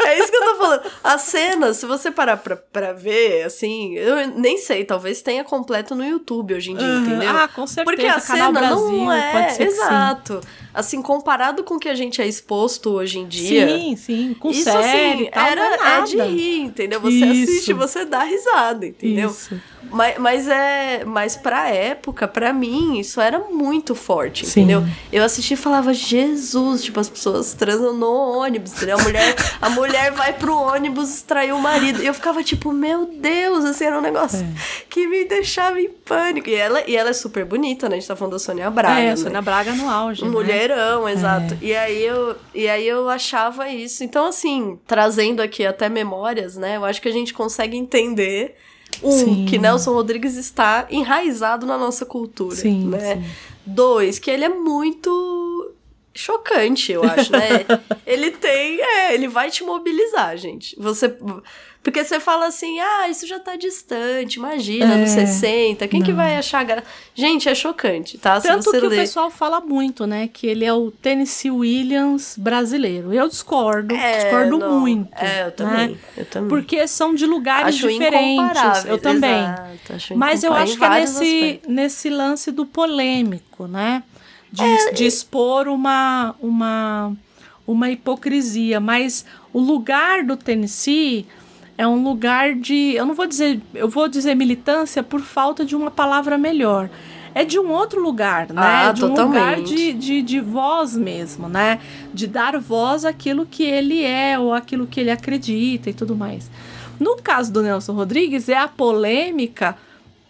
[0.06, 0.90] é isso que eu tô falando.
[1.02, 5.94] As cenas, se você parar pra, pra ver, assim, eu nem sei, talvez tenha completo
[5.94, 7.06] no YouTube hoje em dia, Uhum.
[7.06, 7.30] entendeu?
[7.30, 7.84] Ah, com certeza.
[7.84, 10.40] Porque certeza, que a Canal cena Brasil, não é, exato.
[10.74, 13.68] Assim, comparado com o que a gente é exposto hoje em dia.
[13.68, 17.00] Sim, sim, com isso série assim, tal, era, é é de rir, entendeu?
[17.00, 17.42] Você Isso.
[17.52, 19.30] assiste, você dá risada, entendeu?
[19.30, 19.60] Isso.
[19.90, 24.62] Mas, mas é, mas pra época, pra mim, isso era muito forte, Sim.
[24.62, 24.84] entendeu?
[25.12, 28.98] Eu assisti e falava, Jesus, tipo, as pessoas transam no ônibus, entendeu?
[28.98, 32.02] A mulher, a mulher vai pro ônibus trair o marido.
[32.02, 34.84] E eu ficava tipo, meu Deus, assim, era um negócio É.
[34.88, 36.48] que me deixava em pânico.
[36.48, 37.96] E ela, e ela é super bonita, né?
[37.96, 39.00] A gente tá falando da Sônia Braga.
[39.00, 39.12] é, né?
[39.12, 40.24] a Sônia Braga no auge.
[40.24, 40.30] né?
[40.64, 41.56] Mulherão, exato.
[41.60, 44.02] E, aí eu, e aí eu achava isso.
[44.02, 46.76] Então, assim, trazendo aqui até memórias, né?
[46.76, 48.56] Eu acho que a gente consegue entender.
[49.02, 49.46] Um, Sim.
[49.46, 53.16] que Nelson Rodrigues está enraizado na nossa cultura, Sim, né?
[53.16, 53.24] sim.
[53.66, 55.74] Dois, que ele é muito
[56.14, 57.66] chocante, eu acho, né?
[58.06, 60.76] ele tem, é, ele vai te mobilizar, gente.
[60.78, 61.12] Você
[61.84, 66.12] porque você fala assim: "Ah, isso já tá distante, imagina, É, nos 60, quem que
[66.12, 66.64] vai achar.
[67.14, 68.40] Gente, é chocante, tá?
[68.40, 68.86] Tanto que ler...
[68.86, 70.28] o pessoal fala muito, né?
[70.32, 73.12] Que ele é o Tennessee Williams brasileiro.
[73.12, 74.80] Eu discordo, É, discordo não.
[74.80, 75.10] muito.
[75.14, 75.88] É, eu também.
[75.90, 75.96] né?
[76.16, 76.48] Eu também.
[76.48, 78.84] Porque são de lugares acho diferentes.
[78.86, 79.42] Eu também.
[79.42, 81.68] Exato, acho Mas eu acho que é nesse, aspectos.
[81.74, 84.02] nesse lance do polêmico, né?
[84.50, 87.12] De, É, de expor uma, uma,
[87.66, 88.80] uma hipocrisia.
[88.80, 91.26] Mas o lugar do Tennessee
[91.76, 92.94] é um lugar de.
[92.94, 93.60] Eu não vou dizer.
[93.74, 96.88] Eu vou dizer militância por falta de uma palavra melhor.
[97.34, 98.62] É de um outro lugar, né?
[98.62, 99.74] Ah, de um lugar totalmente.
[99.74, 101.80] de, de, de voz mesmo, né?
[102.12, 106.48] De dar voz àquilo que ele é ou àquilo que ele acredita e tudo mais.
[107.00, 109.76] No caso do Nelson Rodrigues, é a polêmica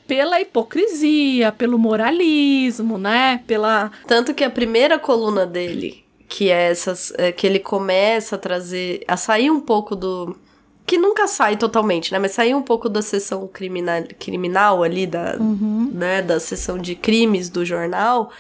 [0.07, 3.43] pela hipocrisia, pelo moralismo, né?
[3.47, 3.91] Pela.
[4.07, 7.13] Tanto que a primeira coluna dele, que é essas.
[7.19, 9.05] é, que ele começa a trazer.
[9.07, 10.37] a sair um pouco do.
[10.87, 12.19] Que nunca sai totalmente, né?
[12.19, 16.21] Mas sair um pouco da sessão criminal, criminal ali, da, né?
[16.21, 18.31] da sessão de crimes do jornal,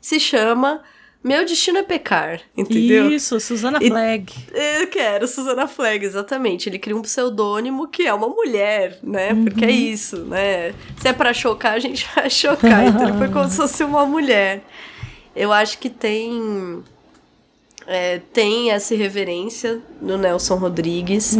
[0.00, 0.82] se chama
[1.22, 3.08] Meu Destino é Pecar, entendeu?
[3.08, 4.34] Isso, Susana Flag.
[4.52, 6.68] Eu quero, Susana Flag, exatamente.
[6.68, 9.32] Ele cria um pseudônimo que é uma mulher, né?
[9.34, 10.74] Porque é isso, né?
[11.00, 12.86] Se é pra chocar, a gente vai chocar.
[12.86, 14.64] Então ele foi como se fosse uma mulher.
[15.34, 16.82] Eu acho que tem.
[17.86, 21.36] É, tem essa reverência no Nelson Rodrigues.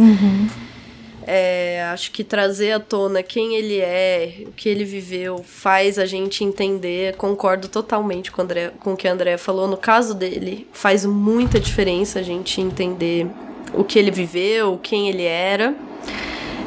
[1.25, 6.05] É, acho que trazer à tona quem ele é, o que ele viveu, faz a
[6.05, 7.15] gente entender.
[7.15, 9.67] Concordo totalmente com, o André, com o que a André falou.
[9.67, 13.27] No caso dele, faz muita diferença a gente entender
[13.73, 15.73] o que ele viveu, quem ele era.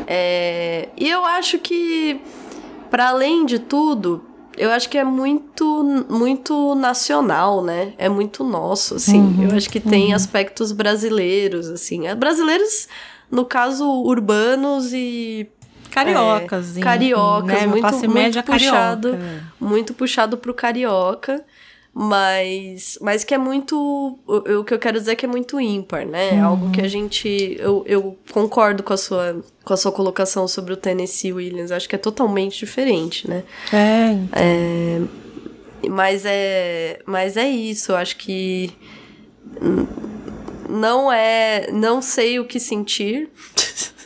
[0.06, 2.20] É, e eu acho que,
[2.90, 4.24] para além de tudo,
[4.56, 7.92] eu acho que é muito, muito nacional, né?
[7.98, 9.44] É muito nosso, assim.
[9.44, 12.06] eu acho que tem aspectos brasileiros, assim.
[12.06, 12.88] É, Brasileiros,
[13.30, 15.48] no caso, urbanos e
[15.90, 16.76] Cariocas.
[16.76, 17.66] é, cariocas, né?
[17.66, 19.42] muito, muito puxado, carioca.
[19.58, 21.44] muito puxado pro carioca,
[21.98, 23.74] mas, mas que é muito,
[24.26, 26.34] o, o que eu quero dizer é que é muito ímpar, né?
[26.36, 26.72] É Algo Uhum.
[26.72, 30.76] que a gente, eu, eu concordo com a sua, com a sua colocação sobre o
[30.76, 33.44] Tennessee Williams, acho que é totalmente diferente, né?
[33.72, 35.08] É, então.
[35.90, 38.70] Mas é, mas é isso, eu acho que
[40.68, 43.30] não é, não sei o que sentir.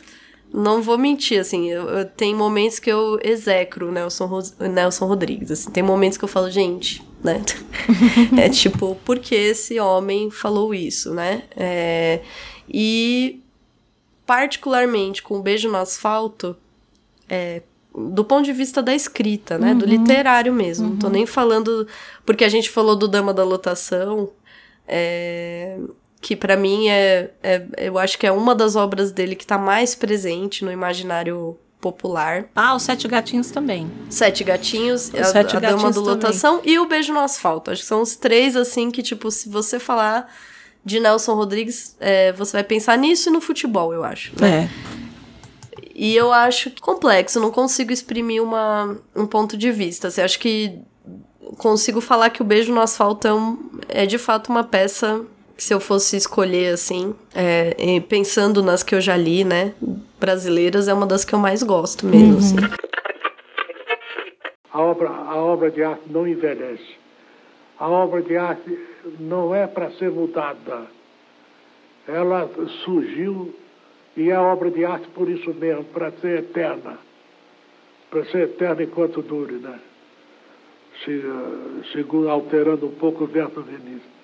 [0.53, 4.65] Não vou mentir, assim, eu, eu- tem momentos que eu execro o Nelson, Ros- o
[4.65, 7.41] Nelson Rodrigues, assim, tem momentos que eu falo, gente, né?
[8.37, 11.43] é tipo, por que esse homem falou isso, né?
[11.55, 12.21] É,
[12.67, 13.41] e
[14.25, 16.55] particularmente com o Beijo no Asfalto,
[17.29, 17.61] é,
[17.93, 19.73] do ponto de vista da escrita, né?
[19.73, 20.89] Do literário mesmo.
[20.89, 21.85] Não tô nem falando.
[22.25, 24.29] Porque a gente falou do Dama da Lotação,
[24.87, 25.77] é,
[26.21, 29.57] que pra mim é, é- Eu acho que é uma das obras dele que tá
[29.57, 32.45] mais presente no imaginário popular.
[32.55, 33.91] Ah, os Sete Gatinhos também.
[34.09, 36.15] Sete Gatinhos, a, Sete a Dama Gatinhos do também.
[36.15, 37.71] Lotação e o Beijo no Asfalto.
[37.71, 40.31] Acho que são os três, assim, que, tipo, se você falar
[40.85, 44.31] de Nelson Rodrigues, é, você vai pensar nisso e no futebol, eu acho.
[44.39, 44.69] né?
[44.69, 44.69] É.
[45.93, 50.07] E eu acho complexo, não consigo exprimir uma, um ponto de vista.
[50.07, 50.79] Assim, acho que
[51.57, 53.57] consigo falar que o Beijo no Asfalto é, um-
[53.89, 55.21] é de fato uma peça
[55.61, 59.75] que se eu fosse escolher, assim, é, pensando nas que eu já li, né,
[60.19, 62.55] brasileiras, é uma das que eu mais gosto mesmo, assim.
[64.73, 66.95] A obra, a obra de arte não envelhece.
[67.77, 68.75] A obra de arte
[69.19, 70.87] não é para ser mudada.
[72.07, 72.49] Ela
[72.83, 73.53] surgiu
[74.17, 76.97] e é obra de arte por isso mesmo, para ser eterna.
[78.09, 79.79] Para ser eterna enquanto dure, né?
[81.05, 84.21] Se, eh, segundo alterando um pouco o verso Vinícius.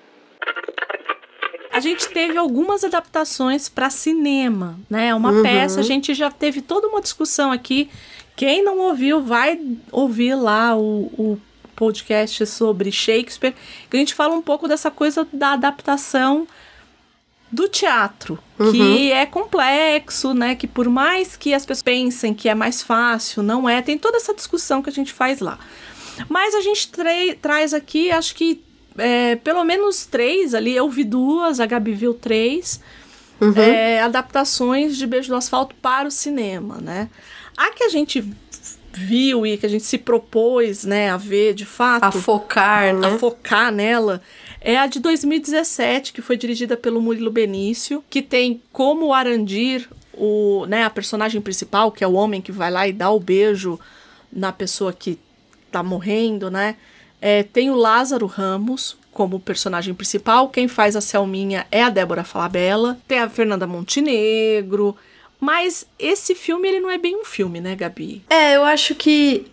[1.77, 5.13] A gente teve algumas adaptações para cinema, né?
[5.13, 7.87] Uma peça, a gente já teve toda uma discussão aqui.
[8.35, 11.39] Quem não ouviu, vai ouvir lá o, o
[11.75, 13.53] podcast sobre Shakespeare,
[13.87, 16.47] que a gente fala um pouco dessa coisa da adaptação
[17.51, 18.71] do teatro, uhum.
[18.71, 20.55] que é complexo, né?
[20.55, 23.83] Que por mais que as pessoas pensem que é mais fácil, não é.
[23.83, 25.59] Tem toda essa discussão que a gente faz lá.
[26.27, 28.65] Mas a gente tra traz aqui, acho que
[28.97, 30.75] é, pelo menos três ali.
[30.75, 32.81] Eu vi duas, a Gabi viu três.
[33.39, 33.53] Uhum.
[33.55, 37.09] É, adaptações de Beijo do Asfalto para o cinema, né?
[37.55, 38.23] A que a gente
[38.97, 42.03] viu e que a gente se propôs, né, a ver de fato.
[42.03, 43.07] A focar, né?
[43.07, 44.21] A focar nela.
[44.59, 50.65] É a de 2017, que foi dirigida pelo Murilo Benício, que tem como Arandir o,
[50.65, 53.79] né, a personagem principal, que é o homem que vai lá e dá o beijo
[54.31, 55.19] na pessoa que
[55.71, 56.75] tá morrendo, né?
[57.21, 60.49] É, tem o Lázaro Ramos como personagem principal.
[60.49, 62.97] Quem faz a Selminha é a Débora Falabella.
[63.07, 64.95] Tem a Fernanda Montenegro.
[65.39, 68.23] Mas esse filme, ele não é bem um filme, né, Gabi?
[68.29, 69.47] É, eu acho que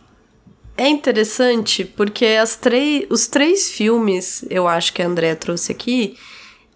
[0.77, 6.17] é interessante porque as três, os três filmes, eu acho que a Andrea trouxe aqui,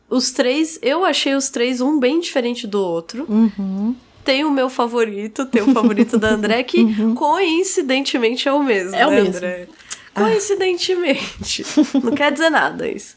[0.09, 3.27] os três, eu achei os três um bem diferente do outro.
[3.29, 3.95] Uhum.
[4.25, 7.15] Tem o meu favorito, tem o favorito da André, que uhum.
[7.15, 8.95] coincidentemente é o mesmo.
[8.95, 9.37] É o né, mesmo.
[9.37, 9.69] André?
[10.19, 11.65] Coincidentemente.
[12.03, 13.17] Não quer dizer nada isso.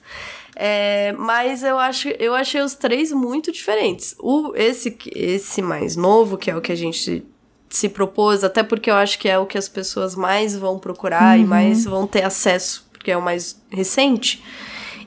[0.56, 4.16] É, mas eu acho, eu achei os três muito diferentes.
[4.20, 7.26] O, esse, esse mais novo, que é o que a gente
[7.70, 11.38] se propôs, até porque eu acho que é o que as pessoas mais vão procurar
[11.38, 11.44] uhum.
[11.44, 14.44] e mais vão ter acesso, porque é o mais recente.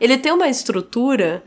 [0.00, 1.44] Ele tem uma estrutura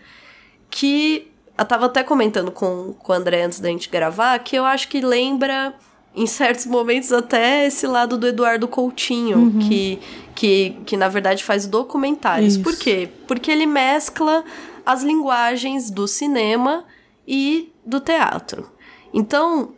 [0.69, 4.63] que eu tava até comentando com, com o André antes da gente gravar, que eu
[4.63, 5.73] acho que lembra
[6.17, 9.59] em certos momentos até esse lado do Eduardo Coutinho, uhum.
[9.59, 9.99] que,
[10.33, 12.55] que, que na verdade faz documentários.
[12.55, 12.63] Isso.
[12.63, 13.07] Por quê?
[13.27, 14.43] Porque ele mescla
[14.83, 16.85] as linguagens do cinema
[17.27, 18.67] e do teatro.
[19.13, 19.75] Então,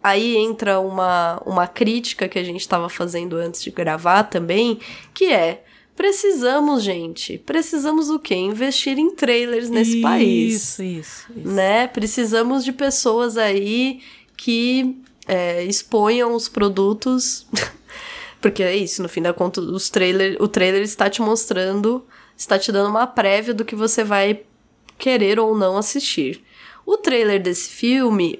[0.00, 4.78] aí entra uma, uma crítica que a gente estava fazendo antes de gravar também,
[5.12, 5.64] que é
[5.96, 8.36] precisamos, gente, precisamos o quê?
[8.36, 10.54] Investir em trailers nesse isso, país.
[10.54, 11.48] Isso, isso, isso.
[11.48, 11.88] Né?
[11.88, 14.00] Precisamos de pessoas aí
[14.36, 14.96] que
[15.26, 17.46] é, exponham os produtos.
[18.40, 22.58] Porque é isso, no fim da conta, os trailer, o trailer está te mostrando, está
[22.58, 24.42] te dando uma prévia do que você vai
[24.98, 26.44] querer ou não assistir.
[26.84, 28.38] O trailer desse filme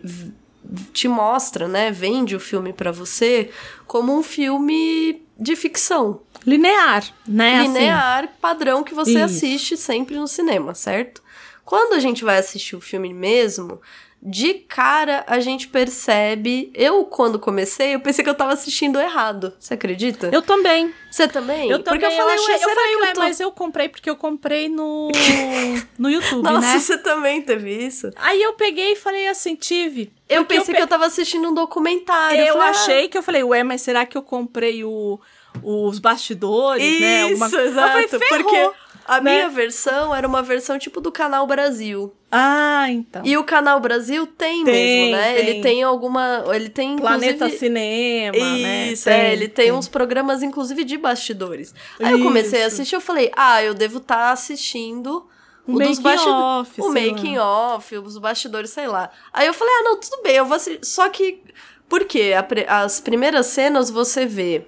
[0.92, 3.50] te mostra, né, vende o filme para você
[3.86, 6.20] como um filme de ficção.
[6.46, 7.60] Linear, né?
[7.60, 7.72] Assim.
[7.72, 8.32] Linear, assim.
[8.40, 9.24] padrão que você Isso.
[9.24, 11.22] assiste sempre no cinema, certo?
[11.64, 13.80] Quando a gente vai assistir o filme mesmo,
[14.28, 16.72] de cara a gente percebe.
[16.74, 19.54] Eu, quando comecei, eu pensei que eu tava assistindo errado.
[19.56, 20.28] Você acredita?
[20.32, 20.92] Eu também.
[21.08, 21.70] Você também?
[21.70, 22.00] Eu também.
[22.00, 23.20] Porque eu falei, eu, achei, eu falei, ué, tô...
[23.20, 25.12] mas eu comprei porque eu comprei no,
[25.96, 26.78] no YouTube, Nossa, né?
[26.80, 28.10] Você também teve isso?
[28.16, 30.12] Aí eu peguei e falei assim, tive.
[30.28, 30.74] Eu pensei eu pe...
[30.74, 32.40] que eu tava assistindo um documentário.
[32.40, 33.08] Eu, eu falei, achei ah.
[33.08, 35.20] que eu falei, ué, mas será que eu comprei o,
[35.62, 37.22] os bastidores, isso, né?
[37.22, 37.46] Alguma...
[37.46, 38.08] exato.
[38.08, 38.70] Falei, porque
[39.06, 39.34] a né?
[39.36, 42.12] minha versão era uma versão tipo do Canal Brasil.
[42.30, 43.22] Ah, então.
[43.24, 45.34] E o Canal Brasil tem, tem mesmo, né?
[45.34, 45.48] Tem.
[45.48, 46.44] Ele tem alguma.
[46.52, 46.96] Ele tem.
[46.96, 48.36] Planeta Cinema.
[48.36, 48.92] Né?
[48.92, 49.28] Isso, né?
[49.28, 49.32] é.
[49.32, 51.72] ele tem, tem, uns programas, inclusive, de bastidores.
[52.00, 52.18] Aí Isso.
[52.18, 55.26] eu comecei a assistir, eu falei, ah, eu devo estar tá assistindo.
[55.66, 56.78] O, o dos bastidores.
[56.78, 57.76] O making lá.
[57.76, 59.10] off, os bastidores, sei lá.
[59.32, 60.84] Aí eu falei, ah, não, tudo bem, eu vou assistir.
[60.84, 61.42] Só que.
[61.88, 62.32] Por quê?
[62.66, 64.66] As primeiras cenas você vê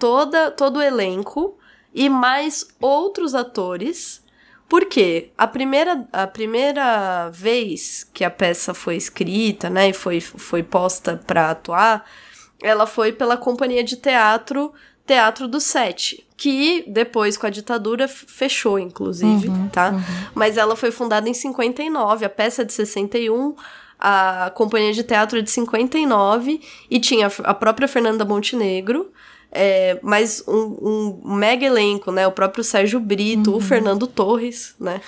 [0.00, 1.56] toda, todo o elenco
[1.94, 4.25] e mais outros atores.
[4.68, 10.62] Porque a primeira, a primeira vez que a peça foi escrita, né, e foi, foi
[10.62, 12.04] posta para atuar,
[12.62, 14.72] ela foi pela companhia de teatro
[15.06, 19.90] Teatro do Sete, que depois com a ditadura fechou, inclusive, uhum, tá?
[19.90, 20.02] Uhum.
[20.34, 23.54] Mas ela foi fundada em 59, a peça é de 61,
[23.98, 26.60] a companhia de teatro é de 59
[26.90, 29.12] e tinha a própria Fernanda Montenegro,
[29.56, 32.26] é, mas um, um, mega elenco, né?
[32.26, 33.56] O próprio Sérgio Brito, uhum.
[33.56, 35.00] o Fernando Torres, né?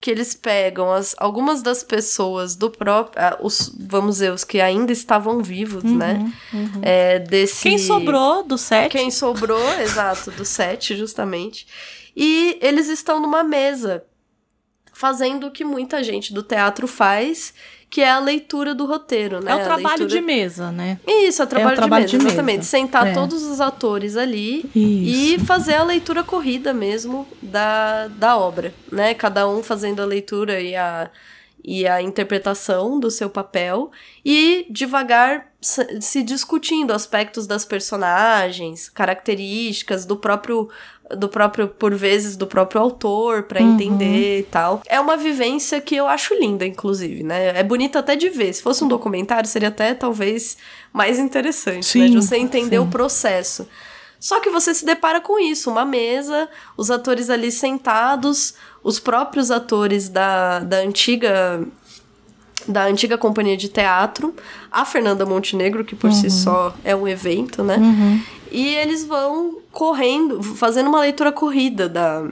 [0.00, 3.22] Que eles pegam as, algumas das pessoas do próprio.
[3.22, 6.32] Ah, os, vamos dizer, os que ainda estavam vivos, uhum, né?
[6.52, 6.80] Uhum.
[6.82, 7.62] É, desse.
[7.62, 8.90] Quem sobrou do set?
[8.90, 11.66] Quem sobrou, exato, do set, justamente.
[12.14, 14.04] E eles estão numa mesa
[14.92, 17.52] fazendo o que muita gente do teatro faz,
[17.88, 19.52] que é a leitura do roteiro, né?
[19.52, 20.08] É o trabalho leitura...
[20.08, 20.98] de mesa, né?
[21.06, 22.66] Isso, é o trabalho, é o trabalho de, mesa, de mesa, exatamente.
[22.66, 23.12] Sentar é.
[23.12, 25.34] todos os atores ali Isso.
[25.34, 29.14] e fazer a leitura corrida mesmo da, da obra, né?
[29.14, 31.08] Cada um fazendo a leitura e a,
[31.66, 33.90] e a interpretação do seu papel
[34.24, 40.68] e devagar se discutindo aspectos das personagens, características do próprio
[41.16, 43.74] do próprio, por vezes, do próprio autor para uhum.
[43.74, 44.82] entender e tal.
[44.88, 47.56] É uma vivência que eu acho linda, inclusive, né?
[47.56, 48.52] É bonita até de ver.
[48.52, 50.56] Se fosse um documentário, seria até talvez
[50.92, 52.08] mais interessante, sim, né?
[52.08, 52.82] De você entender sim.
[52.82, 53.68] o processo.
[54.18, 58.54] Só que você se depara com isso, uma mesa, os atores ali sentados,
[58.86, 61.60] os próprios atores da, da antiga
[62.68, 64.34] da antiga companhia de teatro,
[64.70, 66.16] a Fernanda Montenegro, que por uhum.
[66.16, 67.76] si só é um evento, né?
[67.76, 68.20] Uhum.
[68.50, 72.28] E eles vão correndo, fazendo uma leitura corrida da,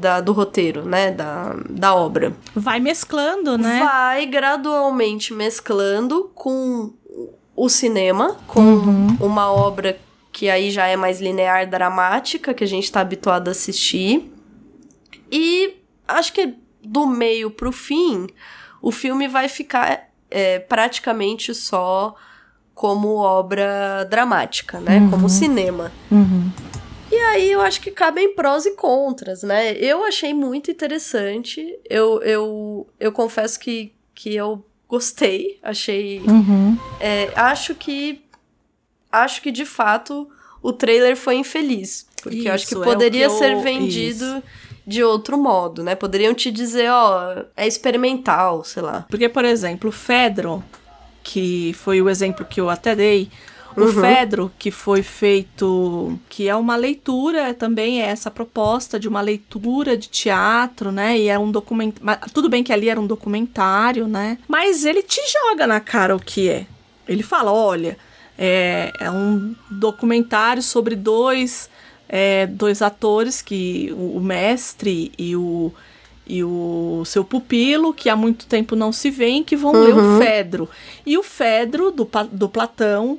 [0.00, 1.12] da, do roteiro, né?
[1.12, 2.32] Da, da obra.
[2.54, 3.80] Vai mesclando, né?
[3.80, 6.92] Vai gradualmente mesclando com
[7.54, 9.16] o cinema, com uhum.
[9.20, 9.98] uma obra
[10.32, 14.32] que aí já é mais linear, dramática, que a gente tá habituado a assistir.
[15.30, 15.76] E
[16.06, 18.26] acho que do meio pro fim,
[18.80, 22.14] o filme vai ficar é, praticamente só
[22.74, 24.98] como obra dramática, né?
[24.98, 25.10] Uhum.
[25.10, 25.92] Como cinema.
[26.10, 26.50] Uhum.
[27.10, 29.72] E aí eu acho que cabem prós e contras, né?
[29.72, 31.78] Eu achei muito interessante.
[31.88, 35.58] Eu, eu, eu confesso que, que eu gostei.
[35.62, 36.20] Achei.
[36.20, 36.78] Uhum.
[37.00, 38.24] É, acho que.
[39.10, 40.28] Acho que de fato
[40.62, 42.06] o trailer foi infeliz.
[42.22, 43.38] Porque Isso, eu acho que é poderia que eu...
[43.38, 44.24] ser vendido.
[44.24, 44.42] Isso
[44.88, 45.94] de outro modo, né?
[45.94, 49.04] Poderiam te dizer, ó, é experimental, sei lá.
[49.10, 50.64] Porque, por exemplo, o Fedro,
[51.22, 53.28] que foi o exemplo que eu até dei,
[53.76, 53.92] o Uhum.
[53.92, 59.94] Fedro, que foi feito, que é uma leitura, também é essa proposta de uma leitura
[59.94, 61.18] de teatro, né?
[61.18, 62.22] E é um documentário.
[62.32, 64.38] Tudo bem que ali era um documentário, né?
[64.48, 66.66] Mas ele te joga na cara o que é.
[67.06, 67.98] Ele fala: olha,
[68.38, 71.68] é, é um documentário sobre dois,
[72.08, 75.72] é, dois atores, que o, mestre e o,
[76.26, 80.18] e o seu pupilo, que há muito tempo não se veem, que vão ler o
[80.18, 80.68] Fedro.
[81.04, 83.18] E o Fedro, do, do Platão,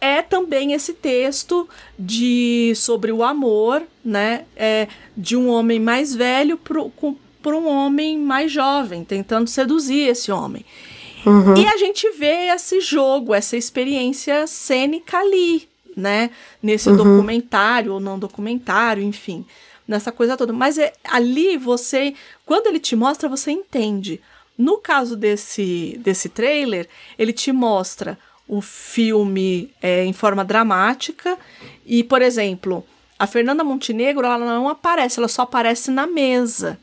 [0.00, 4.44] é também esse texto de sobre o amor, né?
[4.56, 4.86] É,
[5.16, 10.64] de um homem mais velho para um homem mais jovem, tentando seduzir esse homem.
[11.56, 15.68] E a gente vê esse jogo, essa experiência cênica ali,
[15.98, 16.30] né?
[16.62, 19.44] Nesse documentário ou não documentário, enfim,
[19.86, 20.52] nessa coisa toda.
[20.52, 22.14] Mas é, ali você,
[22.46, 24.20] quando ele te mostra, você entende.
[24.56, 26.88] No caso desse, desse trailer,
[27.18, 31.36] ele te mostra o filme é, em forma dramática
[31.84, 32.84] e, por exemplo,
[33.18, 36.78] a Fernanda Montenegro ela não aparece, ela só aparece na mesa.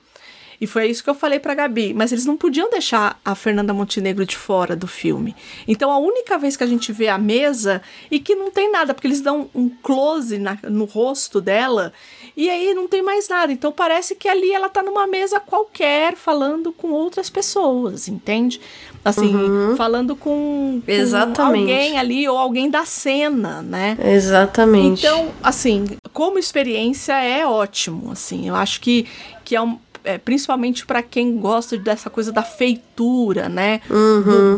[0.65, 1.93] E foi isso que eu falei pra Gabi.
[1.93, 5.35] Mas eles não podiam deixar a Fernanda Montenegro de fora do filme.
[5.67, 8.93] Então a única vez que a gente vê a mesa e que não tem nada,
[8.93, 11.93] porque eles dão um close na- no rosto dela
[12.35, 13.53] e aí não tem mais nada.
[13.53, 18.59] Então parece que ali ela tá numa mesa qualquer falando com outras pessoas, entende?
[19.03, 19.31] Assim,
[19.77, 20.81] falando com,
[21.27, 21.31] com
[21.61, 23.95] alguém ali ou alguém da cena, né?
[24.03, 25.05] Exatamente.
[25.05, 28.47] Então, assim, como experiência é ótimo, assim.
[28.47, 29.05] Eu acho que,
[29.43, 33.81] que é, um, é principalmente para quem gosta dessa coisa da feitura, né?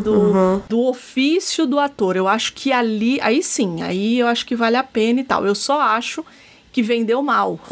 [0.02, 2.16] do, do ofício do ator.
[2.16, 5.46] Eu acho que ali, aí sim, aí eu acho que vale a pena e tal.
[5.46, 6.24] Eu só acho
[6.78, 7.58] que vendeu mal.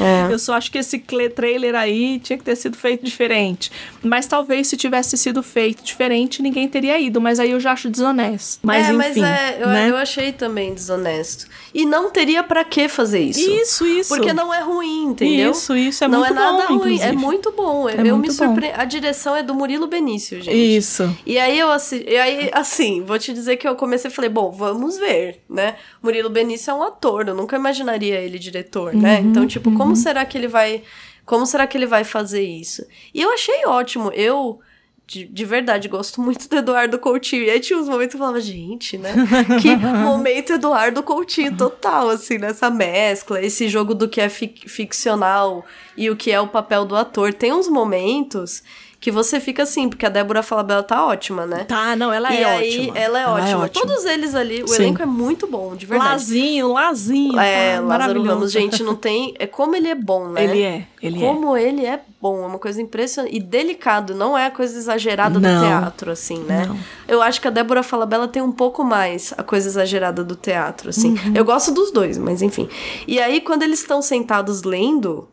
[0.00, 0.32] É.
[0.32, 0.98] Eu só acho que esse
[1.34, 3.70] trailer aí tinha que ter sido feito diferente.
[4.02, 7.20] Mas talvez se tivesse sido feito diferente, ninguém teria ido.
[7.20, 8.60] Mas aí eu já acho desonesto.
[8.62, 9.90] Mas é, enfim, mas é, eu, né?
[9.90, 11.46] eu achei também desonesto.
[11.74, 13.40] E não teria pra que fazer isso.
[13.40, 14.14] Isso, isso.
[14.14, 15.52] Porque não é ruim, entendeu?
[15.52, 17.16] Isso, isso, é não muito é nada bom, ruim, é inclusive.
[17.16, 17.88] muito bom.
[17.88, 18.46] É eu me muito bom.
[18.46, 18.80] surpreendo.
[18.80, 20.76] A direção é do Murilo Benício, gente.
[20.76, 21.14] Isso.
[21.26, 22.04] E aí eu assi...
[22.06, 25.76] e aí, assim, vou te dizer que eu comecei e falei, bom, vamos ver, né?
[26.02, 29.20] Murilo Benício é um ator, eu nunca imaginaria ele diretor, né?
[29.20, 30.82] Uhum, Então, tipo, como será que ele vai.
[31.24, 32.84] Como será que ele vai fazer isso?
[33.14, 34.10] E eu achei ótimo.
[34.14, 34.60] Eu.
[35.04, 37.42] De, de verdade, gosto muito do Eduardo Coutinho.
[37.44, 39.12] E aí tinha uns momentos que eu falava, gente, né?
[39.60, 45.66] Que momento Eduardo Coutinho total, assim, nessa mescla, esse jogo do que é fic- ficcional
[45.96, 47.34] e o que é o papel do ator.
[47.34, 48.62] Tem uns momentos
[49.02, 51.64] que você fica assim, porque a Débora Falabella tá ótima, né?
[51.64, 52.98] Tá, não, ela e é aí, ótima.
[52.98, 53.64] ela é ótima.
[53.64, 53.84] ótima.
[53.84, 54.76] Todos eles ali, o Sim.
[54.76, 56.10] elenco é muito bom, de verdade.
[56.12, 57.36] Lazinho, Lazinho.
[57.36, 58.22] É, tá Lázaro.
[58.22, 59.34] Ramos, gente, não tem.
[59.40, 60.44] É como ele é bom, né?
[60.44, 61.26] Ele é, ele é.
[61.26, 63.34] como ele é bom, é uma coisa impressionante.
[63.34, 65.60] E delicado, não é a coisa exagerada do Não.
[65.60, 66.66] teatro, assim, né?
[66.68, 66.78] Não.
[67.08, 70.90] Eu acho que a Débora Falabella tem um pouco mais a coisa exagerada do teatro,
[70.90, 71.14] assim.
[71.14, 71.32] Uhum.
[71.34, 72.68] Eu gosto dos dois, mas enfim.
[73.08, 75.28] E aí, quando eles estão sentados lendo.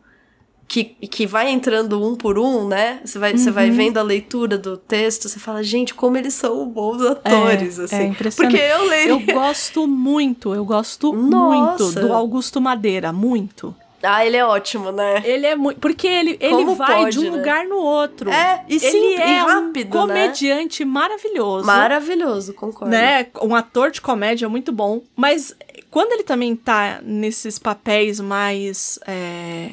[0.69, 3.01] Que, que vai entrando um por um, né?
[3.03, 3.55] Você vai, você Uhum.
[3.55, 7.83] vai vendo a leitura do texto, você fala, gente, como eles são bons atores, é,
[7.85, 7.95] assim.
[7.95, 8.55] É impressionante.
[8.55, 9.09] Porque eu leio.
[9.09, 11.83] Eu gosto muito, eu gosto Nossa.
[11.83, 13.75] muito do Augusto Madeira, muito.
[14.03, 15.21] Ah, ele é ótimo, né?
[15.25, 15.79] Ele é muito.
[15.79, 17.37] Porque ele, ele Como vai pode, de um né?
[17.37, 18.29] lugar no outro.
[18.29, 20.13] É, e ele simples, é rápido, um né?
[20.27, 21.65] comediante maravilhoso.
[21.65, 22.91] Maravilhoso, concordo.
[22.91, 23.25] né?
[23.41, 25.01] Um ator de comédia muito bom.
[25.17, 25.53] Mas
[25.89, 28.99] quando ele também tá nesses papéis mais.
[29.07, 29.71] é,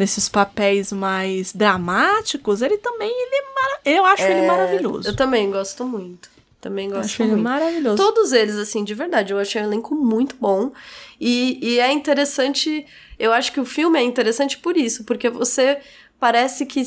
[0.00, 3.50] nesses papéis mais dramáticos, ele também ele é
[3.84, 5.08] eu acho ele É, maravilhoso.
[5.08, 6.30] Eu também gosto muito.
[6.58, 7.44] Também gosto Acho ele muito.
[7.44, 7.96] maravilhoso.
[7.96, 9.32] Todos eles, assim, de verdade.
[9.32, 10.72] Eu achei o elenco muito bom.
[11.18, 12.86] E, e é interessante.
[13.18, 15.78] Eu acho que o filme é interessante por isso, porque você
[16.18, 16.82] parece que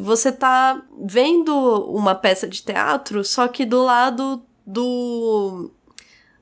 [0.00, 1.54] você tá vendo
[1.90, 5.70] uma peça de teatro, só que do lado do.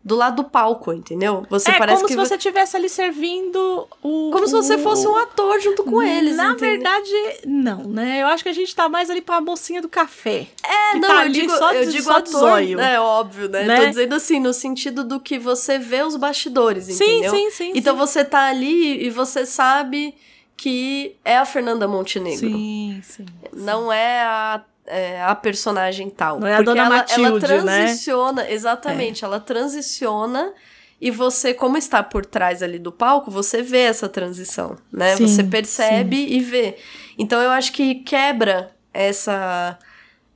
[0.07, 1.47] Do lado do palco, entendeu?
[1.49, 2.13] Você é parece como que.
[2.13, 4.31] se você estivesse ali servindo o.
[4.31, 6.37] Como se você o- fosse um ator junto com eles.
[6.37, 6.59] Na entendeu?
[6.73, 7.11] verdade,
[7.47, 8.21] não, né?
[8.21, 10.47] Eu acho que a gente tá mais ali pra mocinha do café.
[10.63, 12.61] É, não, tá eu digo, só eu digo só ator.
[12.79, 13.65] É óbvio, né?
[13.65, 13.81] Né?
[13.81, 17.31] Tô dizendo assim, no sentido do que você vê os bastidores, Sim, entendeu?
[17.31, 17.99] sim, sim, Então sim.
[18.01, 20.15] você tá ali e você sabe
[20.55, 22.47] que é a Fernanda Montenegro.
[22.47, 23.25] Sim, sim.
[23.55, 26.41] Não é a, é a personagem tal.
[26.41, 27.85] Não é a Porque Dona ela, ela Matilde, né?
[27.85, 30.53] transiciona, exatamente, ela transiciona
[31.01, 35.17] e você, como está por trás ali do palco, você vê essa transição, né?
[35.17, 36.77] Sim, você percebe e vê.
[37.19, 39.79] Então eu acho que quebra essa,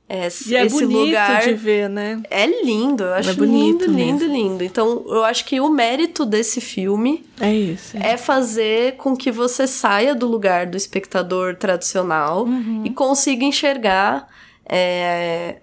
[0.09, 1.43] esse, E é esse bonito lugar.
[1.43, 2.21] de ver, né?
[2.29, 4.33] É lindo, eu acho bonito lindo, lindo, mesmo.
[4.33, 4.63] lindo.
[4.63, 7.95] Então, eu acho que o mérito desse filme É isso.
[7.97, 12.81] é fazer com que você saia do lugar do espectador tradicional Uhum.
[12.85, 14.27] e consiga enxergar
[14.71, 15.57] é,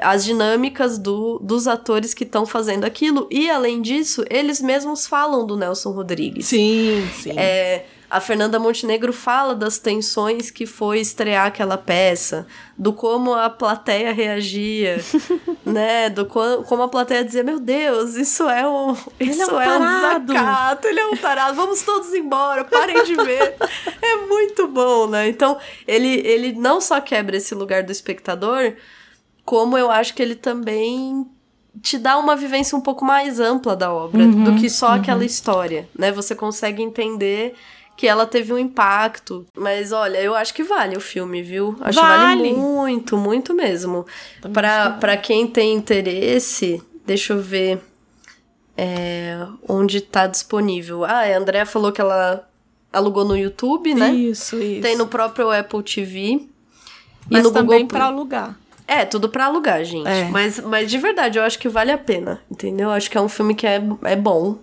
[0.00, 3.26] as dinâmicas do, dos atores que estão fazendo aquilo.
[3.30, 6.46] E, além disso, eles mesmos falam do Nelson Rodrigues.
[6.46, 7.32] Sim, sim.
[7.38, 12.46] É, a Fernanda Montenegro fala das tensões que foi estrear aquela peça,
[12.76, 15.00] do como a plateia reagia,
[15.64, 16.10] né?
[16.10, 19.60] Do co- como a plateia dizia: Meu Deus, isso é um, Ele é isso um
[19.60, 23.54] é um tarado." desacato, ele é um tarado, vamos todos embora, parem de ver.
[24.02, 25.28] é muito bom, né?
[25.28, 25.56] Então,
[25.86, 28.72] ele, ele não só quebra esse lugar do espectador,
[29.44, 31.26] como eu acho que ele também
[31.80, 35.88] te dá uma vivência um pouco mais ampla da obra do que só aquela história,
[35.96, 36.10] né?
[36.10, 37.54] Você consegue entender
[38.00, 39.44] que ela teve um impacto.
[39.54, 41.76] Mas olha, eu acho que vale o filme, viu?
[41.82, 42.52] Acho que vale Vale.
[42.54, 44.06] muito, muito mesmo.
[44.54, 47.78] Pra, pra quem tem interesse, deixa eu ver
[48.74, 51.04] é, onde tá disponível.
[51.04, 52.48] Ah, a Andrea falou que ela
[52.90, 54.10] alugou no YouTube, né?
[54.10, 54.80] Isso, isso.
[54.80, 56.40] Tem no próprio Apple TV.
[57.30, 58.56] Mas e no também Google pra alugar.
[58.88, 60.08] é, tudo pra alugar, gente.
[60.08, 60.24] É.
[60.30, 62.90] Mas, mas de verdade, eu acho que vale a pena, entendeu?
[62.90, 64.56] Acho que é um filme que é, é bom.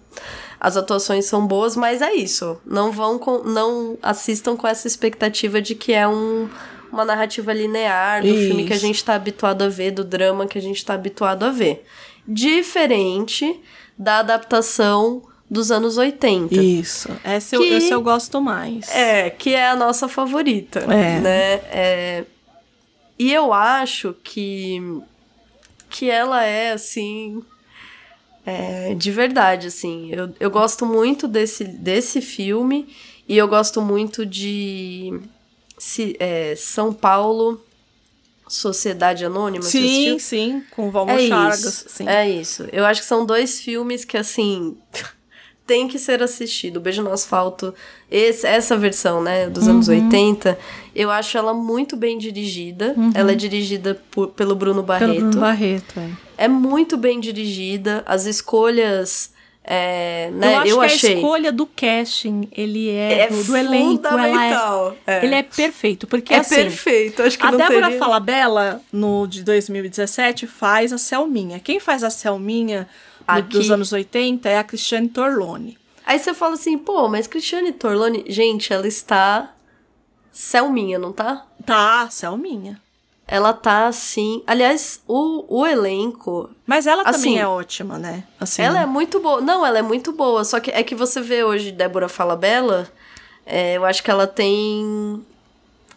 [0.60, 2.60] As atuações são boas, mas é isso.
[2.66, 6.50] Não vão com, não assistam com essa expectativa de que é um,
[6.92, 8.86] uma narrativa linear do filme que a Isso.
[8.86, 11.86] gente tá habituado a ver, do drama que a gente tá habituado a ver.
[12.28, 13.60] Diferente
[13.98, 16.56] da adaptação dos anos 80.
[16.56, 17.10] Isso.
[17.24, 18.90] Esse, eu, Que- esse eu gosto mais.
[18.90, 21.20] É, que é a nossa favorita, É.
[21.20, 21.54] né?
[21.72, 22.24] É,
[23.20, 24.82] e eu acho que
[25.90, 27.42] que ela é assim
[28.50, 30.10] é, de verdade, assim.
[30.12, 32.88] Eu, eu gosto muito desse, desse filme
[33.28, 35.20] e eu gosto muito de
[35.78, 37.62] se, é, São Paulo
[38.48, 39.64] Sociedade Anônima.
[39.66, 40.64] Sim, sim.
[40.72, 41.60] Com o Valmor É Chagas.
[41.66, 42.08] isso, Sim.
[42.08, 42.66] é isso.
[42.72, 44.78] Eu acho que são dois filmes que, assim,
[45.68, 46.80] tem que ser assistido.
[46.80, 47.74] Beijo no Asfalto,
[48.10, 49.96] esse- essa versão, né, dos anos Uhum.
[50.06, 50.58] 80,
[50.96, 52.96] eu acho ela muito bem dirigida.
[53.14, 55.20] Ela é dirigida por- pelo Bruno Pelo Barreto.
[55.20, 56.27] Bruno Barreto, é.
[56.38, 58.04] É muito bem dirigida.
[58.06, 59.34] As escolhas,
[59.64, 61.14] é, né, eu acho eu que achei...
[61.14, 64.98] a escolha do casting, ele é, É do, do elenco, ela é.
[65.08, 65.26] É.
[65.26, 68.00] ele é perfeito, porque É assim, perfeito, acho que a Débora teria...
[68.00, 71.60] Falabella, no de 2017, faz a Selminha.
[71.60, 72.88] Quem faz a Selminha
[73.50, 75.78] dos anos 80 é a Cristiane Torlone.
[76.06, 79.54] Aí você fala assim, pô, mas Cristiane Torlone, gente, ela está
[80.32, 81.46] Selminha, não tá?
[81.66, 82.80] Tá, Selminha.
[83.28, 84.42] Ela tá assim.
[84.48, 86.50] Aliás, o, o elenco.
[86.66, 88.24] Mas ela Assim, também é ótima, né?
[88.40, 89.42] Assim, Ela é muito boa.
[89.42, 90.46] Não, ela é muito boa.
[90.46, 92.90] Só que é que você vê hoje Débora Falabella.
[93.46, 95.22] É, eu acho que ela tem.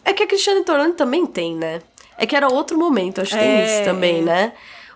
[0.03, 1.81] É que a Cristiane Torlone também tem, né?
[2.17, 4.53] É que era outro momento, acho que tem É, isso também, né?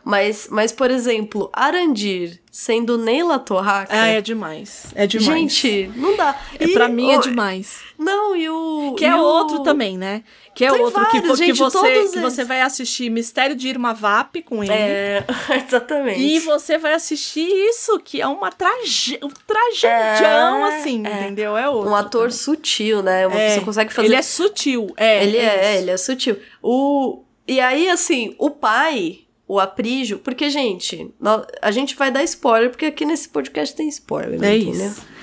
[0.07, 3.91] Mas, mas, por exemplo, Arandir sendo Neila Torraca.
[3.91, 4.86] Ah, é demais.
[4.94, 5.26] É demais.
[5.26, 6.40] Gente, não dá.
[6.60, 7.80] é, E pra mim é demais.
[7.98, 8.94] Não, e o.
[8.95, 10.23] Que é o- outro também, né?
[10.53, 13.56] Que é Tem outro que, vários, que gente, você, todos que você vai assistir Mistério
[13.56, 14.72] de Irma Vap com ele.
[14.72, 15.26] É,
[15.68, 16.19] exatamente.
[16.22, 19.19] E você vai assistir isso, que é uma trage...
[19.23, 21.22] um tragedião, É, assim, é.
[21.22, 21.57] entendeu?
[21.57, 21.90] É outro.
[21.90, 22.38] um ator também.
[22.38, 23.26] sutil, né?
[23.27, 24.07] Uma É, pessoa consegue fazer.
[24.07, 24.94] Ele é sutil.
[24.95, 25.82] É, ele é, isso.
[25.82, 26.38] ele é sutil.
[26.61, 31.14] O e aí assim, o pai, o Aprígio, porque gente,
[31.62, 34.88] a gente vai dar spoiler porque aqui nesse podcast tem spoiler, É entendeu?
[34.88, 35.16] isso.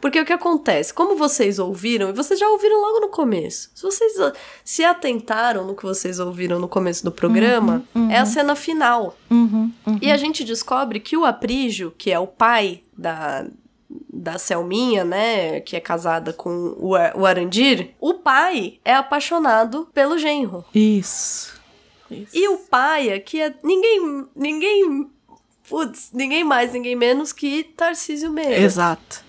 [0.00, 0.94] Porque o que acontece?
[0.94, 3.70] Como vocês ouviram, e vocês já ouviram logo no começo.
[3.74, 4.12] Se vocês
[4.64, 9.16] se atentaram no que vocês ouviram no começo do programa, é a cena final.
[9.30, 9.98] Uhum, uhum.
[10.00, 13.46] E a gente descobre que o Aprígio, que é o pai da,
[14.12, 20.16] da Selminha, né, que é casada com o, o Arandir, o pai é apaixonado pelo
[20.16, 20.64] genro.
[20.72, 21.57] Isso.
[22.10, 22.30] Isso.
[22.36, 25.06] E o Paia, que é ninguém, ninguém,
[25.68, 28.56] putz, ninguém mais, ninguém menos que Tarcísio Meira.
[28.58, 29.22] Exato.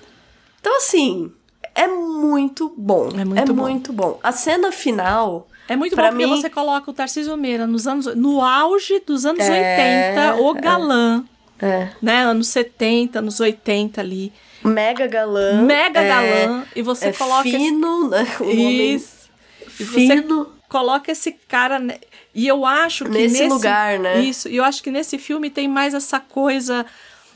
[0.60, 1.32] Então, assim,
[1.76, 3.10] é muito bom.
[3.18, 3.62] É muito é bom.
[3.62, 4.20] muito bom.
[4.24, 5.48] A cena final.
[5.68, 9.00] É muito Pra bom porque mim- você coloca o Tarcísio Meira nos anos, no auge
[9.00, 11.24] dos anos É, 80, o galã,
[11.62, 11.90] É.
[12.02, 12.24] né?
[12.24, 14.34] Anos 70, anos 80 ali.
[14.64, 15.62] Mega galã.
[15.62, 16.66] Mega é, galã.
[16.76, 18.26] E você é coloca esse- fino, né?
[18.40, 19.30] O homem Isso.
[19.80, 20.50] E você fino.
[20.68, 21.80] coloca esse cara.
[22.40, 24.22] E eu acho que Nesse nesse, lugar, né?
[24.22, 24.48] Isso.
[24.48, 26.86] E eu acho que nesse filme tem mais essa coisa.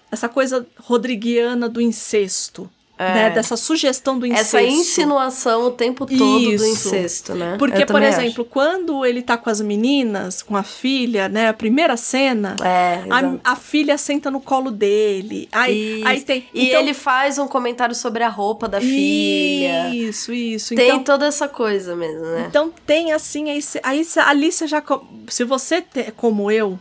[0.10, 2.72] Essa coisa rodriguiana do incesto.
[3.14, 3.30] Né?
[3.32, 4.58] Dessa sugestão do incesto.
[4.58, 4.64] É.
[4.66, 6.66] Essa insinuação o tempo todo do Isso.
[6.66, 7.56] incesto, né?
[7.58, 11.50] Porque, por exemplo, quando ele tá com as meninas, com a filha, né?
[11.50, 12.64] A primeira cena, acho.
[12.66, 15.48] É, a, a filha senta no colo dele.
[15.52, 16.08] Aí, Isso.
[16.08, 16.48] aí tem.
[16.54, 19.90] E então- ele faz um comentário sobre a roupa da filha.
[19.94, 20.76] Isso, isso.
[20.76, 22.46] Tem então, toda essa coisa mesmo, né?
[22.50, 24.82] então tem assim, aí, aí ali você já.
[25.28, 26.78] Se você, te- como eu,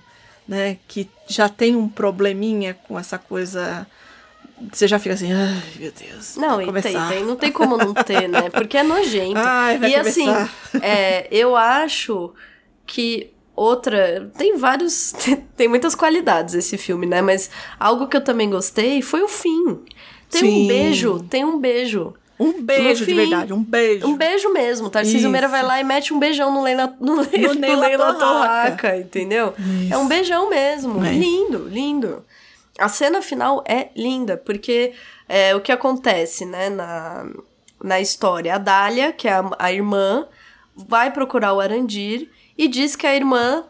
[0.46, 3.86] né, que já tem um probleminha com essa coisa.
[4.70, 6.36] Você já fica assim, ai meu Deus.
[6.36, 8.50] Não, e tem, começar." tem, não tem como não ter, né?
[8.50, 9.38] Porque é nojento.
[9.42, 10.50] Ai, vai e assim, começar.
[10.82, 12.32] é, eu acho
[12.86, 14.30] que outra.
[14.36, 15.12] Tem vários.
[15.56, 17.22] Tem muitas qualidades esse filme, né?
[17.22, 19.80] Mas algo que eu também gostei foi o fim.
[20.30, 20.68] Tem um Sim.
[20.68, 22.14] beijo, tem um beijo.
[22.40, 24.06] Um beijo, de fim, verdade, um beijo.
[24.06, 24.90] Um beijo mesmo.
[24.90, 25.28] Tarcísio Isso.
[25.28, 28.18] Meira vai lá e mete um beijão no Leila, no Leila, No Leila Torraca.
[28.18, 29.54] Torraca, entendeu?
[29.90, 31.04] É um beijão mesmo.
[31.04, 31.12] É.
[31.12, 32.24] Lindo, lindo.
[32.78, 34.92] A cena final é linda, porque
[35.28, 37.26] é, o que acontece, né, na,
[37.82, 38.54] na história?
[38.54, 40.26] A Dália, que é a, a irmã,
[40.74, 43.64] vai procurar o Arandir e diz que a irmã,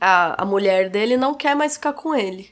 [0.00, 2.50] a, a mulher dele, não quer mais ficar com ele.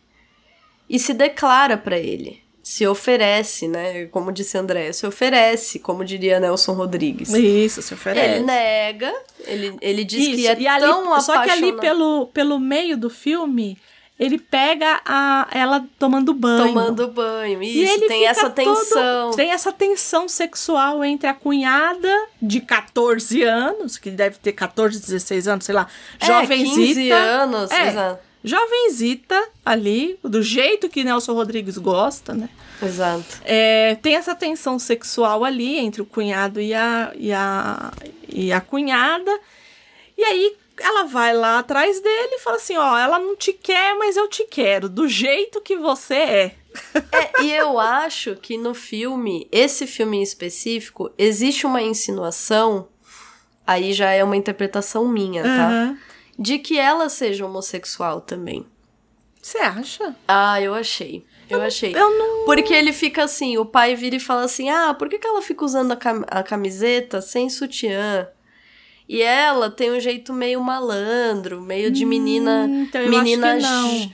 [0.89, 2.43] E se declara pra ele.
[2.63, 4.07] Se oferece, né?
[4.07, 7.31] Como disse André, se oferece, como diria Nelson Rodrigues.
[7.31, 8.27] Isso, se oferece.
[8.37, 9.15] Ele nega,
[9.47, 12.59] ele, ele diz Isso, que é e ali, tão Só que ali apaixonado- pelo, pelo
[12.59, 13.79] meio do filme,
[14.19, 16.67] ele pega a, ela tomando banho.
[16.67, 17.63] tomando banho.
[17.63, 19.31] Isso, E ele tem essa todo- tensão.
[19.33, 22.13] tem essa tensão sexual entre a cunhada
[22.43, 25.87] de 14 anos, que deve ter 14, 16 anos, sei lá,
[26.21, 26.75] É, jovenzita.
[26.75, 28.29] 15 anos, É, exato.
[28.43, 32.49] Jovenzita ali, do jeito que Nelson Rodrigues gosta, né?
[32.83, 33.25] Exato.
[33.45, 37.93] É, tem essa tensão sexual ali entre o cunhado e a, e a,
[38.29, 39.31] e a cunhada.
[40.17, 43.95] E aí ela vai lá atrás dele e fala assim: Ó, ela não te quer,
[43.97, 46.55] mas eu te quero, do jeito que você é.
[47.13, 52.89] É, e eu acho que no filme, esse filme em específico, existe uma insinuação,
[53.67, 55.49] aí já é uma interpretação minha, tá?
[55.69, 55.99] Aham.
[56.39, 58.65] De que ela seja homossexual também.
[59.43, 60.15] Você acha?
[60.29, 61.25] Ah, eu achei.
[61.51, 61.97] Eu, achei.
[61.97, 62.45] Eu não.
[62.45, 65.41] Porque ele fica assim, o pai vira e fala assim: ah, por que, que ela
[65.43, 68.29] fica usando a, cam- a camiseta sem sutiã?
[69.09, 72.67] E ela tem um jeito meio malandro, meio de menina.
[72.69, 74.13] Hum, então eu menina acho que não.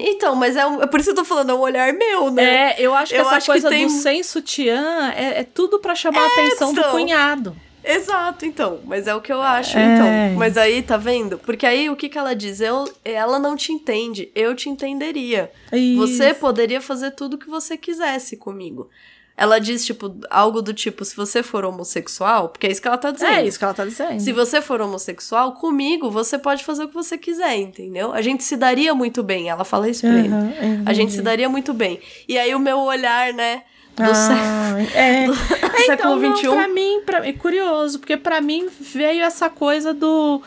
[0.00, 2.30] Então, mas é, um- é por isso que eu tô falando, é um olhar meu,
[2.30, 2.70] né?
[2.72, 5.44] É, eu acho que Eu essa acho que coisa tem- do sem sutiã é, é
[5.44, 6.92] tudo pra chamar a atenção do então.
[6.92, 7.56] cunhado.
[7.86, 8.80] Exato, então.
[8.86, 9.82] Mas é o que eu acho, É.
[9.84, 10.38] então.
[10.38, 11.38] Mas aí, tá vendo?
[11.38, 12.60] Porque aí o que, que ela diz?
[12.60, 15.50] Eu, ela não te entende, eu te entenderia.
[15.70, 15.98] Isso.
[15.98, 18.88] Você poderia fazer tudo o que você quisesse comigo.
[19.36, 22.96] Ela diz, tipo, algo do tipo, se você for homossexual, porque é isso que ela
[22.96, 23.32] tá dizendo.
[23.32, 24.20] É isso que ela tá dizendo.
[24.20, 28.12] Se você for homossexual, comigo você pode fazer o que você quiser, entendeu?
[28.12, 29.48] A gente se daria muito bem.
[29.50, 30.28] Ela fala isso pra ele.
[30.28, 32.00] Aham, A gente se daria muito bem.
[32.28, 33.62] E aí o meu olhar, né?
[33.96, 35.26] Do sé- Ah, é.
[35.26, 36.48] do É, século então, não, XXI.
[36.50, 40.40] pra mim, pra, é curioso, porque pra mim veio essa coisa do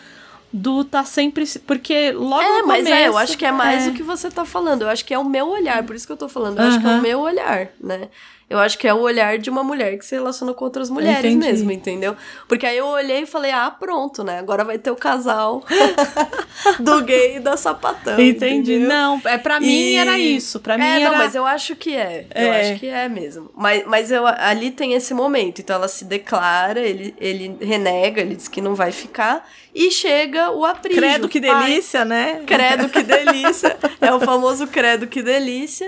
[0.52, 3.86] do tá sempre porque logo É, no mas começo, é, eu acho que é mais
[3.86, 3.90] é.
[3.90, 4.84] o que você tá falando.
[4.84, 6.58] Eu acho que é o meu olhar, por isso que eu tô falando.
[6.60, 8.08] Eu acho que é o meu olhar, né?
[8.50, 11.20] Eu acho que é o olhar de uma mulher que se relaciona com outras mulheres
[11.34, 11.36] Entendi.
[11.52, 12.16] mesmo, entendeu?
[12.48, 14.40] Porque aí eu olhei e falei, ah, pronto, né?
[14.40, 15.62] Agora vai ter o casal
[16.80, 18.14] do gay e da sapatão.
[18.20, 18.76] Entendi.
[18.76, 18.88] entendeu?
[18.88, 21.76] Não, é para mim E- era isso, para mim é, era não, mas eu acho
[21.76, 22.26] que é.
[22.34, 22.72] Eu É.
[22.72, 23.52] acho que é mesmo.
[23.54, 25.60] Mas, mas eu, ali tem esse momento.
[25.60, 29.48] Então ela se declara, ele, ele renega, ele diz que não vai ficar.
[29.76, 31.02] E chega o aprígio.
[31.02, 32.42] credo que delícia, né?
[32.48, 33.78] Credo que delícia.
[34.02, 35.88] é o famoso credo que delícia.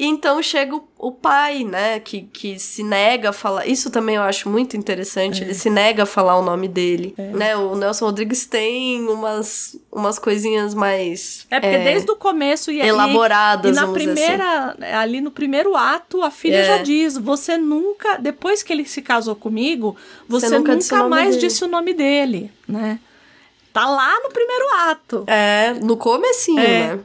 [0.00, 3.66] E então chega o, o pai, né, que, que se nega a falar.
[3.66, 5.42] Isso também eu acho muito interessante.
[5.42, 7.14] Ele se nega a falar o nome dele.
[7.18, 7.54] Né?
[7.54, 11.46] O Nelson Rodrigues tem umas, umas coisinhas mais.
[11.50, 14.26] É porque desde o começo e elaboradas, e na vamos dizer assim.
[14.38, 16.64] primeira ali no primeiro ato a filha É.
[16.64, 19.94] já diz você nunca depois que ele se casou comigo
[20.26, 21.40] você, Você nunca nunca, mais dele.
[21.46, 22.98] disse o nome dele né
[23.72, 26.96] tá lá no primeiro ato É, no comecinho, É.
[26.96, 27.00] né?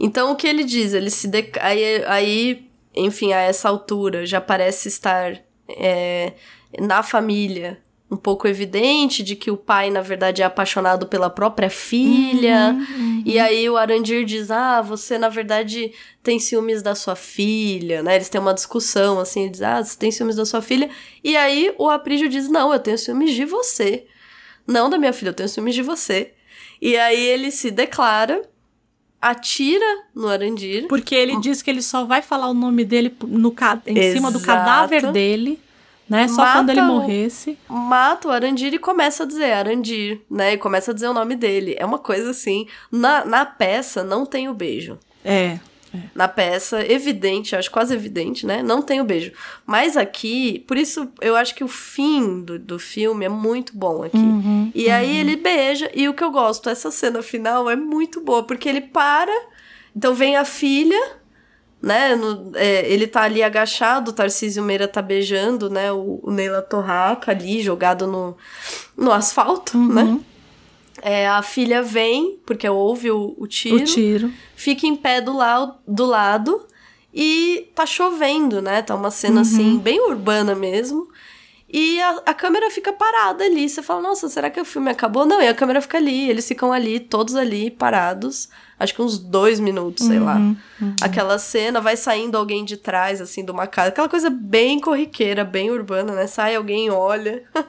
[0.00, 0.94] Então o que ele diz?
[0.94, 1.58] Ele se dec...
[1.60, 6.32] aí, aí, enfim, a essa altura já parece estar é,
[6.78, 7.78] na família
[8.10, 12.76] um pouco evidente de que o pai, na verdade, é apaixonado pela própria filha.
[12.76, 18.02] Uhum, E aí o Arandir diz: Ah, você, na verdade, tem ciúmes da sua filha,
[18.02, 18.16] né?
[18.16, 20.90] Eles têm uma discussão, assim, ele diz: Ah, você tem ciúmes da sua filha.
[21.22, 24.06] E aí o Aprígio diz: Não, eu tenho ciúmes de você.
[24.66, 26.34] Não da minha filha, eu tenho ciúmes de você.
[26.82, 28.42] E aí ele se declara,
[29.20, 29.84] atira
[30.14, 30.86] no Arandir.
[30.88, 33.54] Porque ele diz que ele só vai falar o nome dele no,
[33.86, 34.46] em cima do Exato.
[34.46, 35.60] cadáver dele,
[36.08, 36.26] né?
[36.28, 37.58] Só Mata quando ele o- morresse.
[37.68, 40.54] mata o Arandir e começa a dizer Arandir, né?
[40.54, 41.76] E começa a dizer o nome dele.
[41.78, 42.66] É uma coisa assim.
[42.90, 44.98] Na, na peça não tem o beijo.
[45.24, 45.58] É.
[46.14, 48.62] Na peça, evidente, acho quase evidente, né?
[48.62, 49.32] Não tem o beijo.
[49.66, 54.02] Mas aqui, por isso eu acho que o fim do, do filme é muito bom
[54.02, 54.16] aqui.
[54.18, 58.20] Uhum, e aí ele beija, e o que eu gosto, essa cena final é muito
[58.20, 59.32] boa, porque ele para,
[59.96, 61.00] então vem a filha,
[61.82, 62.14] né?
[62.14, 65.90] no- é, ele tá ali agachado, o Tarcísio Meira tá beijando, né?
[65.90, 68.36] O, o Neila Torraca ali, jogado no,
[68.96, 69.88] no asfalto, Uhum.
[69.94, 70.20] né?
[71.02, 74.32] É, a filha vem, porque ouve o, o tiro, O tiro.
[74.54, 76.66] fica em pé do, lau- do lado
[77.12, 78.82] e tá chovendo, né?
[78.82, 81.08] Tá uma cena assim, bem urbana mesmo.
[81.72, 83.68] E a, a câmera fica parada ali.
[83.68, 85.24] Você fala, nossa, será que o filme acabou?
[85.24, 86.28] Não, e a câmera fica ali.
[86.28, 88.48] Eles ficam ali, todos ali, parados.
[88.78, 90.36] Acho que uns dois minutos, sei lá.
[91.00, 93.90] Aquela cena, vai saindo alguém de trás, assim, de uma casa.
[93.90, 96.26] Aquela coisa bem corriqueira, bem urbana, né?
[96.26, 97.44] Sai alguém, olha.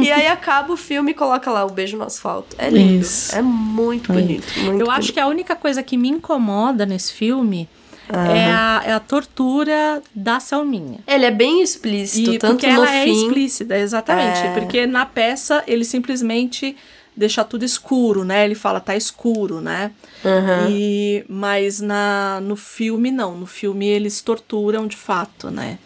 [0.00, 2.54] e aí acaba o filme e coloca lá o beijo no asfalto.
[2.58, 3.02] É lindo.
[3.02, 3.34] Isso.
[3.34, 4.46] É muito bonito.
[4.58, 5.12] Muito Eu acho bonito.
[5.14, 7.68] que a única coisa que me incomoda nesse filme
[8.08, 10.98] é, a, é a tortura da Selminha.
[11.06, 13.12] Ele é bem explícito, E tanto porque no ela é fim.
[13.26, 14.38] explícita, exatamente.
[14.40, 14.52] É.
[14.54, 16.76] Porque na peça ele simplesmente
[17.16, 18.44] deixa tudo escuro, né?
[18.44, 19.90] Ele fala, tá escuro, né?
[20.24, 20.70] Uhum.
[20.70, 23.36] E, mas na, no filme, não.
[23.36, 25.78] No filme eles torturam de fato, né?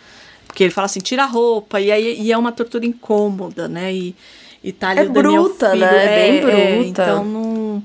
[0.57, 3.93] Porque ele fala assim, tira a roupa, e aí e é uma tortura incômoda, né?
[3.93, 4.17] E,
[4.65, 6.05] e tá ali É o bruta, Filho, né?
[6.07, 6.87] É bem bruta.
[7.03, 7.85] então não.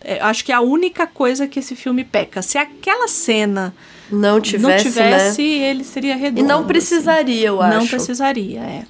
[0.00, 2.42] é, acho que é a única coisa que esse filme peca.
[2.42, 3.72] Se aquela cena
[4.10, 5.70] Não tivesse, não tivesse, né?
[5.70, 6.40] ele seria redondo.
[6.40, 6.66] E não assim.
[6.66, 7.78] precisaria, eu acho.
[7.78, 8.82] Não precisaria, é.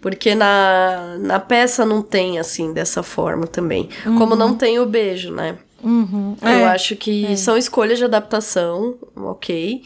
[0.00, 3.88] Porque na, na peça não tem, assim, dessa forma também.
[4.18, 5.56] Como não tem o beijo, né?
[5.80, 6.36] Uhum.
[6.42, 9.80] Eu É, acho que são escolhas de adaptação, ok.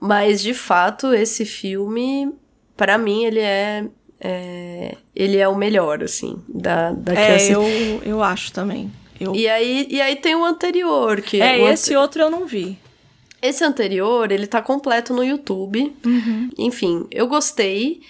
[0.00, 2.32] Mas, de fato, esse filme,
[2.76, 3.84] pra mim, ele é...
[4.18, 7.52] é, ele é o melhor, assim, da, da que eu É, assisti.
[7.52, 8.90] eu, eu acho também.
[9.20, 9.34] Eu...
[9.36, 11.40] E aí, e aí tem o anterior, que...
[11.42, 12.78] É, ante- esse outro eu não vi.
[13.42, 15.94] Esse anterior, ele tá completo no YouTube.
[16.58, 18.00] Enfim, eu gostei.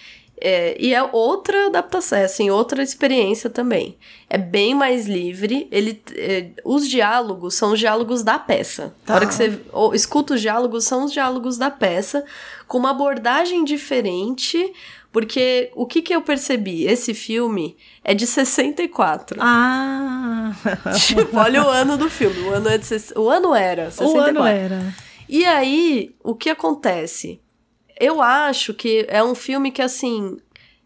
[0.41, 3.99] É, e é outra adaptação, é, assim, outra experiência também.
[4.29, 5.69] É bem mais livre.
[5.71, 8.95] Ele, é, os diálogos são os diálogos da peça.
[9.05, 9.13] Tá.
[9.13, 12.25] A hora que você ou, escuta os diálogos, são os diálogos da peça,
[12.67, 14.73] com uma abordagem diferente.
[15.13, 16.87] Porque o que, que eu percebi?
[16.87, 19.39] Esse filme é de 64.
[19.41, 20.53] Ah!
[21.07, 22.41] Tipo, olha o ano do filme.
[22.43, 22.87] O ano, é de,
[23.17, 24.19] o ano era 64.
[24.19, 24.95] o ano era.
[25.29, 27.41] E aí, o que acontece?
[28.01, 30.39] Eu acho que é um filme que, assim,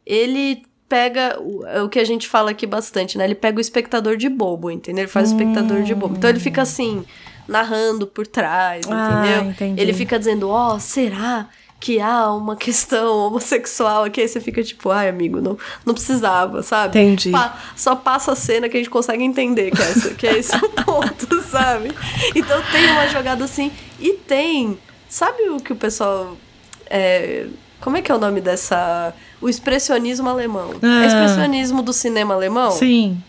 [0.05, 3.25] ele pega o, é o que a gente fala aqui bastante, né?
[3.25, 5.05] Ele pega o espectador de bobo, entendeu?
[5.05, 6.17] Ele faz o espectador de bobo.
[6.17, 7.05] Então ele fica assim,
[7.49, 9.51] narrando por trás, Ah, entendeu?
[9.51, 9.81] entendi.
[9.81, 11.49] Ele fica dizendo, ó, será
[11.81, 14.21] que há uma questão homossexual aqui?
[14.21, 16.99] Aí você fica tipo, ai, amigo, não, não precisava, sabe?
[16.99, 17.31] Entendi.
[17.31, 20.39] Pa- só passa a cena que a gente consegue entender que é, essa, que é
[20.39, 21.91] esse o ponto, sabe?
[22.35, 23.73] Então tem uma jogada assim.
[23.99, 24.79] E tem.
[25.09, 26.37] Sabe o que o pessoal.
[26.95, 27.47] É,
[27.81, 29.13] como é que é o nome dessa.
[29.41, 30.71] O expressionismo alemão.
[30.81, 31.03] Ah.
[31.03, 32.71] É expressionismo do cinema alemão?
[32.71, 33.21] Sim.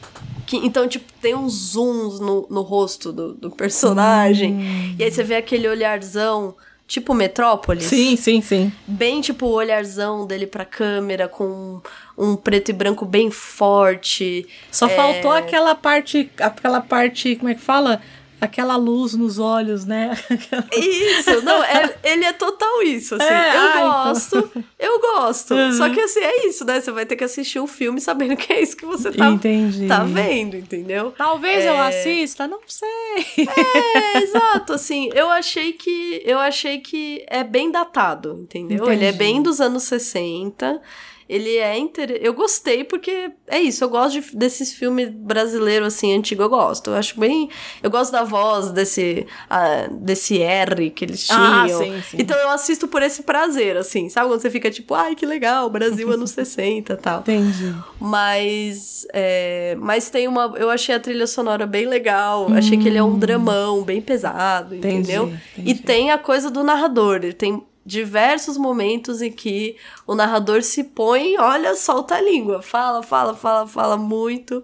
[0.45, 4.53] Que, então, tipo, tem uns zooms no, no rosto do, do personagem.
[4.53, 4.95] Hum.
[4.99, 6.53] E aí você vê aquele olharzão,
[6.87, 7.85] tipo Metrópolis.
[7.85, 8.71] Sim, sim, sim.
[8.85, 11.81] Bem tipo o olharzão dele pra câmera, com
[12.15, 14.47] um preto e branco bem forte.
[14.71, 17.99] Só É, faltou aquela parte, aquela parte, como é que fala?
[18.41, 20.11] Aquela luz nos olhos, né?
[20.75, 23.23] Isso, não, é- ele é total isso, assim.
[23.33, 24.03] É, eu ah, então.
[24.03, 25.53] gosto, eu gosto.
[25.53, 25.71] Uhum.
[25.73, 26.79] Só que assim, é isso, né?
[26.81, 29.87] Você vai ter que assistir o filme sabendo que é isso que você tá, Entendi.
[29.87, 31.13] tá vendo, entendeu?
[31.17, 31.87] Talvez eu É.
[31.87, 33.47] assista, não sei.
[33.47, 38.85] É, exato, assim, eu achei que eu achei que é bem datado, entendeu?
[38.91, 39.17] Ele é Entendi.
[39.17, 40.81] bem dos anos 60.
[41.27, 42.19] Ele é inter...
[42.21, 46.91] Eu gostei porque é isso, eu gosto de- desses filmes brasileiros assim, antigo, eu gosto.
[46.91, 47.49] Eu acho bem.
[47.81, 51.79] Eu gosto da voz desse, ah, desse R que eles Ah, tinham.
[51.81, 52.17] sim, sim.
[52.19, 54.27] Então eu assisto por esse prazer, assim, sabe?
[54.29, 57.21] Quando você fica tipo, ai, que legal, Brasil anos 60 e tal.
[57.21, 57.73] Entendi.
[57.99, 60.53] Mas, é, mas tem uma.
[60.57, 62.47] Eu achei a trilha sonora bem legal.
[62.53, 64.77] Achei que ele é um dramão bem pesado, Hum.
[64.77, 65.33] Entendi, entendeu?
[65.53, 65.71] entendi.
[65.71, 67.15] E tem a coisa do narrador.
[67.17, 73.03] Ele tem diversos momentos em que o narrador se põe, olha, solta a língua, fala,
[73.03, 74.63] fala, fala, fala muito.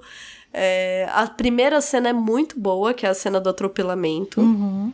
[0.52, 4.42] É, a primeira cena é muito boa, que é a cena do atropelamento.
[4.42, 4.92] Uhum.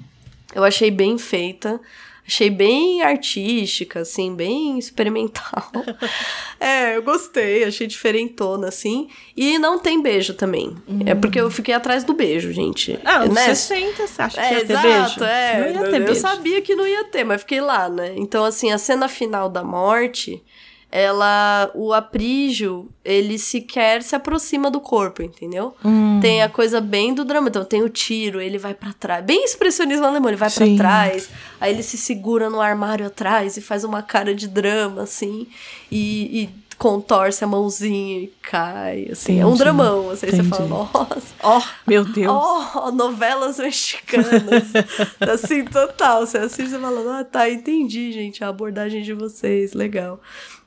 [0.53, 1.79] Eu achei bem feita.
[2.27, 5.71] Achei bem artística, assim, bem experimental.
[6.59, 9.07] é, eu gostei, achei diferentona, assim.
[9.35, 10.75] E não tem beijo também.
[11.05, 12.99] É porque eu fiquei atrás do beijo, gente.
[13.05, 13.55] Ah, né?
[13.55, 15.23] 60, você acha que É, ia ter exato, beijo?
[15.23, 15.59] é.
[15.73, 16.19] Não ia ter eu beijo.
[16.19, 18.13] sabia que não ia ter, mas fiquei lá, né?
[18.17, 20.43] Então, assim, a cena final da morte,
[20.91, 21.69] ela.
[21.73, 25.75] O aprígio, ele sequer se aproxima do corpo, entendeu?
[25.83, 26.19] Hum.
[26.21, 27.49] Tem a coisa bem do drama.
[27.49, 29.23] Então, tem o tiro, ele vai pra trás.
[29.23, 30.77] Bem expressionismo alemão, ele vai pra Sim.
[30.77, 35.47] trás, aí ele se segura no armário atrás e faz uma cara de drama, assim,
[35.91, 36.43] e.
[36.43, 39.39] e contorce a mãozinha e cai, assim.
[39.39, 40.69] É um Entendi, dramão, assim, você fala, entendi.
[40.69, 42.31] nossa, Ó, meu Deus.
[42.75, 44.63] Oh, novelas mexicanas.
[45.33, 46.25] assim, total.
[46.25, 50.19] Você assiste e fala, ah, tá, entendi, gente, a abordagem de vocês, legal.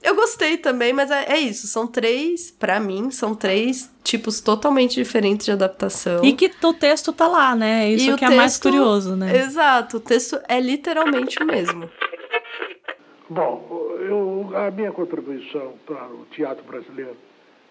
[0.03, 1.67] Eu gostei também, mas é, é isso.
[1.67, 6.25] São três, pra mim, são três tipos totalmente diferentes de adaptação.
[6.25, 7.91] E que o texto tá lá, né?
[7.91, 9.37] Isso E que é mais texto- curioso, né?
[9.45, 11.89] Exato, o texto é literalmente o mesmo.
[13.33, 13.65] Bom,
[14.01, 17.17] eu, a minha contribuição para o teatro brasileiro,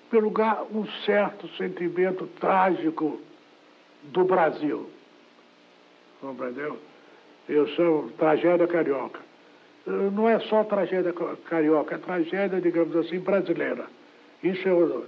[0.08, 3.20] primeiro lugar, um certo sentimento trágico
[4.04, 4.90] do Brasil.
[6.22, 6.78] Compreendeu?
[7.50, 9.20] Eu sou tragédia carioca.
[9.86, 13.86] Não é só tragédia ca- carioca, é tragédia, digamos assim, brasileira.
[14.42, 15.06] Isso é o-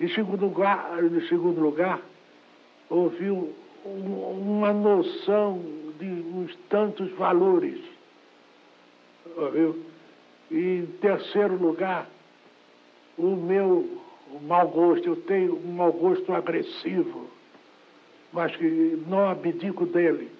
[0.00, 2.00] Em segundo lugar, em segundo lugar
[2.90, 3.52] um-
[3.86, 5.60] uma noção
[5.98, 7.80] de uns tantos valores
[9.36, 9.78] ouviu?
[10.50, 12.06] E em terceiro lugar,
[13.16, 14.02] o meu
[14.42, 15.06] mau gosto.
[15.08, 17.28] Eu tenho um mau gosto agressivo,
[18.32, 20.30] mas que não abdico dele.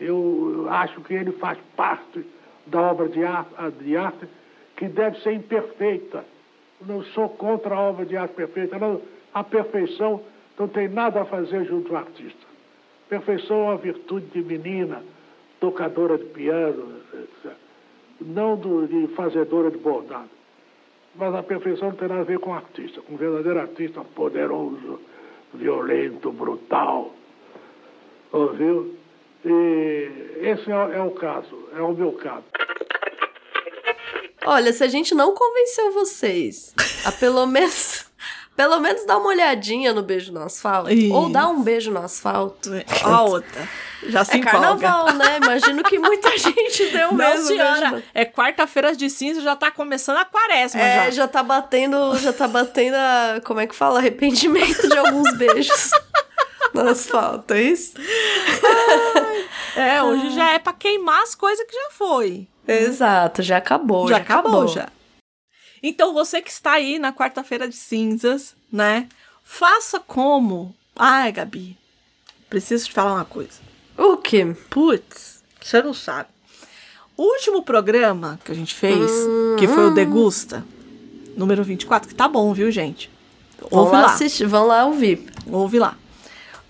[0.00, 2.24] Eu acho que ele faz parte
[2.66, 3.50] da obra de arte,
[3.82, 4.28] de arte
[4.76, 6.24] que deve ser imperfeita.
[6.86, 8.78] Não sou contra a obra de arte perfeita.
[8.78, 9.00] Não,
[9.34, 10.22] a perfeição
[10.58, 12.46] não tem nada a fazer junto ao artista.
[13.08, 15.02] Perfeição é uma virtude de menina,
[15.58, 17.67] tocadora de piano, etc
[18.20, 20.30] não do, de fazedora de bordado.
[21.14, 25.00] Mas a perfeição não tem nada a ver com artista, com um verdadeiro artista poderoso,
[25.54, 27.12] violento, brutal.
[28.32, 28.94] Ouviu?
[29.44, 32.44] E esse é, é o caso, é o meu caso.
[34.46, 36.74] Olha, se a gente não convenceu vocês
[37.04, 38.07] a pelo menos.
[38.58, 40.90] Pelo menos dar uma olhadinha no beijo no asfalto.
[40.92, 41.12] Ih.
[41.12, 42.70] Ou dar um beijo no asfalto.
[43.04, 43.68] A outra.
[44.08, 44.58] Já se É empolga.
[44.60, 45.36] carnaval, né?
[45.40, 47.46] Imagino que muita gente deu Não, mesmo.
[47.46, 47.90] senhora.
[47.92, 51.10] beijo É quarta-feira de cinza, já tá começando a quaresma É, já.
[51.12, 54.00] já tá batendo, já tá batendo a, como é que fala?
[54.00, 55.90] Arrependimento de alguns beijos
[56.74, 57.94] no asfalto, é isso?
[59.76, 62.48] É, hoje já é pra queimar as coisas que já foi.
[62.66, 64.08] Exato, já acabou.
[64.08, 64.88] já acabou, já.
[65.82, 69.08] Então, você que está aí na quarta-feira de cinzas, né?
[69.44, 70.74] Faça como.
[70.96, 71.76] Ai, Gabi,
[72.50, 73.60] preciso te falar uma coisa.
[73.96, 74.44] O quê?
[74.70, 76.28] Putz, você não sabe.
[77.16, 79.10] O último programa que a gente fez,
[79.58, 80.64] que foi o Degusta,
[81.36, 83.10] número 24, que tá bom, viu, gente?
[83.70, 85.26] Vão Ouve lá, lá, assistir, vão lá ouvir.
[85.50, 85.96] ouve lá.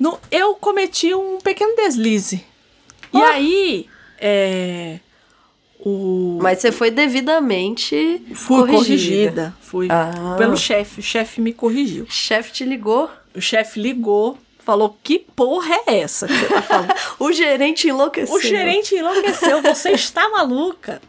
[0.00, 2.36] No, eu cometi um pequeno deslize.
[3.12, 3.22] E Oh.
[3.24, 5.00] aí, é.
[5.80, 6.38] O.
[6.42, 8.74] Mas você foi devidamente Fui corrigida.
[8.74, 9.54] corrigida.
[9.60, 10.34] Fui Ah.
[10.36, 11.00] pelo chefe.
[11.00, 12.04] O chefe me corrigiu.
[12.04, 16.62] O chefe te ligou, O chefe ligou, falou: Que porra é essa que você tá
[16.62, 16.94] falando?
[17.20, 18.34] o gerente enlouqueceu.
[18.34, 21.00] o gerente enlouqueceu, você está maluca.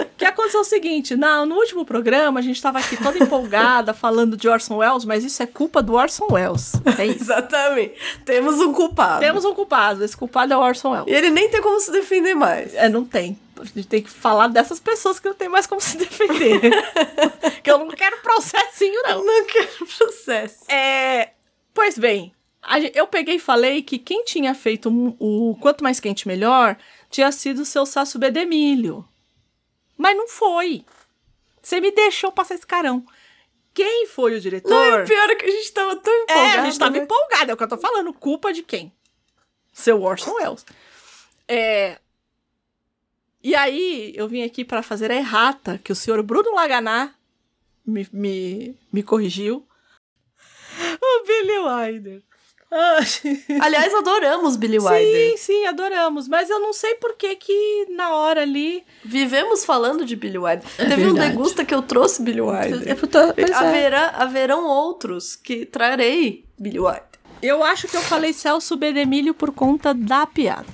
[0.00, 3.94] O que aconteceu o seguinte: na, no último programa, a gente estava aqui toda empolgada
[3.94, 6.72] falando de Orson Welles, mas isso é culpa do Orson Welles.
[6.98, 7.22] É isso.
[7.30, 7.94] Exatamente.
[8.24, 9.20] Temos um culpado.
[9.20, 11.06] Temos um culpado, esse culpado é o Orson Welles.
[11.08, 12.74] E ele nem tem como se defender mais.
[12.74, 13.38] É, não tem.
[13.60, 16.60] A gente tem que falar dessas pessoas que não tem mais como se defender.
[17.62, 19.24] que eu não quero processinho, não.
[19.24, 20.70] Não quero processo.
[20.70, 21.32] É,
[21.74, 22.34] pois bem,
[22.94, 26.76] eu peguei e falei que quem tinha feito o Quanto Mais Quente Melhor
[27.10, 29.06] tinha sido o seu Sasso Bedemilho.
[29.96, 30.84] Mas não foi.
[31.60, 33.04] Você me deixou passar esse carão.
[33.74, 34.70] Quem foi o diretor?
[34.70, 36.58] Não, o pior é que a gente tava tão É, empolgado.
[36.58, 36.98] a gente tava né?
[36.98, 38.12] empolgado, é o que eu tô falando.
[38.12, 38.92] Culpa de quem?
[39.72, 40.64] Seu Orson Welles.
[41.46, 41.98] É.
[43.42, 47.14] E aí, eu vim aqui para fazer a errata que o senhor Bruno Laganá
[47.86, 49.64] me, me, me corrigiu.
[51.00, 52.22] O Billy Wilder.
[52.70, 52.98] Ah,
[53.62, 55.30] Aliás, adoramos Billy Wilder.
[55.30, 56.28] sim, sim, adoramos.
[56.28, 58.84] Mas eu não sei por que que na hora ali...
[59.04, 60.68] Vivemos falando de Billy Wilder.
[60.76, 61.30] É Teve um verdade.
[61.30, 62.96] degusta que eu trouxe Billy Wilder.
[63.34, 63.54] Pois é.
[63.54, 67.04] Haverá, haverão outros que trarei Billy Wilder.
[67.40, 70.66] Eu acho que eu falei Celso Bedemilho por conta da piada.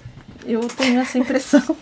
[0.47, 1.63] Eu tenho essa impressão.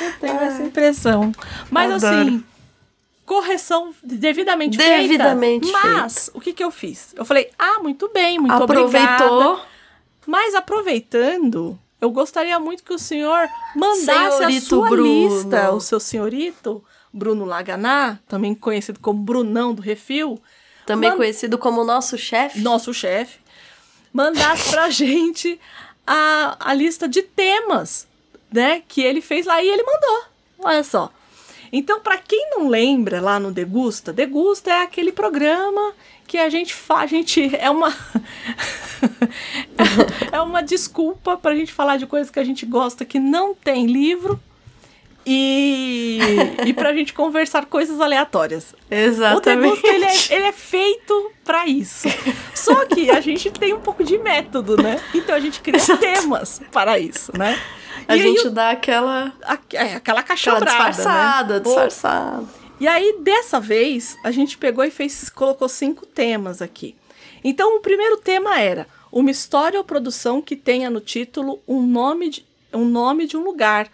[0.00, 1.32] Eu tenho essa impressão.
[1.70, 2.20] Mas Adoro.
[2.28, 2.44] assim,
[3.24, 5.88] correção devidamente, Devidamente feita.
[5.88, 7.14] Mas, o que que eu fiz?
[7.16, 9.24] Eu falei, ah, muito bem, muito obrigada.
[9.24, 9.60] Aproveitou.
[10.26, 14.08] Mas aproveitando, eu gostaria muito que o senhor mandasse
[14.42, 15.02] a Senhorito sua Bruno.
[15.08, 20.38] lista, o seu senhorito, Bruno Laganá, também conhecido como Brunão do Refil,
[20.84, 22.60] Também conhecido como nosso chefe.
[22.60, 23.38] nosso chefe,
[24.12, 25.58] mandasse pra gente
[26.06, 28.06] a, a lista de temas,
[28.52, 30.24] né, que ele fez lá e ele mandou.
[30.60, 31.10] Olha só.
[31.72, 35.94] Então, pra quem não lembra lá no Degusta, Degusta é aquele programa
[36.26, 37.90] que a gente faz, a gente é uma
[40.32, 43.86] é uma desculpa pra gente falar de coisas que a gente gosta que não tem
[43.86, 44.40] livro.
[45.26, 46.18] E,
[46.66, 48.72] e pra gente conversar coisas aleatórias.
[48.72, 49.62] O Exatamente.
[49.82, 52.06] Degusta, ele é, ele é feito pra isso.
[52.54, 55.00] Só que a gente tem um pouco de método, né?
[55.14, 57.58] Então a gente cria temas para isso, né?
[58.06, 61.60] A E aí gente o- dá aquela, a- é, aquela aquela cachorrada, disfarçada, né?
[61.60, 62.44] disfarçada.
[62.78, 66.94] E aí, dessa vez, a gente pegou e fez, colocou cinco temas aqui.
[67.42, 72.28] Então, o primeiro tema era uma história ou produção que tenha no título um nome
[72.28, 73.88] de um, nome de um lugar.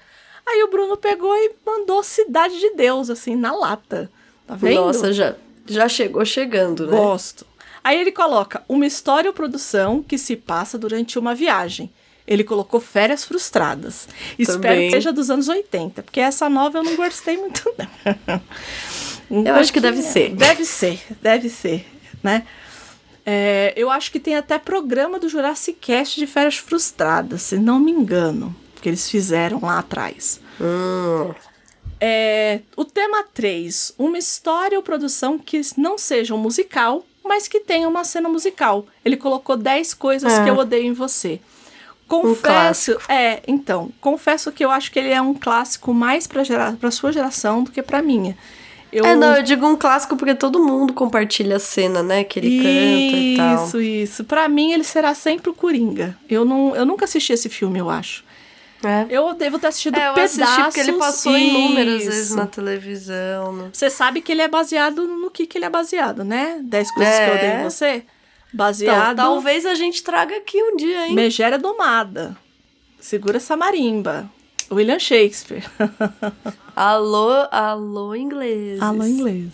[0.52, 4.10] Aí o Bruno pegou e mandou Cidade de Deus, assim, na lata.
[4.46, 4.82] Tá vendo?
[4.82, 5.34] Nossa, já,
[5.66, 6.96] já chegou chegando, né?
[6.96, 7.46] Gosto.
[7.82, 11.90] Aí ele coloca uma história ou produção que se passa durante uma viagem.
[12.26, 14.06] Ele colocou Férias Frustradas.
[14.38, 14.88] Espero Também.
[14.90, 18.42] que seja dos anos 80, porque essa nova eu não gostei muito, não.
[19.46, 20.34] Eu acho que deve ser.
[20.34, 21.86] Deve ser, deve ser,
[22.22, 22.46] né?
[23.24, 27.80] É, eu acho que tem até programa do Jurassic Cast de Férias Frustradas, se não
[27.80, 30.40] me engano, que eles fizeram lá atrás.
[30.60, 31.32] Hum,
[32.04, 37.60] É, o tema 3, uma história ou produção que não seja um musical, mas que
[37.60, 38.84] tenha uma cena musical.
[39.04, 40.42] Ele colocou 10 coisas É.
[40.42, 41.38] que eu odeio em você.
[42.08, 42.42] Confesso,
[42.96, 43.02] clássico.
[43.12, 46.90] é, então, confesso que eu acho que ele é um clássico mais para gera, pra
[46.90, 48.36] sua geração do que pra minha.
[48.92, 52.24] Eu, É, não, eu digo um clássico porque todo mundo compartilha a cena, né?
[52.24, 53.64] Que ele canta e tal.
[53.66, 54.24] Isso, isso.
[54.24, 56.14] Pra mim, ele será sempre o Coringa.
[56.28, 58.22] Eu, não, eu nunca assisti esse filme, eu acho.
[58.84, 59.06] É.
[59.10, 60.64] Eu devo ter assistido É, eu pedaços.
[60.64, 62.36] porque ele passou inúmeras vezes Isso.
[62.36, 63.52] na televisão.
[63.52, 63.70] né?
[63.72, 66.58] Você sabe que ele é baseado no que, que ele é baseado, né?
[66.62, 67.24] 10 coisas É.
[67.24, 67.94] que eu odeio em você.
[67.96, 68.06] Então,
[68.54, 71.14] Baseado talvez a gente traga aqui um dia, hein?
[71.14, 72.36] Megera Domada.
[73.00, 74.28] Segura essa marimba.
[74.70, 75.64] William Shakespeare.
[76.76, 78.80] Alô, alô, inglês.
[78.80, 79.48] Alô, inglês.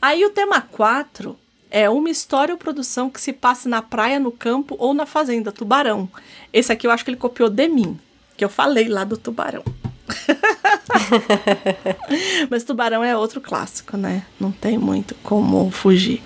[0.00, 1.36] Aí o tema 4
[1.70, 5.50] é uma história ou produção que se passe na praia, no campo ou na fazenda,
[5.50, 6.08] Tubarão.
[6.52, 7.98] Esse aqui eu acho que ele copiou de mim,
[8.36, 9.62] que eu falei lá do Tubarão.
[12.50, 14.24] Mas Tubarão é outro clássico, né?
[14.38, 16.22] Não tem muito como fugir.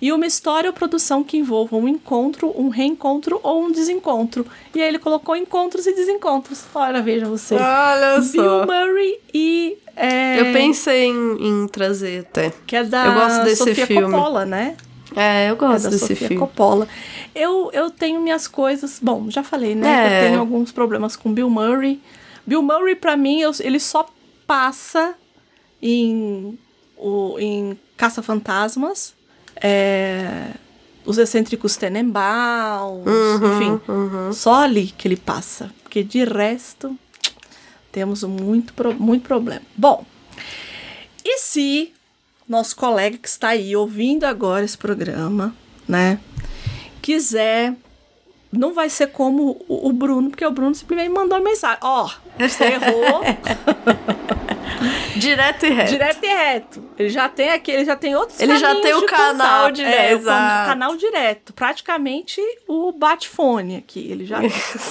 [0.00, 4.46] E uma história ou produção que envolva um encontro, um reencontro ou um desencontro.
[4.74, 6.64] E aí ele colocou encontros e desencontros.
[6.74, 7.54] Olha, veja você.
[7.54, 8.66] Olha Bill só.
[8.66, 9.78] Murray e.
[9.96, 12.52] é, Eu pensei em, em trazer até.
[12.66, 14.12] que é da Eu gosto desse Sofia filme.
[14.14, 14.76] Coppola, né?
[15.16, 16.36] É, eu É gosto da desse Sofia filme.
[16.36, 16.86] Coppola.
[17.34, 18.98] Eu, eu tenho minhas coisas.
[19.02, 19.88] Bom, já falei, né?
[19.88, 20.04] É.
[20.24, 22.00] eu tenho alguns problemas com Bill Murray.
[22.46, 24.06] Bill Murray, pra mim, eu- ele só
[24.46, 25.14] passa
[25.82, 26.58] em,
[26.96, 29.14] o, em Caça-Fantasmas,
[29.56, 30.50] é,
[31.04, 34.32] Os Excêntricos Tenenbaums, Uhum, enfim.
[34.32, 35.70] Só ali que ele passa.
[35.82, 36.96] Porque de resto,
[37.90, 39.62] temos muito, muito problema.
[39.76, 40.04] Bom,
[41.24, 41.92] e se
[42.48, 45.54] nosso colega que está aí ouvindo agora esse programa,
[45.88, 46.18] né,
[47.02, 47.74] quiser.
[48.52, 51.78] Não vai ser como o Bruno, porque o Bruno simplesmente mandou uma mensagem.
[51.82, 52.08] Ó,
[52.38, 53.22] você errou.
[55.16, 55.90] Direto e reto.
[55.90, 56.84] direto e reto.
[56.98, 59.74] Ele já tem aqui, ele já tem outros Ele já tem o canal contato.
[59.74, 61.52] direto, É, o canal direto.
[61.54, 64.06] Praticamente o bate-fone aqui.
[64.10, 64.38] Ele já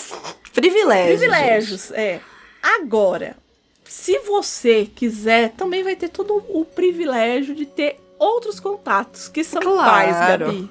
[0.53, 1.19] Privilégios.
[1.19, 2.19] Privilégios, é.
[2.61, 3.37] Agora,
[3.85, 9.61] se você quiser, também vai ter todo o privilégio de ter outros contatos, que são
[9.61, 9.79] Claro.
[9.83, 10.69] quais, Gabi?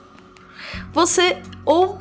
[0.92, 1.98] Você, ou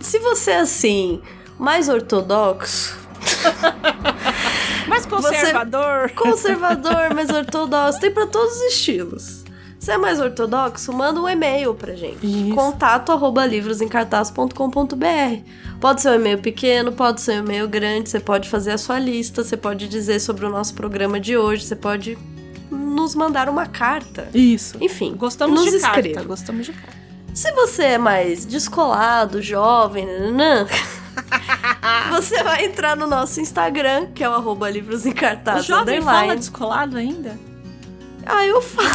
[0.00, 1.22] se você é assim,
[1.58, 2.98] mais ortodoxo,
[4.88, 6.10] Mas conservador.
[6.12, 9.39] conservador, mais ortodoxo, tem pra todos os estilos.
[9.80, 12.18] Se é mais ortodoxo, manda um e-mail pra gente.
[12.22, 12.54] Isso.
[12.54, 15.42] Contato arroba livrosencartaz.com.br.
[15.80, 18.98] Pode ser um e-mail pequeno, pode ser um e-mail grande, você pode fazer a sua
[18.98, 22.18] lista, você pode dizer sobre o nosso programa de hoje, você pode
[22.70, 24.28] nos mandar uma carta.
[24.34, 24.76] Isso.
[24.82, 26.00] Enfim, Gostamos nos de carta.
[26.00, 26.24] escreva.
[26.24, 27.00] Gostamos de carta.
[27.32, 30.66] Se você é mais descolado, jovem, nananã,
[32.12, 35.14] você vai entrar no nosso Instagram, que é o arroba livros em
[35.58, 37.49] O jovem fala descolado ainda?
[38.32, 38.90] Ah, eu falo.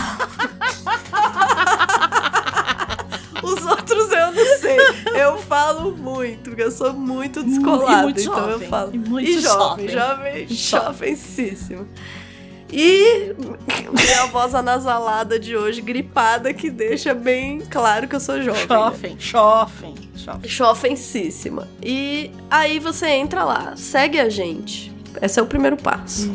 [3.44, 4.78] Os outros eu não sei.
[5.22, 8.00] eu falo muito, porque eu sou muito descolada.
[8.00, 8.92] E muito então jovem, eu falo.
[8.96, 9.90] e muito jovem, jovem.
[9.90, 11.88] jovem, E jovemcíssimo.
[12.72, 13.34] E
[13.94, 18.62] minha voz anasalada de hoje, gripada, que deixa bem claro que eu sou jovem.
[18.68, 18.68] né?
[18.68, 20.50] Chofem, chofem, chofem.
[20.50, 21.68] Chofensíssima.
[21.84, 24.92] E aí você entra lá, segue a gente.
[25.22, 26.34] Esse é o primeiro passo.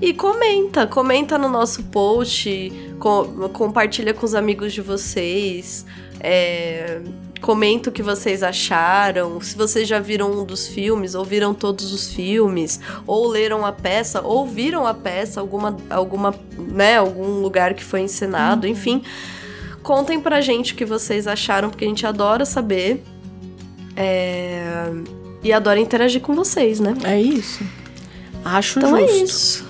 [0.00, 5.86] E comenta, comenta no nosso post, co- compartilha com os amigos de vocês,
[6.20, 7.00] é,
[7.40, 11.92] comenta o que vocês acharam, se vocês já viram um dos filmes, ou viram todos
[11.92, 17.72] os filmes, ou leram a peça, ou viram a peça, alguma, alguma, né, algum lugar
[17.74, 19.02] que foi encenado, enfim.
[19.82, 23.02] Contem pra gente o que vocês acharam, porque a gente adora saber.
[23.96, 24.64] É,
[25.42, 26.94] E adora interagir com vocês, né?
[27.04, 27.62] É isso.
[28.44, 29.12] Acho Então justo.
[29.12, 29.63] é isso.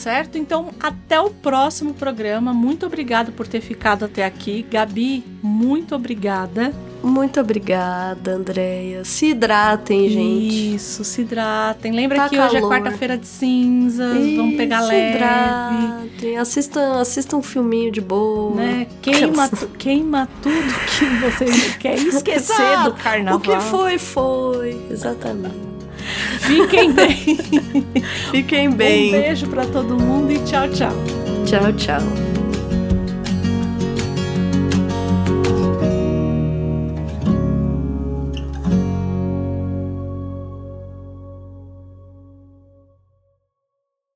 [0.00, 0.38] Certo?
[0.38, 2.54] Então, até o próximo programa.
[2.54, 4.64] Muito obrigada por ter ficado até aqui.
[4.70, 6.72] Gabi, muito obrigada.
[7.02, 9.04] Muito obrigada, Andréia.
[9.04, 10.74] Se hidratem, gente.
[10.74, 11.92] Isso, se hidratem.
[11.92, 12.70] Lembra Tá que hoje é calor.
[12.74, 14.16] quarta-feira de cinzas.
[14.36, 15.16] vamos pegar se leve.
[15.16, 16.36] hidratem.
[16.38, 18.54] Assistam, assistam um filminho de boa.
[18.56, 18.86] Né?
[19.02, 21.44] Queima, tu- queima tudo que você
[21.78, 23.38] quer esquecer do carnaval.
[23.38, 24.80] O que foi, foi.
[24.90, 25.69] Exatamente.
[26.40, 27.38] Fiquem bem.
[28.30, 29.12] Fiquem Um bem.
[29.12, 30.92] beijo pra todo mundo e tchau, tchau.
[31.46, 32.29] Tchau, tchau.